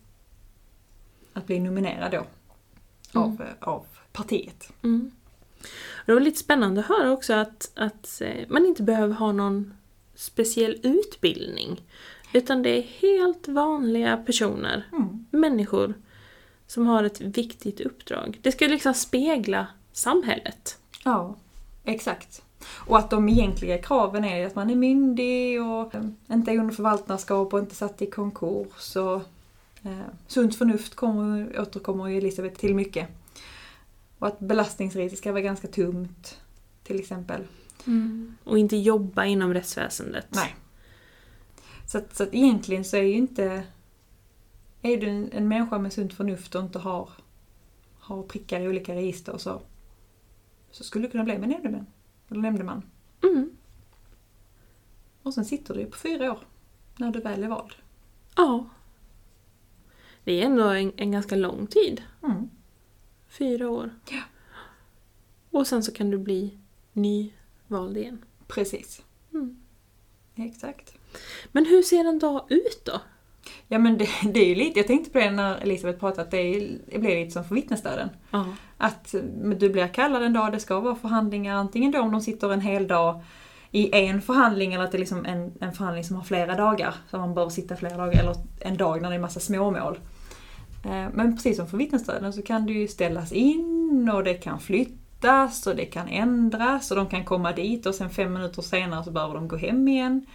att 1.34 1.48
bli 1.48 1.60
nominerad 1.60 2.12
då. 2.12 2.26
Av, 3.20 3.42
eh, 3.42 3.68
av 3.70 3.86
partiet. 4.12 4.70
Mm. 4.84 5.12
Det 6.06 6.14
var 6.14 6.22
lite 6.22 6.38
spännande 6.40 6.82
att 6.82 6.88
höra 6.88 7.12
också 7.12 7.34
att, 7.34 7.72
att 7.76 8.22
eh, 8.22 8.46
man 8.50 8.66
inte 8.66 8.84
behöver 8.84 9.14
ha 9.14 9.32
någon 9.32 9.74
speciell 10.16 10.80
utbildning. 10.84 11.82
Utan 12.34 12.64
det 12.64 12.70
är 12.70 12.82
helt 12.82 13.48
vanliga 13.48 14.18
personer, 14.18 14.88
Mm. 14.92 15.26
människor, 15.32 15.94
som 16.68 16.88
har 16.88 17.04
ett 17.04 17.22
viktigt 17.22 17.80
uppdrag. 17.82 18.40
Det 18.42 18.52
ska 18.52 18.68
liksom 18.68 18.94
spegla 18.94 19.68
samhället. 19.92 20.78
Ja, 21.04 21.36
exakt. 21.84 22.42
Och 22.68 22.98
att 22.98 23.10
de 23.10 23.30
egentliga 23.30 23.78
kraven 23.78 24.26
är 24.26 24.48
att 24.48 24.56
man 24.56 24.70
är 24.70 24.76
myndig 24.76 25.62
och 25.62 25.96
eh, 25.96 26.04
inte 26.32 26.52
är 26.52 26.60
under 26.60 26.76
förvaltarskap 26.76 27.54
och 27.54 27.60
inte 27.60 27.76
satt 27.76 28.02
i 28.02 28.06
konkurs. 28.06 28.96
Och, 28.96 29.22
eh, 29.84 30.00
sunt 30.28 30.56
förnuft 30.56 30.96
kommer, 30.96 31.60
återkommer 31.60 32.08
ju 32.08 32.18
Elisabeth 32.18 32.60
till 32.60 32.76
mycket. 32.76 33.08
Och 34.20 34.28
att 34.28 34.40
belastningsregistret 34.40 35.20
ska 35.20 35.32
vara 35.32 35.42
ganska 35.42 35.68
tungt, 35.68 36.38
till 36.84 37.00
exempel. 37.00 37.42
Och 38.44 38.60
inte 38.60 38.78
jobba 38.78 39.26
inom 39.26 39.54
rättsväsendet. 39.54 40.28
Nej. 40.30 40.56
Så 41.88 41.98
att, 41.98 42.16
så 42.16 42.24
att 42.24 42.34
egentligen 42.34 42.86
så 42.86 42.98
är 42.98 43.02
ju 43.02 43.14
inte... 43.14 43.64
Är 44.86 44.98
du 44.98 45.08
en, 45.08 45.32
en 45.32 45.48
människa 45.48 45.78
med 45.80 45.94
sunt 45.94 46.14
förnuft 46.14 46.56
och 46.56 46.62
inte 46.62 46.80
har, 46.80 47.10
har 48.00 48.24
prickar 48.24 48.62
i 48.62 48.68
olika 48.68 48.96
register 48.96 49.38
så, 49.38 49.62
så 50.72 50.84
skulle 50.84 51.08
du 51.08 51.12
kunna 51.12 51.24
bli 51.24 51.38
med 51.38 51.50
nämndeman. 51.50 51.86
Eller 52.30 52.42
nämndeman. 52.42 52.82
Mm. 53.24 53.58
Och 55.22 55.34
sen 55.34 55.46
sitter 55.46 55.74
du 55.74 55.80
ju 55.80 55.86
på 55.86 55.98
fyra 55.98 56.32
år 56.32 56.40
när 56.98 57.12
du 57.12 57.20
väl 57.20 57.44
är 57.44 57.48
vald. 57.48 57.74
Ja. 58.36 58.70
Det 60.24 60.42
är 60.42 60.46
ändå 60.46 60.64
en, 60.64 60.94
en 60.96 61.12
ganska 61.12 61.36
lång 61.36 61.68
tid. 61.68 62.04
Mm. 62.24 62.50
Fyra 63.28 63.70
år. 63.70 63.90
Ja. 64.10 64.22
Och 65.52 65.68
sen 65.68 65.84
så 65.84 65.92
kan 65.92 66.10
du 66.10 66.18
bli 66.18 66.58
nyvald 66.94 67.98
igen. 67.98 68.26
Precis. 68.48 69.04
Mm. 69.34 69.64
Exakt. 70.36 70.98
Men 71.52 71.66
hur 71.66 71.82
ser 71.82 72.06
en 72.06 72.20
dag 72.20 72.46
ut 72.50 72.82
då? 72.86 73.02
Ja 73.68 73.78
men 73.78 73.98
det, 73.98 74.08
det 74.34 74.40
är 74.40 74.48
ju 74.48 74.56
lite, 74.56 74.80
jag 74.80 74.88
tänkte 74.88 75.12
på 75.12 75.20
det 75.20 75.32
när 75.32 75.58
Elisabeth 75.58 76.00
pratade, 76.00 76.22
att 76.22 76.32
det, 76.32 76.38
är, 76.38 76.78
det 76.92 77.00
blir 77.00 77.20
lite 77.20 77.32
som 77.32 77.44
för 77.44 77.56
vittnesstöden. 77.56 78.10
Ja. 78.32 78.46
Att 78.78 79.16
du 79.58 79.70
blir 79.70 79.88
kallad 79.88 80.24
en 80.24 80.34
dag, 80.34 80.52
det 80.52 80.60
ska 80.60 80.80
vara 80.80 80.96
förhandlingar, 80.96 81.56
antingen 81.56 81.92
då 81.92 82.00
om 82.02 82.12
de 82.12 82.22
sitter 82.22 82.54
en 82.54 82.62
hel 82.62 82.88
dag 82.88 83.24
i 83.72 83.96
en 83.96 84.22
förhandling 84.22 84.74
eller 84.74 84.84
att 84.84 84.92
det 84.92 84.98
är 84.98 85.00
liksom 85.00 85.26
en, 85.26 85.54
en 85.60 85.74
förhandling 85.74 86.04
som 86.04 86.16
har 86.16 86.24
flera 86.24 86.56
dagar, 86.56 86.94
så 87.10 87.18
man 87.18 87.34
behöver 87.34 87.52
sitta 87.52 87.76
flera 87.76 87.98
dagar, 87.98 88.20
eller 88.20 88.36
en 88.60 88.78
dag 88.78 89.02
när 89.02 89.10
det 89.10 89.16
är 89.16 89.20
massa 89.20 89.40
småmål. 89.40 90.00
Eh, 90.86 91.08
Men 91.14 91.36
precis 91.36 91.58
som 91.58 91.68
för 91.68 91.78
vittnesstöden 91.78 92.34
så 92.34 92.42
kan 92.42 92.66
det 92.66 92.74
ju 92.74 92.88
ställas 92.88 93.32
in 93.32 94.12
och 94.14 94.24
det 94.24 94.34
kan 94.34 94.60
flyttas 94.60 95.68
och 95.68 95.76
det 95.76 95.86
kan 95.86 96.08
ändras 96.08 96.92
och 96.92 96.98
de 96.98 97.08
kan 97.08 97.26
komma 97.26 97.52
dit 97.52 97.86
och 97.86 97.96
sen 97.96 98.10
fem 98.10 98.34
minuter 98.34 98.62
senare 98.62 99.04
så 99.04 99.12
behöver 99.12 99.34
de 99.34 99.48
gå 99.48 99.56
hem 99.58 99.88
igen. 99.88 100.26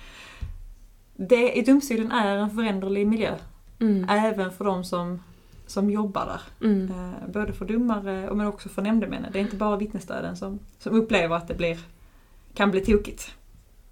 Det, 1.29 1.53
I 1.59 1.63
domstolen 1.63 2.13
är 2.13 2.37
en 2.37 2.51
föränderlig 2.51 3.07
miljö, 3.07 3.35
Mm. 3.81 4.09
även 4.09 4.51
för 4.53 4.65
de 4.65 4.85
som, 4.85 5.23
som 5.67 5.91
jobbar 5.91 6.27
där. 6.27 6.67
Mm. 6.69 6.91
Eh, 6.91 7.29
Både 7.33 7.53
för 7.53 7.65
domare 7.65 8.31
och 8.31 8.37
men 8.37 8.47
också 8.47 8.69
för 8.69 8.83
nämndemännen. 8.83 9.33
Det 9.33 9.39
är 9.39 9.43
inte 9.43 9.57
bara 9.57 9.77
vittnesstöden 9.77 10.37
som, 10.37 10.59
som 10.79 10.95
upplever 10.95 11.37
att 11.37 11.49
det 11.49 11.55
blir, 11.55 11.79
kan 12.55 12.71
bli 12.71 12.81
tokigt. 12.81 13.31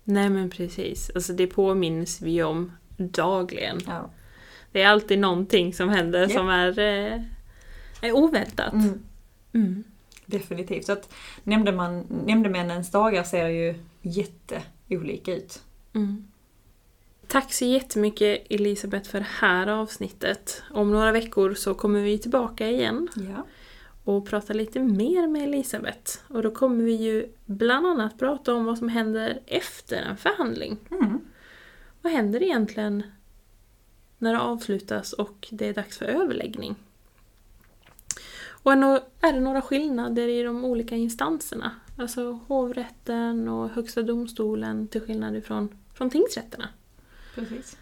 Nej 0.04 0.30
men 0.30 0.50
precis, 0.50 1.10
alltså 1.14 1.32
det 1.32 1.46
påminns 1.46 2.22
vi 2.22 2.42
om 2.42 2.72
dagligen. 2.96 3.78
Ja. 3.86 4.10
Det 4.72 4.82
är 4.82 4.88
alltid 4.88 5.18
någonting 5.18 5.74
som 5.74 5.88
händer 5.88 6.20
Ja. 6.20 6.28
som 6.28 6.48
är, 6.48 6.78
eh, 6.78 7.22
är 8.02 8.12
oväntat. 8.12 8.72
Mm, 8.72 9.02
Mm. 9.52 9.84
definitivt. 10.26 10.86
Så 10.86 10.92
att 10.92 11.14
nämndeman, 11.44 12.06
nämndemännens 12.26 12.90
dagar 12.90 13.22
ser 13.22 13.48
ju 13.48 13.74
jätteolika 14.02 15.34
ut. 15.34 15.62
Mm. 15.94 16.24
Tack 17.28 17.52
så 17.52 17.64
jättemycket 17.64 18.46
Elisabeth 18.50 19.10
för 19.10 19.18
det 19.18 19.26
här 19.28 19.66
avsnittet. 19.66 20.62
Om 20.70 20.90
några 20.90 21.12
veckor 21.12 21.54
så 21.54 21.74
kommer 21.74 22.02
vi 22.02 22.18
tillbaka 22.18 22.70
igen 22.70 23.08
Ja. 23.16 23.46
och 24.04 24.26
prata 24.26 24.52
lite 24.52 24.80
mer 24.80 25.28
med 25.28 25.42
Elisabeth. 25.42 26.18
Och 26.28 26.42
då 26.42 26.50
kommer 26.50 26.84
vi 26.84 26.92
ju 26.92 27.32
bland 27.44 27.86
annat 27.86 28.18
prata 28.18 28.54
om 28.54 28.64
vad 28.64 28.78
som 28.78 28.88
händer 28.88 29.40
efter 29.46 30.02
en 30.02 30.16
förhandling. 30.16 30.78
Mm. 30.90 31.20
Vad 32.02 32.12
händer 32.12 32.42
egentligen 32.42 33.02
när 34.18 34.32
det 34.32 34.40
avslutas 34.40 35.12
och 35.12 35.48
det 35.50 35.66
är 35.66 35.74
dags 35.74 35.98
för 35.98 36.06
överläggning? 36.06 36.76
Och 38.48 38.72
är 38.72 39.32
det 39.32 39.40
några 39.40 39.62
skillnader 39.62 40.28
i 40.28 40.42
de 40.42 40.64
olika 40.64 40.96
instanserna? 40.96 41.70
Alltså 41.96 42.40
hovrätten 42.46 43.48
och 43.48 43.68
Högsta 43.68 44.02
domstolen 44.02 44.88
till 44.88 45.00
skillnad 45.00 45.36
ifrån 45.36 45.78
från 45.94 46.10
tingsrätterna. 46.10 46.68
Precis. 47.38 47.76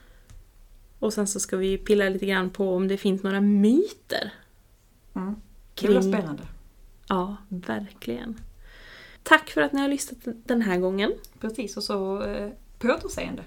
Och 0.98 1.12
sen 1.12 1.26
så 1.26 1.40
ska 1.40 1.56
vi 1.56 1.78
pilla 1.78 2.08
lite 2.08 2.26
grann 2.26 2.50
på 2.50 2.74
om 2.74 2.88
det 2.88 2.96
finns 2.96 3.22
några 3.22 3.40
myter. 3.40 4.32
Mm. 5.14 5.34
Det 5.74 5.86
blir 5.86 6.00
Kring- 6.00 6.12
spännande. 6.12 6.42
Ja, 7.08 7.36
verkligen. 7.48 8.40
Tack 9.22 9.50
för 9.50 9.60
att 9.60 9.72
ni 9.72 9.80
har 9.80 9.88
lyssnat 9.88 10.18
den 10.24 10.62
här 10.62 10.78
gången. 10.78 11.12
Precis, 11.40 11.76
och 11.76 11.82
så 11.82 12.22
eh, 12.22 12.50
på 12.78 12.88
återseende. 12.88 13.42